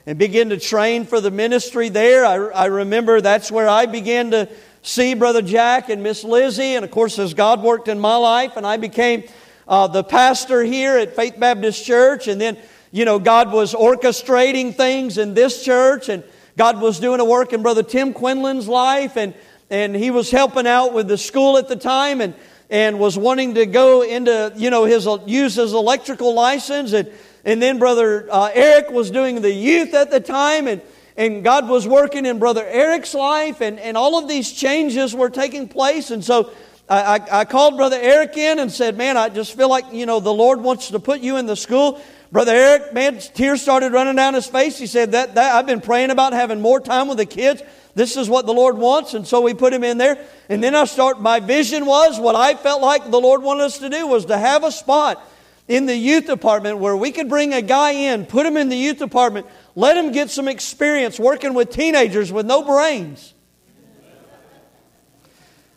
and 0.06 0.18
begin 0.18 0.50
to 0.50 0.58
train 0.58 1.06
for 1.06 1.20
the 1.20 1.30
ministry 1.30 1.88
there. 1.88 2.24
I, 2.24 2.34
I 2.34 2.66
remember 2.66 3.20
that's 3.20 3.50
where 3.50 3.68
I 3.68 3.86
began 3.86 4.32
to 4.32 4.48
see 4.82 5.14
Brother 5.14 5.40
Jack 5.40 5.88
and 5.88 6.02
Miss 6.02 6.24
Lizzie. 6.24 6.74
And 6.74 6.84
of 6.84 6.90
course, 6.90 7.18
as 7.18 7.32
God 7.32 7.62
worked 7.62 7.88
in 7.88 7.98
my 7.98 8.16
life, 8.16 8.56
and 8.56 8.66
I 8.66 8.76
became 8.76 9.24
uh, 9.66 9.86
the 9.86 10.04
pastor 10.04 10.62
here 10.62 10.98
at 10.98 11.16
Faith 11.16 11.40
Baptist 11.40 11.86
Church, 11.86 12.28
and 12.28 12.38
then, 12.38 12.58
you 12.92 13.06
know, 13.06 13.18
God 13.18 13.50
was 13.50 13.72
orchestrating 13.72 14.74
things 14.74 15.16
in 15.16 15.32
this 15.32 15.64
church, 15.64 16.10
and 16.10 16.22
God 16.58 16.82
was 16.82 17.00
doing 17.00 17.20
a 17.20 17.24
work 17.24 17.54
in 17.54 17.62
Brother 17.62 17.82
Tim 17.82 18.12
Quinlan's 18.12 18.68
life, 18.68 19.16
and, 19.16 19.32
and 19.70 19.96
he 19.96 20.10
was 20.10 20.30
helping 20.30 20.66
out 20.66 20.92
with 20.92 21.08
the 21.08 21.16
school 21.16 21.56
at 21.56 21.66
the 21.66 21.76
time, 21.76 22.20
and, 22.20 22.34
and 22.68 22.98
was 22.98 23.16
wanting 23.16 23.54
to 23.54 23.64
go 23.64 24.02
into, 24.02 24.52
you 24.54 24.68
know, 24.68 24.84
his, 24.84 25.08
use 25.24 25.54
his 25.54 25.72
electrical 25.72 26.34
license, 26.34 26.92
and, 26.92 27.10
and 27.44 27.60
then 27.60 27.78
Brother 27.78 28.28
uh, 28.30 28.50
Eric 28.52 28.90
was 28.90 29.10
doing 29.10 29.42
the 29.42 29.52
youth 29.52 29.94
at 29.94 30.10
the 30.10 30.20
time, 30.20 30.68
and, 30.68 30.80
and 31.16 31.44
God 31.44 31.68
was 31.68 31.86
working 31.86 32.26
in 32.26 32.38
Brother 32.38 32.64
Eric's 32.64 33.14
life, 33.14 33.60
and, 33.60 33.78
and 33.78 33.96
all 33.96 34.18
of 34.18 34.28
these 34.28 34.52
changes 34.52 35.14
were 35.14 35.30
taking 35.30 35.68
place, 35.68 36.10
and 36.10 36.24
so 36.24 36.52
I, 36.88 37.16
I, 37.16 37.40
I, 37.40 37.44
called 37.44 37.76
Brother 37.76 37.98
Eric 37.98 38.36
in 38.36 38.58
and 38.58 38.70
said, 38.70 38.98
Man, 38.98 39.16
I 39.16 39.30
just 39.30 39.56
feel 39.56 39.70
like, 39.70 39.86
you 39.92 40.04
know, 40.04 40.20
the 40.20 40.32
Lord 40.32 40.60
wants 40.60 40.88
to 40.88 40.98
put 40.98 41.20
you 41.20 41.38
in 41.38 41.46
the 41.46 41.56
school. 41.56 42.00
Brother 42.30 42.52
Eric, 42.52 42.92
man, 42.92 43.20
tears 43.20 43.62
started 43.62 43.92
running 43.92 44.16
down 44.16 44.34
his 44.34 44.46
face. 44.46 44.76
He 44.76 44.88
said, 44.88 45.12
that, 45.12 45.36
that 45.36 45.54
I've 45.54 45.66
been 45.66 45.80
praying 45.80 46.10
about 46.10 46.32
having 46.32 46.60
more 46.60 46.80
time 46.80 47.06
with 47.06 47.18
the 47.18 47.26
kids. 47.26 47.62
This 47.94 48.16
is 48.16 48.28
what 48.28 48.44
the 48.44 48.52
Lord 48.52 48.76
wants. 48.76 49.14
And 49.14 49.24
so 49.24 49.40
we 49.40 49.54
put 49.54 49.72
him 49.72 49.84
in 49.84 49.98
there. 49.98 50.18
And 50.48 50.60
then 50.60 50.74
I 50.74 50.84
start, 50.86 51.20
my 51.20 51.38
vision 51.38 51.86
was 51.86 52.18
what 52.18 52.34
I 52.34 52.54
felt 52.54 52.82
like 52.82 53.08
the 53.08 53.20
Lord 53.20 53.44
wanted 53.44 53.62
us 53.62 53.78
to 53.78 53.88
do 53.88 54.08
was 54.08 54.24
to 54.24 54.36
have 54.36 54.64
a 54.64 54.72
spot 54.72 55.24
in 55.66 55.86
the 55.86 55.96
youth 55.96 56.26
department 56.26 56.78
where 56.78 56.96
we 56.96 57.10
could 57.10 57.28
bring 57.28 57.54
a 57.54 57.62
guy 57.62 57.92
in, 57.92 58.26
put 58.26 58.44
him 58.44 58.56
in 58.56 58.68
the 58.68 58.76
youth 58.76 58.98
department, 58.98 59.46
let 59.74 59.96
him 59.96 60.12
get 60.12 60.30
some 60.30 60.48
experience 60.48 61.18
working 61.18 61.54
with 61.54 61.70
teenagers 61.70 62.30
with 62.30 62.46
no 62.46 62.62
brains 62.62 63.34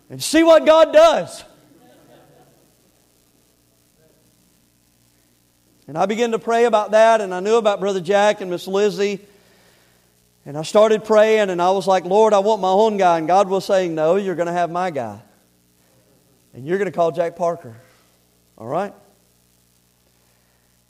and 0.09 0.21
see 0.21 0.43
what 0.43 0.65
God 0.65 0.93
does. 0.93 1.43
And 5.87 5.97
I 5.97 6.05
began 6.05 6.31
to 6.31 6.39
pray 6.39 6.65
about 6.65 6.91
that, 6.91 7.21
and 7.21 7.33
I 7.33 7.39
knew 7.39 7.55
about 7.55 7.79
Brother 7.79 8.01
Jack 8.01 8.41
and 8.41 8.51
Miss 8.51 8.67
Lizzie. 8.67 9.21
And 10.45 10.57
I 10.57 10.63
started 10.63 11.05
praying, 11.05 11.49
and 11.49 11.61
I 11.61 11.71
was 11.71 11.87
like, 11.87 12.03
Lord, 12.03 12.33
I 12.33 12.39
want 12.39 12.61
my 12.61 12.69
own 12.69 12.97
guy. 12.97 13.17
And 13.17 13.27
God 13.27 13.47
was 13.47 13.63
saying, 13.63 13.95
No, 13.95 14.17
you're 14.17 14.35
going 14.35 14.47
to 14.47 14.53
have 14.53 14.69
my 14.69 14.91
guy. 14.91 15.21
And 16.53 16.65
you're 16.65 16.77
going 16.77 16.91
to 16.91 16.95
call 16.95 17.11
Jack 17.11 17.37
Parker. 17.37 17.75
All 18.57 18.67
right? 18.67 18.93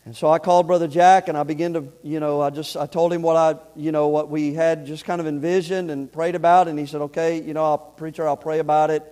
And 0.08 0.16
so 0.16 0.30
I 0.30 0.40
called 0.40 0.68
Brother 0.68 0.88
Jack 0.88 1.28
and 1.28 1.38
I 1.38 1.44
began 1.44 1.74
to, 1.74 1.84
you 2.02 2.22
know, 2.22 2.40
I 2.40 2.50
just, 2.50 2.78
I 2.78 2.86
told 2.86 3.12
him 3.12 3.22
what 3.22 3.36
I, 3.36 3.60
you 3.76 3.92
know, 3.92 4.08
what 4.08 4.30
we 4.30 4.54
had 4.54 4.86
just 4.86 5.04
kind 5.04 5.20
of 5.20 5.28
envisioned 5.28 5.92
and 5.92 6.10
prayed 6.10 6.34
about. 6.34 6.70
And 6.70 6.80
he 6.80 6.86
said, 6.86 7.02
okay, 7.02 7.42
you 7.42 7.54
know, 7.54 7.66
I'll, 7.66 7.78
preacher, 7.78 8.26
I'll 8.26 8.38
pray 8.38 8.60
about 8.60 8.90
it. 8.90 9.04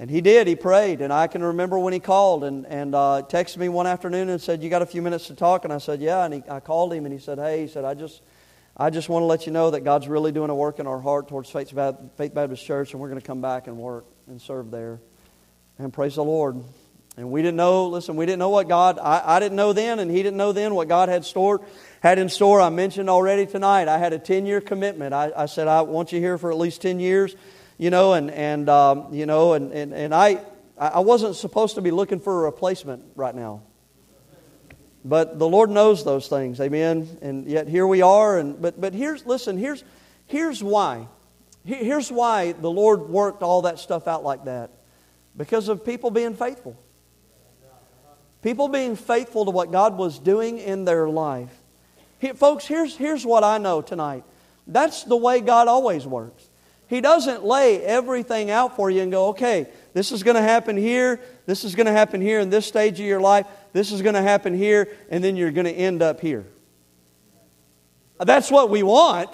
And 0.00 0.10
he 0.10 0.20
did, 0.20 0.48
he 0.48 0.56
prayed. 0.56 1.00
And 1.00 1.12
I 1.12 1.28
can 1.28 1.44
remember 1.44 1.78
when 1.78 1.92
he 1.92 2.00
called 2.00 2.42
and, 2.42 2.66
and 2.66 2.92
uh, 2.92 3.22
texted 3.28 3.58
me 3.58 3.68
one 3.68 3.86
afternoon 3.86 4.28
and 4.28 4.42
said, 4.42 4.64
you 4.64 4.68
got 4.68 4.82
a 4.82 4.86
few 4.86 5.00
minutes 5.00 5.28
to 5.28 5.36
talk? 5.36 5.62
And 5.62 5.72
I 5.72 5.78
said, 5.78 6.00
yeah. 6.00 6.24
And 6.24 6.34
he, 6.34 6.42
I 6.50 6.58
called 6.58 6.92
him 6.92 7.04
and 7.04 7.12
he 7.12 7.20
said, 7.20 7.38
hey, 7.38 7.60
he 7.60 7.68
said, 7.68 7.84
I 7.84 7.94
just, 7.94 8.20
I 8.76 8.90
just 8.90 9.08
want 9.08 9.22
to 9.22 9.26
let 9.26 9.46
you 9.46 9.52
know 9.52 9.70
that 9.70 9.82
God's 9.84 10.08
really 10.08 10.32
doing 10.32 10.50
a 10.50 10.56
work 10.56 10.80
in 10.80 10.88
our 10.88 11.00
heart 11.00 11.28
towards 11.28 11.50
Faith 11.50 11.72
Baptist 11.72 12.66
Church 12.66 12.90
and 12.90 13.00
we're 13.00 13.10
going 13.10 13.20
to 13.20 13.26
come 13.26 13.42
back 13.42 13.68
and 13.68 13.78
work 13.78 14.06
and 14.26 14.42
serve 14.42 14.72
there. 14.72 14.98
And 15.78 15.92
praise 15.92 16.16
the 16.16 16.24
Lord. 16.24 16.64
And 17.16 17.30
we 17.30 17.40
didn't 17.40 17.56
know, 17.56 17.88
listen, 17.88 18.16
we 18.16 18.26
didn't 18.26 18.40
know 18.40 18.50
what 18.50 18.68
God, 18.68 18.98
I, 18.98 19.22
I 19.36 19.40
didn't 19.40 19.56
know 19.56 19.72
then, 19.72 20.00
and 20.00 20.10
he 20.10 20.18
didn't 20.18 20.36
know 20.36 20.52
then 20.52 20.74
what 20.74 20.86
God 20.86 21.08
had 21.08 21.24
stored, 21.24 21.62
had 22.00 22.18
in 22.18 22.28
store. 22.28 22.60
I 22.60 22.68
mentioned 22.68 23.08
already 23.08 23.46
tonight, 23.46 23.88
I 23.88 23.96
had 23.96 24.12
a 24.12 24.18
10 24.18 24.44
year 24.44 24.60
commitment. 24.60 25.14
I, 25.14 25.32
I 25.34 25.46
said, 25.46 25.66
I 25.66 25.80
want 25.82 26.12
you 26.12 26.20
here 26.20 26.36
for 26.36 26.50
at 26.50 26.58
least 26.58 26.82
10 26.82 27.00
years, 27.00 27.34
you 27.78 27.88
know, 27.88 28.12
and, 28.12 28.30
and 28.30 28.68
um, 28.68 29.14
you 29.14 29.24
know, 29.24 29.54
and, 29.54 29.72
and, 29.72 29.94
and 29.94 30.14
I, 30.14 30.42
I 30.76 31.00
wasn't 31.00 31.36
supposed 31.36 31.76
to 31.76 31.80
be 31.80 31.90
looking 31.90 32.20
for 32.20 32.42
a 32.42 32.44
replacement 32.44 33.02
right 33.14 33.34
now. 33.34 33.62
But 35.06 35.38
the 35.38 35.48
Lord 35.48 35.70
knows 35.70 36.04
those 36.04 36.28
things, 36.28 36.60
amen. 36.60 37.18
And 37.22 37.46
yet 37.46 37.68
here 37.68 37.86
we 37.86 38.02
are. 38.02 38.38
And 38.38 38.60
but 38.60 38.80
but 38.80 38.92
here's 38.92 39.24
listen. 39.24 39.56
Here's 39.56 39.84
here's 40.26 40.64
why. 40.64 41.06
Here's 41.64 42.10
why 42.10 42.52
the 42.52 42.70
Lord 42.70 43.08
worked 43.08 43.42
all 43.42 43.62
that 43.62 43.78
stuff 43.78 44.08
out 44.08 44.24
like 44.24 44.44
that. 44.46 44.70
Because 45.36 45.68
of 45.68 45.84
people 45.84 46.10
being 46.10 46.34
faithful. 46.34 46.76
People 48.46 48.68
being 48.68 48.94
faithful 48.94 49.44
to 49.44 49.50
what 49.50 49.72
God 49.72 49.98
was 49.98 50.20
doing 50.20 50.58
in 50.58 50.84
their 50.84 51.08
life. 51.08 51.50
Here, 52.20 52.32
folks, 52.32 52.64
here's, 52.64 52.96
here's 52.96 53.26
what 53.26 53.42
I 53.42 53.58
know 53.58 53.82
tonight. 53.82 54.22
That's 54.68 55.02
the 55.02 55.16
way 55.16 55.40
God 55.40 55.66
always 55.66 56.06
works. 56.06 56.48
He 56.86 57.00
doesn't 57.00 57.42
lay 57.42 57.82
everything 57.82 58.48
out 58.52 58.76
for 58.76 58.88
you 58.88 59.02
and 59.02 59.10
go, 59.10 59.30
okay, 59.30 59.66
this 59.94 60.12
is 60.12 60.22
going 60.22 60.36
to 60.36 60.42
happen 60.42 60.76
here, 60.76 61.20
this 61.46 61.64
is 61.64 61.74
going 61.74 61.86
to 61.86 61.92
happen 61.92 62.20
here 62.20 62.38
in 62.38 62.48
this 62.48 62.66
stage 62.66 63.00
of 63.00 63.06
your 63.06 63.20
life, 63.20 63.46
this 63.72 63.90
is 63.90 64.00
going 64.00 64.14
to 64.14 64.22
happen 64.22 64.54
here, 64.54 64.96
and 65.10 65.24
then 65.24 65.34
you're 65.34 65.50
going 65.50 65.66
to 65.66 65.72
end 65.72 66.00
up 66.00 66.20
here. 66.20 66.46
That's 68.20 68.48
what 68.48 68.70
we 68.70 68.84
want, 68.84 69.30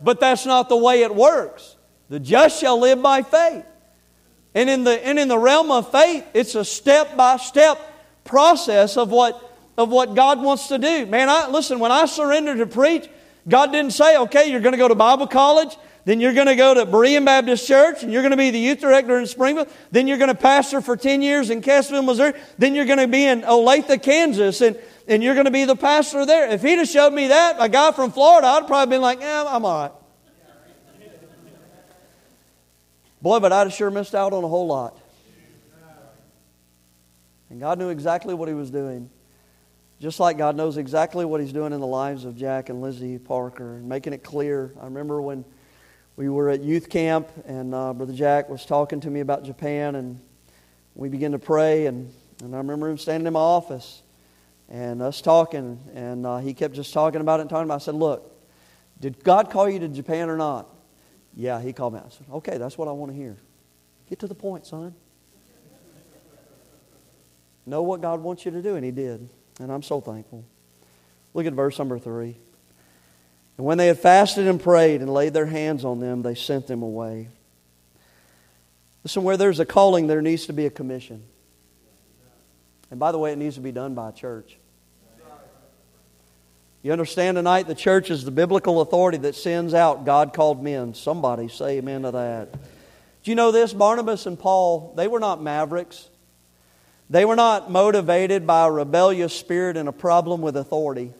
but 0.00 0.18
that's 0.18 0.46
not 0.46 0.68
the 0.68 0.76
way 0.76 1.02
it 1.02 1.14
works. 1.14 1.76
The 2.08 2.18
just 2.18 2.60
shall 2.60 2.80
live 2.80 3.00
by 3.00 3.22
faith. 3.22 3.64
And 4.54 4.70
in 4.70 4.84
the, 4.84 5.04
and 5.04 5.18
in 5.18 5.28
the 5.28 5.38
realm 5.38 5.70
of 5.70 5.90
faith, 5.90 6.24
it's 6.32 6.54
a 6.54 6.64
step 6.64 7.16
by 7.16 7.36
step 7.38 7.78
process 8.24 8.96
of 8.96 9.10
what, 9.10 9.56
of 9.76 9.90
what 9.90 10.14
God 10.14 10.40
wants 10.42 10.68
to 10.68 10.78
do. 10.78 11.06
Man, 11.06 11.28
I, 11.28 11.48
listen, 11.48 11.78
when 11.80 11.92
I 11.92 12.06
surrendered 12.06 12.58
to 12.58 12.66
preach, 12.66 13.08
God 13.48 13.72
didn't 13.72 13.92
say, 13.92 14.16
okay, 14.16 14.50
you're 14.50 14.60
going 14.60 14.72
to 14.72 14.78
go 14.78 14.88
to 14.88 14.94
Bible 14.94 15.26
college, 15.26 15.76
then 16.04 16.20
you're 16.20 16.32
going 16.34 16.46
to 16.46 16.54
go 16.54 16.74
to 16.74 16.86
Berean 16.86 17.24
Baptist 17.24 17.66
Church, 17.66 18.02
and 18.02 18.12
you're 18.12 18.22
going 18.22 18.30
to 18.30 18.36
be 18.36 18.50
the 18.50 18.58
youth 18.58 18.80
director 18.80 19.18
in 19.18 19.26
Springfield, 19.26 19.68
then 19.90 20.06
you're 20.06 20.18
going 20.18 20.28
to 20.28 20.34
pastor 20.34 20.80
for 20.80 20.96
10 20.96 21.20
years 21.20 21.50
in 21.50 21.60
Cassville, 21.60 22.04
Missouri, 22.04 22.34
then 22.58 22.74
you're 22.74 22.84
going 22.84 22.98
to 22.98 23.08
be 23.08 23.24
in 23.24 23.42
Olathe, 23.42 24.02
Kansas, 24.02 24.60
and, 24.60 24.78
and 25.08 25.22
you're 25.22 25.34
going 25.34 25.46
to 25.46 25.50
be 25.50 25.64
the 25.64 25.76
pastor 25.76 26.24
there. 26.24 26.48
If 26.50 26.62
he'd 26.62 26.78
have 26.78 26.88
showed 26.88 27.12
me 27.12 27.28
that, 27.28 27.56
a 27.58 27.68
guy 27.68 27.92
from 27.92 28.12
Florida, 28.12 28.46
I'd 28.46 28.66
probably 28.66 28.94
been 28.94 29.02
like, 29.02 29.20
yeah, 29.20 29.44
I'm 29.46 29.64
all 29.64 29.82
right. 29.82 30.03
Boy, 33.24 33.40
but 33.40 33.54
I'd 33.54 33.72
sure 33.72 33.90
missed 33.90 34.14
out 34.14 34.34
on 34.34 34.44
a 34.44 34.48
whole 34.48 34.66
lot. 34.66 35.00
And 37.48 37.58
God 37.58 37.78
knew 37.78 37.88
exactly 37.88 38.34
what 38.34 38.48
He 38.48 38.54
was 38.54 38.70
doing. 38.70 39.08
Just 39.98 40.20
like 40.20 40.36
God 40.36 40.56
knows 40.56 40.76
exactly 40.76 41.24
what 41.24 41.40
He's 41.40 41.54
doing 41.54 41.72
in 41.72 41.80
the 41.80 41.86
lives 41.86 42.26
of 42.26 42.36
Jack 42.36 42.68
and 42.68 42.82
Lizzie 42.82 43.16
Parker 43.16 43.76
and 43.76 43.88
making 43.88 44.12
it 44.12 44.22
clear. 44.22 44.74
I 44.78 44.84
remember 44.84 45.22
when 45.22 45.46
we 46.16 46.28
were 46.28 46.50
at 46.50 46.60
youth 46.60 46.90
camp 46.90 47.30
and 47.46 47.74
uh, 47.74 47.94
Brother 47.94 48.12
Jack 48.12 48.50
was 48.50 48.66
talking 48.66 49.00
to 49.00 49.08
me 49.08 49.20
about 49.20 49.42
Japan 49.42 49.94
and 49.94 50.20
we 50.94 51.08
began 51.08 51.32
to 51.32 51.38
pray 51.38 51.86
and, 51.86 52.12
and 52.42 52.54
I 52.54 52.58
remember 52.58 52.90
him 52.90 52.98
standing 52.98 53.26
in 53.26 53.32
my 53.32 53.40
office 53.40 54.02
and 54.68 55.00
us 55.00 55.22
talking 55.22 55.80
and 55.94 56.26
uh, 56.26 56.36
he 56.40 56.52
kept 56.52 56.74
just 56.74 56.92
talking 56.92 57.22
about 57.22 57.40
it 57.40 57.44
and 57.44 57.48
talking 57.48 57.64
about 57.64 57.76
it. 57.76 57.84
I 57.84 57.86
said, 57.86 57.94
look, 57.94 58.38
did 59.00 59.24
God 59.24 59.50
call 59.50 59.66
you 59.66 59.78
to 59.78 59.88
Japan 59.88 60.28
or 60.28 60.36
not? 60.36 60.73
Yeah, 61.36 61.60
he 61.60 61.72
called 61.72 61.94
me. 61.94 62.00
I 62.00 62.08
said, 62.10 62.26
okay, 62.32 62.58
that's 62.58 62.78
what 62.78 62.88
I 62.88 62.92
want 62.92 63.12
to 63.12 63.16
hear. 63.16 63.36
Get 64.08 64.20
to 64.20 64.26
the 64.26 64.34
point, 64.34 64.66
son. 64.66 64.94
Know 67.66 67.82
what 67.82 68.00
God 68.00 68.20
wants 68.20 68.44
you 68.44 68.50
to 68.50 68.62
do, 68.62 68.76
and 68.76 68.84
he 68.84 68.90
did. 68.90 69.28
And 69.58 69.72
I'm 69.72 69.82
so 69.82 70.00
thankful. 70.00 70.44
Look 71.32 71.46
at 71.46 71.52
verse 71.54 71.78
number 71.78 71.98
three. 71.98 72.36
And 73.56 73.66
when 73.66 73.78
they 73.78 73.86
had 73.86 73.98
fasted 73.98 74.46
and 74.46 74.60
prayed 74.60 75.00
and 75.00 75.12
laid 75.12 75.32
their 75.32 75.46
hands 75.46 75.84
on 75.84 76.00
them, 76.00 76.22
they 76.22 76.34
sent 76.34 76.66
them 76.66 76.82
away. 76.82 77.28
Listen, 79.02 79.22
where 79.22 79.36
there's 79.36 79.60
a 79.60 79.66
calling, 79.66 80.06
there 80.06 80.22
needs 80.22 80.46
to 80.46 80.52
be 80.52 80.66
a 80.66 80.70
commission. 80.70 81.22
And 82.90 83.00
by 83.00 83.12
the 83.12 83.18
way, 83.18 83.32
it 83.32 83.38
needs 83.38 83.54
to 83.56 83.60
be 83.60 83.72
done 83.72 83.94
by 83.94 84.10
a 84.10 84.12
church. 84.12 84.58
You 86.84 86.92
understand 86.92 87.38
tonight 87.38 87.66
the 87.66 87.74
church 87.74 88.10
is 88.10 88.26
the 88.26 88.30
biblical 88.30 88.82
authority 88.82 89.16
that 89.16 89.34
sends 89.34 89.72
out 89.72 90.04
God 90.04 90.34
called 90.34 90.62
men. 90.62 90.92
Somebody 90.92 91.48
say 91.48 91.78
amen 91.78 92.02
to 92.02 92.10
that. 92.10 92.52
Do 92.52 93.30
you 93.30 93.34
know 93.34 93.52
this? 93.52 93.72
Barnabas 93.72 94.26
and 94.26 94.38
Paul, 94.38 94.92
they 94.94 95.08
were 95.08 95.18
not 95.18 95.42
mavericks. 95.42 96.10
They 97.08 97.24
were 97.24 97.36
not 97.36 97.70
motivated 97.70 98.46
by 98.46 98.66
a 98.66 98.70
rebellious 98.70 99.32
spirit 99.32 99.78
and 99.78 99.88
a 99.88 99.92
problem 99.92 100.42
with 100.42 100.58
authority. 100.58 101.14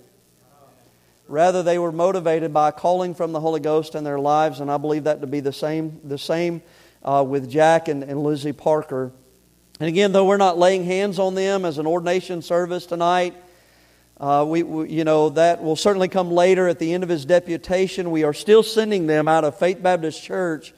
Rather, 1.28 1.62
they 1.62 1.78
were 1.78 1.92
motivated 1.92 2.52
by 2.52 2.68
a 2.68 2.72
calling 2.72 3.14
from 3.14 3.32
the 3.32 3.40
Holy 3.40 3.60
Ghost 3.60 3.94
in 3.94 4.04
their 4.04 4.18
lives, 4.18 4.60
and 4.60 4.70
I 4.70 4.76
believe 4.76 5.04
that 5.04 5.22
to 5.22 5.26
be 5.26 5.40
the 5.40 5.50
same, 5.50 5.98
the 6.04 6.18
same 6.18 6.60
uh, 7.02 7.24
with 7.26 7.50
Jack 7.50 7.88
and, 7.88 8.02
and 8.02 8.22
Lizzie 8.22 8.52
Parker. 8.52 9.12
And 9.80 9.88
again, 9.88 10.12
though 10.12 10.26
we're 10.26 10.36
not 10.36 10.58
laying 10.58 10.84
hands 10.84 11.18
on 11.18 11.34
them 11.34 11.64
as 11.64 11.78
an 11.78 11.86
ordination 11.86 12.42
service 12.42 12.84
tonight, 12.84 13.34
uh, 14.20 14.44
we, 14.46 14.62
we, 14.62 14.90
you 14.90 15.04
know, 15.04 15.30
that 15.30 15.62
will 15.62 15.76
certainly 15.76 16.08
come 16.08 16.30
later 16.30 16.68
at 16.68 16.78
the 16.78 16.92
end 16.94 17.02
of 17.02 17.08
his 17.08 17.24
deputation. 17.24 18.10
We 18.10 18.22
are 18.24 18.32
still 18.32 18.62
sending 18.62 19.06
them 19.06 19.26
out 19.26 19.44
of 19.44 19.58
Faith 19.58 19.82
Baptist 19.82 20.22
Church 20.22 20.72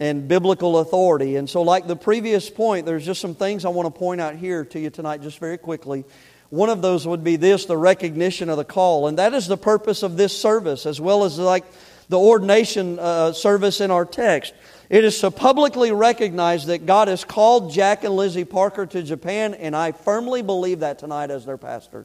and 0.00 0.26
biblical 0.26 0.78
authority. 0.78 1.36
And 1.36 1.48
so, 1.48 1.62
like 1.62 1.86
the 1.86 1.96
previous 1.96 2.48
point, 2.48 2.86
there's 2.86 3.04
just 3.04 3.20
some 3.20 3.34
things 3.34 3.64
I 3.64 3.68
want 3.68 3.92
to 3.92 3.98
point 3.98 4.20
out 4.20 4.36
here 4.36 4.64
to 4.64 4.80
you 4.80 4.90
tonight, 4.90 5.20
just 5.20 5.38
very 5.38 5.58
quickly. 5.58 6.04
One 6.48 6.70
of 6.70 6.82
those 6.82 7.06
would 7.06 7.22
be 7.22 7.36
this 7.36 7.66
the 7.66 7.76
recognition 7.76 8.48
of 8.48 8.56
the 8.56 8.64
call. 8.64 9.06
And 9.06 9.18
that 9.18 9.32
is 9.32 9.48
the 9.48 9.56
purpose 9.56 10.02
of 10.02 10.16
this 10.16 10.36
service, 10.36 10.86
as 10.86 11.00
well 11.00 11.24
as 11.24 11.38
like 11.38 11.64
the 12.08 12.18
ordination 12.18 12.98
uh, 12.98 13.32
service 13.32 13.80
in 13.80 13.90
our 13.90 14.04
text. 14.04 14.54
It 14.90 15.04
is 15.04 15.18
to 15.20 15.30
publicly 15.30 15.92
recognize 15.92 16.66
that 16.66 16.84
God 16.84 17.08
has 17.08 17.24
called 17.24 17.72
Jack 17.72 18.04
and 18.04 18.14
Lizzie 18.14 18.44
Parker 18.44 18.84
to 18.86 19.02
Japan, 19.02 19.54
and 19.54 19.74
I 19.74 19.92
firmly 19.92 20.42
believe 20.42 20.80
that 20.80 20.98
tonight 20.98 21.30
as 21.30 21.46
their 21.46 21.56
pastor. 21.56 22.04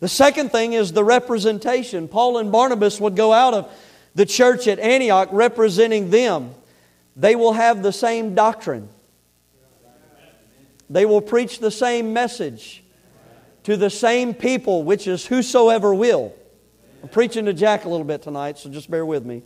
The 0.00 0.08
second 0.08 0.50
thing 0.50 0.74
is 0.74 0.92
the 0.92 1.04
representation. 1.04 2.08
Paul 2.08 2.38
and 2.38 2.52
Barnabas 2.52 3.00
would 3.00 3.16
go 3.16 3.32
out 3.32 3.54
of 3.54 3.72
the 4.14 4.26
church 4.26 4.68
at 4.68 4.78
Antioch 4.78 5.28
representing 5.32 6.10
them. 6.10 6.54
They 7.16 7.34
will 7.34 7.52
have 7.52 7.82
the 7.82 7.92
same 7.92 8.34
doctrine, 8.34 8.88
they 10.88 11.04
will 11.04 11.20
preach 11.20 11.58
the 11.58 11.70
same 11.70 12.12
message 12.12 12.82
to 13.64 13.76
the 13.76 13.90
same 13.90 14.32
people, 14.32 14.82
which 14.84 15.06
is 15.06 15.26
whosoever 15.26 15.92
will. 15.92 16.32
I'm 17.02 17.08
preaching 17.08 17.44
to 17.44 17.52
Jack 17.52 17.84
a 17.84 17.88
little 17.88 18.06
bit 18.06 18.22
tonight, 18.22 18.56
so 18.58 18.70
just 18.70 18.90
bear 18.90 19.04
with 19.04 19.26
me. 19.26 19.42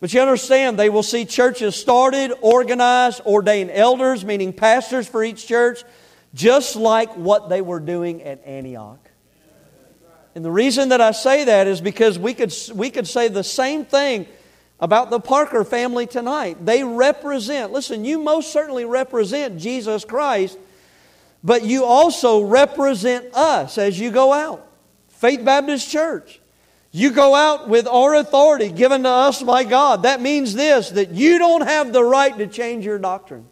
But 0.00 0.14
you 0.14 0.20
understand, 0.20 0.78
they 0.78 0.88
will 0.88 1.02
see 1.02 1.26
churches 1.26 1.76
started, 1.76 2.32
organized, 2.40 3.20
ordain 3.26 3.68
elders, 3.68 4.24
meaning 4.24 4.54
pastors 4.54 5.06
for 5.06 5.22
each 5.22 5.46
church, 5.46 5.84
just 6.32 6.74
like 6.76 7.14
what 7.16 7.50
they 7.50 7.60
were 7.60 7.80
doing 7.80 8.22
at 8.22 8.42
Antioch. 8.46 9.09
And 10.34 10.44
the 10.44 10.50
reason 10.50 10.90
that 10.90 11.00
I 11.00 11.10
say 11.10 11.44
that 11.44 11.66
is 11.66 11.80
because 11.80 12.18
we 12.18 12.34
could, 12.34 12.54
we 12.74 12.90
could 12.90 13.06
say 13.06 13.28
the 13.28 13.44
same 13.44 13.84
thing 13.84 14.26
about 14.78 15.10
the 15.10 15.20
Parker 15.20 15.64
family 15.64 16.06
tonight. 16.06 16.64
They 16.64 16.84
represent, 16.84 17.72
listen, 17.72 18.04
you 18.04 18.18
most 18.18 18.52
certainly 18.52 18.84
represent 18.84 19.58
Jesus 19.58 20.04
Christ, 20.04 20.58
but 21.42 21.64
you 21.64 21.84
also 21.84 22.42
represent 22.42 23.34
us 23.34 23.76
as 23.76 23.98
you 23.98 24.10
go 24.10 24.32
out. 24.32 24.66
Faith 25.08 25.44
Baptist 25.44 25.90
Church. 25.90 26.40
You 26.92 27.12
go 27.12 27.34
out 27.34 27.68
with 27.68 27.86
our 27.86 28.14
authority 28.14 28.68
given 28.68 29.04
to 29.04 29.08
us 29.08 29.42
by 29.42 29.64
God. 29.64 30.02
That 30.02 30.20
means 30.20 30.54
this 30.54 30.90
that 30.90 31.10
you 31.10 31.38
don't 31.38 31.62
have 31.62 31.92
the 31.92 32.02
right 32.02 32.36
to 32.38 32.46
change 32.46 32.84
your 32.84 32.98
doctrine. 32.98 33.46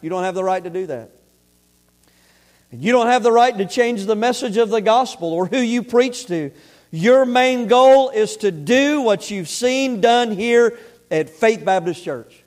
You 0.00 0.08
don't 0.08 0.22
have 0.22 0.34
the 0.34 0.44
right 0.44 0.62
to 0.62 0.70
do 0.70 0.86
that. 0.86 1.10
You 2.72 2.92
don't 2.92 3.06
have 3.06 3.22
the 3.22 3.32
right 3.32 3.56
to 3.56 3.64
change 3.66 4.04
the 4.06 4.16
message 4.16 4.56
of 4.56 4.70
the 4.70 4.80
gospel 4.80 5.32
or 5.32 5.46
who 5.46 5.58
you 5.58 5.82
preach 5.82 6.26
to. 6.26 6.50
Your 6.90 7.24
main 7.24 7.68
goal 7.68 8.10
is 8.10 8.36
to 8.38 8.50
do 8.50 9.00
what 9.00 9.30
you've 9.30 9.48
seen 9.48 10.00
done 10.00 10.32
here 10.32 10.78
at 11.10 11.30
Faith 11.30 11.64
Baptist 11.64 12.04
Church. 12.04 12.42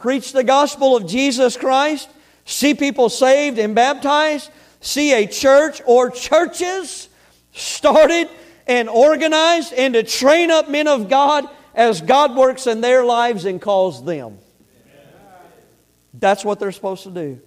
Preach 0.00 0.32
the 0.32 0.44
gospel 0.44 0.96
of 0.96 1.06
Jesus 1.06 1.56
Christ, 1.56 2.08
see 2.44 2.74
people 2.74 3.08
saved 3.08 3.58
and 3.58 3.74
baptized, 3.74 4.50
see 4.80 5.12
a 5.12 5.26
church 5.26 5.80
or 5.86 6.10
churches 6.10 7.08
started 7.52 8.28
and 8.66 8.88
organized, 8.88 9.72
and 9.72 9.94
to 9.94 10.02
train 10.02 10.50
up 10.50 10.68
men 10.68 10.86
of 10.86 11.08
God 11.08 11.48
as 11.74 12.00
God 12.00 12.36
works 12.36 12.66
in 12.66 12.80
their 12.80 13.04
lives 13.04 13.44
and 13.44 13.60
calls 13.60 14.04
them. 14.04 14.38
That's 16.14 16.44
what 16.44 16.60
they're 16.60 16.72
supposed 16.72 17.04
to 17.04 17.10
do. 17.10 17.40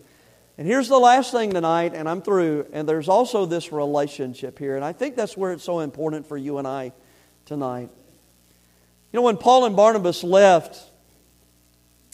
And 0.57 0.67
here's 0.67 0.87
the 0.87 0.99
last 0.99 1.31
thing 1.31 1.51
tonight, 1.53 1.93
and 1.95 2.07
I'm 2.07 2.21
through. 2.21 2.67
And 2.73 2.87
there's 2.87 3.09
also 3.09 3.45
this 3.45 3.71
relationship 3.71 4.59
here. 4.59 4.75
And 4.75 4.85
I 4.85 4.93
think 4.93 5.15
that's 5.15 5.35
where 5.35 5.53
it's 5.53 5.63
so 5.63 5.79
important 5.79 6.27
for 6.27 6.37
you 6.37 6.57
and 6.57 6.67
I 6.67 6.91
tonight. 7.45 7.89
You 9.11 9.17
know, 9.17 9.23
when 9.23 9.37
Paul 9.37 9.65
and 9.65 9.75
Barnabas 9.75 10.23
left, 10.23 10.79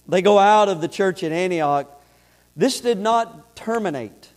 they 0.08 0.22
go 0.22 0.40
out 0.40 0.70
of 0.70 0.82
the 0.82 0.88
church 0.88 1.24
in 1.24 1.32
Antioch. 1.32 1.92
This 2.56 2.80
did 2.80 3.00
not 3.00 3.56
terminate 3.56 4.30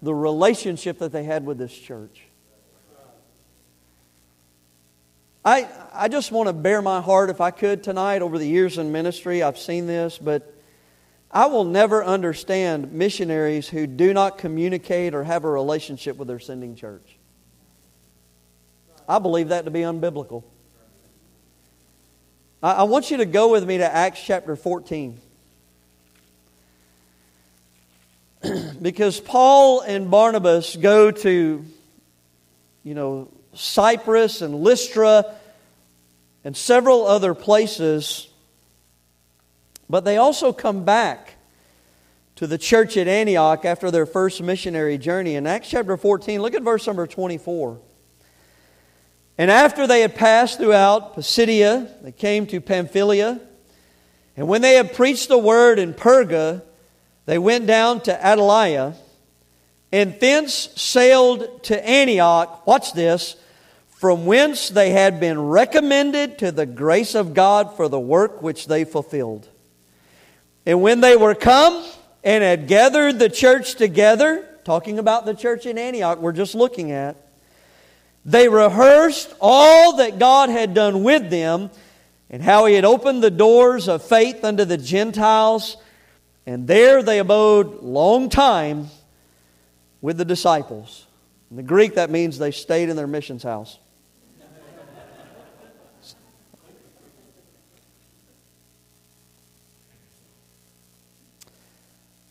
the 0.00 0.14
relationship 0.14 0.98
that 0.98 1.12
they 1.12 1.24
had 1.24 1.44
with 1.44 1.58
this 1.58 1.76
church. 1.76 2.22
I, 5.44 5.68
I 5.92 6.08
just 6.08 6.32
want 6.32 6.48
to 6.48 6.54
bare 6.54 6.80
my 6.80 7.02
heart, 7.02 7.28
if 7.28 7.40
I 7.40 7.50
could, 7.50 7.82
tonight. 7.82 8.22
Over 8.22 8.38
the 8.38 8.46
years 8.46 8.78
in 8.78 8.92
ministry, 8.92 9.42
I've 9.42 9.58
seen 9.58 9.86
this, 9.86 10.16
but 10.16 10.53
I 11.34 11.46
will 11.46 11.64
never 11.64 12.04
understand 12.04 12.92
missionaries 12.92 13.68
who 13.68 13.88
do 13.88 14.14
not 14.14 14.38
communicate 14.38 15.14
or 15.14 15.24
have 15.24 15.42
a 15.42 15.50
relationship 15.50 16.16
with 16.16 16.28
their 16.28 16.38
sending 16.38 16.76
church. 16.76 17.18
I 19.08 19.18
believe 19.18 19.48
that 19.48 19.64
to 19.64 19.72
be 19.72 19.80
unbiblical. 19.80 20.44
I, 22.62 22.84
want 22.84 23.10
you 23.10 23.16
to 23.18 23.26
go 23.26 23.50
with 23.50 23.66
me 23.66 23.78
to 23.78 23.84
Acts 23.94 24.22
chapter 24.24 24.54
14. 24.54 25.20
because 28.80 29.20
Paul 29.20 29.80
and 29.80 30.10
Barnabas 30.10 30.76
go 30.76 31.10
to, 31.10 31.64
you 32.84 32.94
know, 32.94 33.28
Cyprus 33.54 34.40
and 34.40 34.62
Lystra 34.62 35.34
and 36.44 36.56
several 36.56 37.06
other 37.06 37.34
places 37.34 38.28
but 39.94 40.04
they 40.04 40.16
also 40.16 40.52
come 40.52 40.84
back 40.84 41.36
to 42.34 42.48
the 42.48 42.58
church 42.58 42.96
at 42.96 43.06
Antioch 43.06 43.64
after 43.64 43.92
their 43.92 44.06
first 44.06 44.42
missionary 44.42 44.98
journey. 44.98 45.36
In 45.36 45.46
Acts 45.46 45.70
chapter 45.70 45.96
14, 45.96 46.42
look 46.42 46.52
at 46.52 46.62
verse 46.62 46.84
number 46.88 47.06
24. 47.06 47.78
And 49.38 49.52
after 49.52 49.86
they 49.86 50.00
had 50.00 50.16
passed 50.16 50.58
throughout 50.58 51.14
Pisidia, 51.14 51.88
they 52.02 52.10
came 52.10 52.44
to 52.48 52.60
Pamphylia. 52.60 53.40
And 54.36 54.48
when 54.48 54.62
they 54.62 54.74
had 54.74 54.94
preached 54.94 55.28
the 55.28 55.38
word 55.38 55.78
in 55.78 55.94
Perga, 55.94 56.62
they 57.26 57.38
went 57.38 57.68
down 57.68 58.00
to 58.00 58.18
Attalia, 58.20 58.96
and 59.92 60.18
thence 60.18 60.54
sailed 60.74 61.62
to 61.62 61.88
Antioch. 61.88 62.66
Watch 62.66 62.94
this 62.94 63.36
from 63.86 64.26
whence 64.26 64.70
they 64.70 64.90
had 64.90 65.20
been 65.20 65.40
recommended 65.40 66.38
to 66.38 66.50
the 66.50 66.66
grace 66.66 67.14
of 67.14 67.32
God 67.32 67.76
for 67.76 67.88
the 67.88 68.00
work 68.00 68.42
which 68.42 68.66
they 68.66 68.82
fulfilled. 68.82 69.50
And 70.66 70.80
when 70.80 71.00
they 71.00 71.16
were 71.16 71.34
come 71.34 71.84
and 72.22 72.42
had 72.42 72.66
gathered 72.66 73.18
the 73.18 73.28
church 73.28 73.74
together, 73.74 74.48
talking 74.64 74.98
about 74.98 75.26
the 75.26 75.34
church 75.34 75.66
in 75.66 75.76
Antioch, 75.76 76.18
we're 76.18 76.32
just 76.32 76.54
looking 76.54 76.90
at, 76.90 77.16
they 78.24 78.48
rehearsed 78.48 79.34
all 79.40 79.96
that 79.96 80.18
God 80.18 80.48
had 80.48 80.72
done 80.72 81.02
with 81.02 81.28
them 81.28 81.70
and 82.30 82.42
how 82.42 82.64
He 82.64 82.74
had 82.74 82.84
opened 82.84 83.22
the 83.22 83.30
doors 83.30 83.88
of 83.88 84.02
faith 84.02 84.42
unto 84.44 84.64
the 84.64 84.78
Gentiles. 84.78 85.76
And 86.46 86.66
there 86.66 87.02
they 87.02 87.18
abode 87.18 87.82
long 87.82 88.30
time 88.30 88.88
with 90.00 90.16
the 90.16 90.24
disciples. 90.24 91.06
In 91.50 91.56
the 91.56 91.62
Greek, 91.62 91.94
that 91.94 92.10
means 92.10 92.38
they 92.38 92.50
stayed 92.50 92.88
in 92.88 92.96
their 92.96 93.06
missions 93.06 93.42
house. 93.42 93.78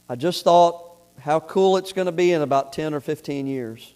I 0.10 0.16
just 0.16 0.44
thought 0.44 0.98
how 1.20 1.40
cool 1.40 1.78
it's 1.78 1.94
going 1.94 2.08
to 2.08 2.12
be 2.12 2.32
in 2.32 2.42
about 2.42 2.74
10 2.74 2.94
or 2.94 3.00
15 3.00 3.48
years. 3.48 3.94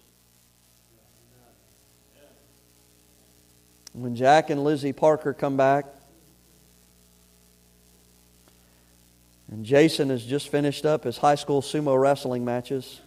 When 3.92 4.14
Jack 4.14 4.50
and 4.50 4.62
Lizzie 4.64 4.92
Parker 4.92 5.34
come 5.34 5.56
back, 5.56 5.84
and 9.50 9.64
Jason 9.64 10.10
has 10.10 10.24
just 10.24 10.48
finished 10.48 10.86
up 10.86 11.04
his 11.04 11.18
high 11.18 11.34
school 11.34 11.62
sumo 11.62 12.00
wrestling 12.00 12.44
matches. 12.44 13.00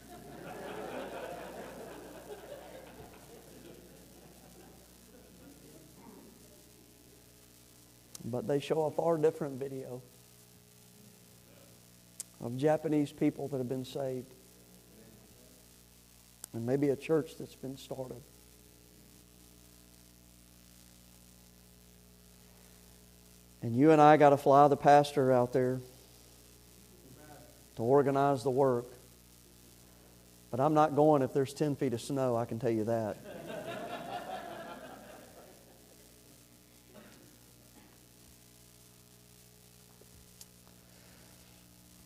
but 8.23 8.48
they 8.48 8.60
show 8.60 8.84
a 8.84 8.91
far 8.91 9.18
different 9.18 9.60
video 9.60 10.02
of 12.41 12.57
Japanese 12.57 13.11
people 13.11 13.47
that 13.49 13.57
have 13.57 13.69
been 13.69 13.85
saved. 13.85 14.34
And 16.53 16.65
maybe 16.65 16.89
a 16.89 16.95
church 16.95 17.38
that's 17.38 17.55
been 17.55 17.77
started. 17.77 18.22
And 23.61 23.76
you 23.76 23.91
and 23.91 24.01
I 24.01 24.18
got 24.18 24.31
to 24.31 24.38
fly 24.38 24.68
the 24.68 24.76
pastor 24.76 25.31
out 25.31 25.53
there 25.53 25.80
to 27.76 27.84
organize 27.84 28.43
the 28.43 28.49
work. 28.49 28.85
But 30.49 30.59
I'm 30.59 30.73
not 30.73 30.95
going 30.95 31.22
if 31.22 31.31
there's 31.31 31.53
10 31.53 31.76
feet 31.76 31.93
of 31.93 32.01
snow, 32.01 32.35
I 32.35 32.45
can 32.45 32.59
tell 32.59 32.72
you 32.72 32.85
that. 32.85 33.18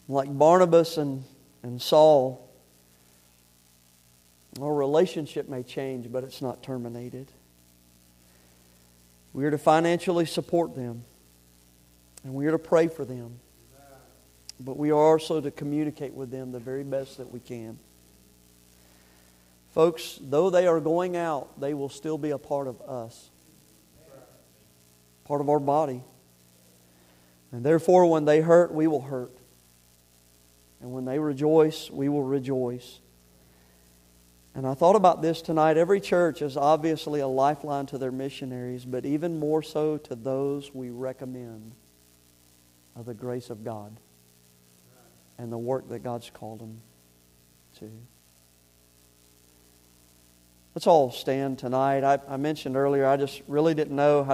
Like 0.07 0.35
Barnabas 0.35 0.97
and, 0.97 1.23
and 1.63 1.81
Saul, 1.81 2.49
our 4.61 4.73
relationship 4.73 5.49
may 5.49 5.63
change, 5.63 6.11
but 6.11 6.23
it's 6.23 6.41
not 6.41 6.63
terminated. 6.63 7.27
We 9.33 9.45
are 9.45 9.51
to 9.51 9.57
financially 9.57 10.25
support 10.25 10.75
them, 10.75 11.03
and 12.23 12.33
we 12.33 12.45
are 12.47 12.51
to 12.51 12.59
pray 12.59 12.87
for 12.87 13.03
them. 13.03 13.39
But 14.59 14.77
we 14.77 14.91
are 14.91 14.95
also 14.95 15.41
to 15.41 15.51
communicate 15.51 16.13
with 16.13 16.31
them 16.31 16.53
the 16.53 16.59
very 16.59 16.83
best 16.83 17.17
that 17.17 17.31
we 17.31 17.41
can. 17.41 17.77
Folks, 19.73 20.17
though 20.21 20.49
they 20.49 20.67
are 20.67 20.79
going 20.79 21.17
out, 21.17 21.59
they 21.59 21.73
will 21.73 21.89
still 21.89 22.17
be 22.17 22.29
a 22.29 22.37
part 22.37 22.67
of 22.67 22.81
us, 22.83 23.29
part 25.25 25.41
of 25.41 25.49
our 25.49 25.59
body. 25.59 26.01
And 27.51 27.65
therefore, 27.65 28.05
when 28.05 28.23
they 28.23 28.39
hurt, 28.39 28.73
we 28.73 28.87
will 28.87 29.01
hurt. 29.01 29.35
And 30.85 30.93
when 30.93 31.05
they 31.05 31.17
rejoice, 31.17 31.89
we 31.89 32.09
will 32.09 32.21
rejoice. 32.21 32.99
And 34.53 34.67
I 34.67 34.75
thought 34.75 34.95
about 34.95 35.19
this 35.23 35.41
tonight. 35.41 35.77
Every 35.77 35.99
church 35.99 36.43
is 36.43 36.55
obviously 36.55 37.21
a 37.21 37.27
lifeline 37.27 37.87
to 37.87 37.97
their 37.97 38.11
missionaries, 38.11 38.85
but 38.85 39.03
even 39.03 39.39
more 39.39 39.63
so 39.63 39.97
to 39.97 40.13
those 40.13 40.75
we 40.75 40.91
recommend 40.91 41.71
of 42.95 43.05
the 43.05 43.15
grace 43.15 43.49
of 43.49 43.63
God 43.63 43.97
and 45.39 45.51
the 45.51 45.57
work 45.57 45.89
that 45.89 46.03
God's 46.03 46.29
called 46.29 46.59
them 46.59 46.79
to. 47.79 47.89
Let's 50.75 50.85
all 50.85 51.09
stand 51.09 51.57
tonight. 51.57 52.03
I, 52.03 52.19
I 52.27 52.37
mentioned 52.37 52.75
earlier, 52.75 53.07
I 53.07 53.17
just 53.17 53.41
really 53.47 53.73
didn't 53.73 53.95
know 53.95 54.23
how 54.23 54.33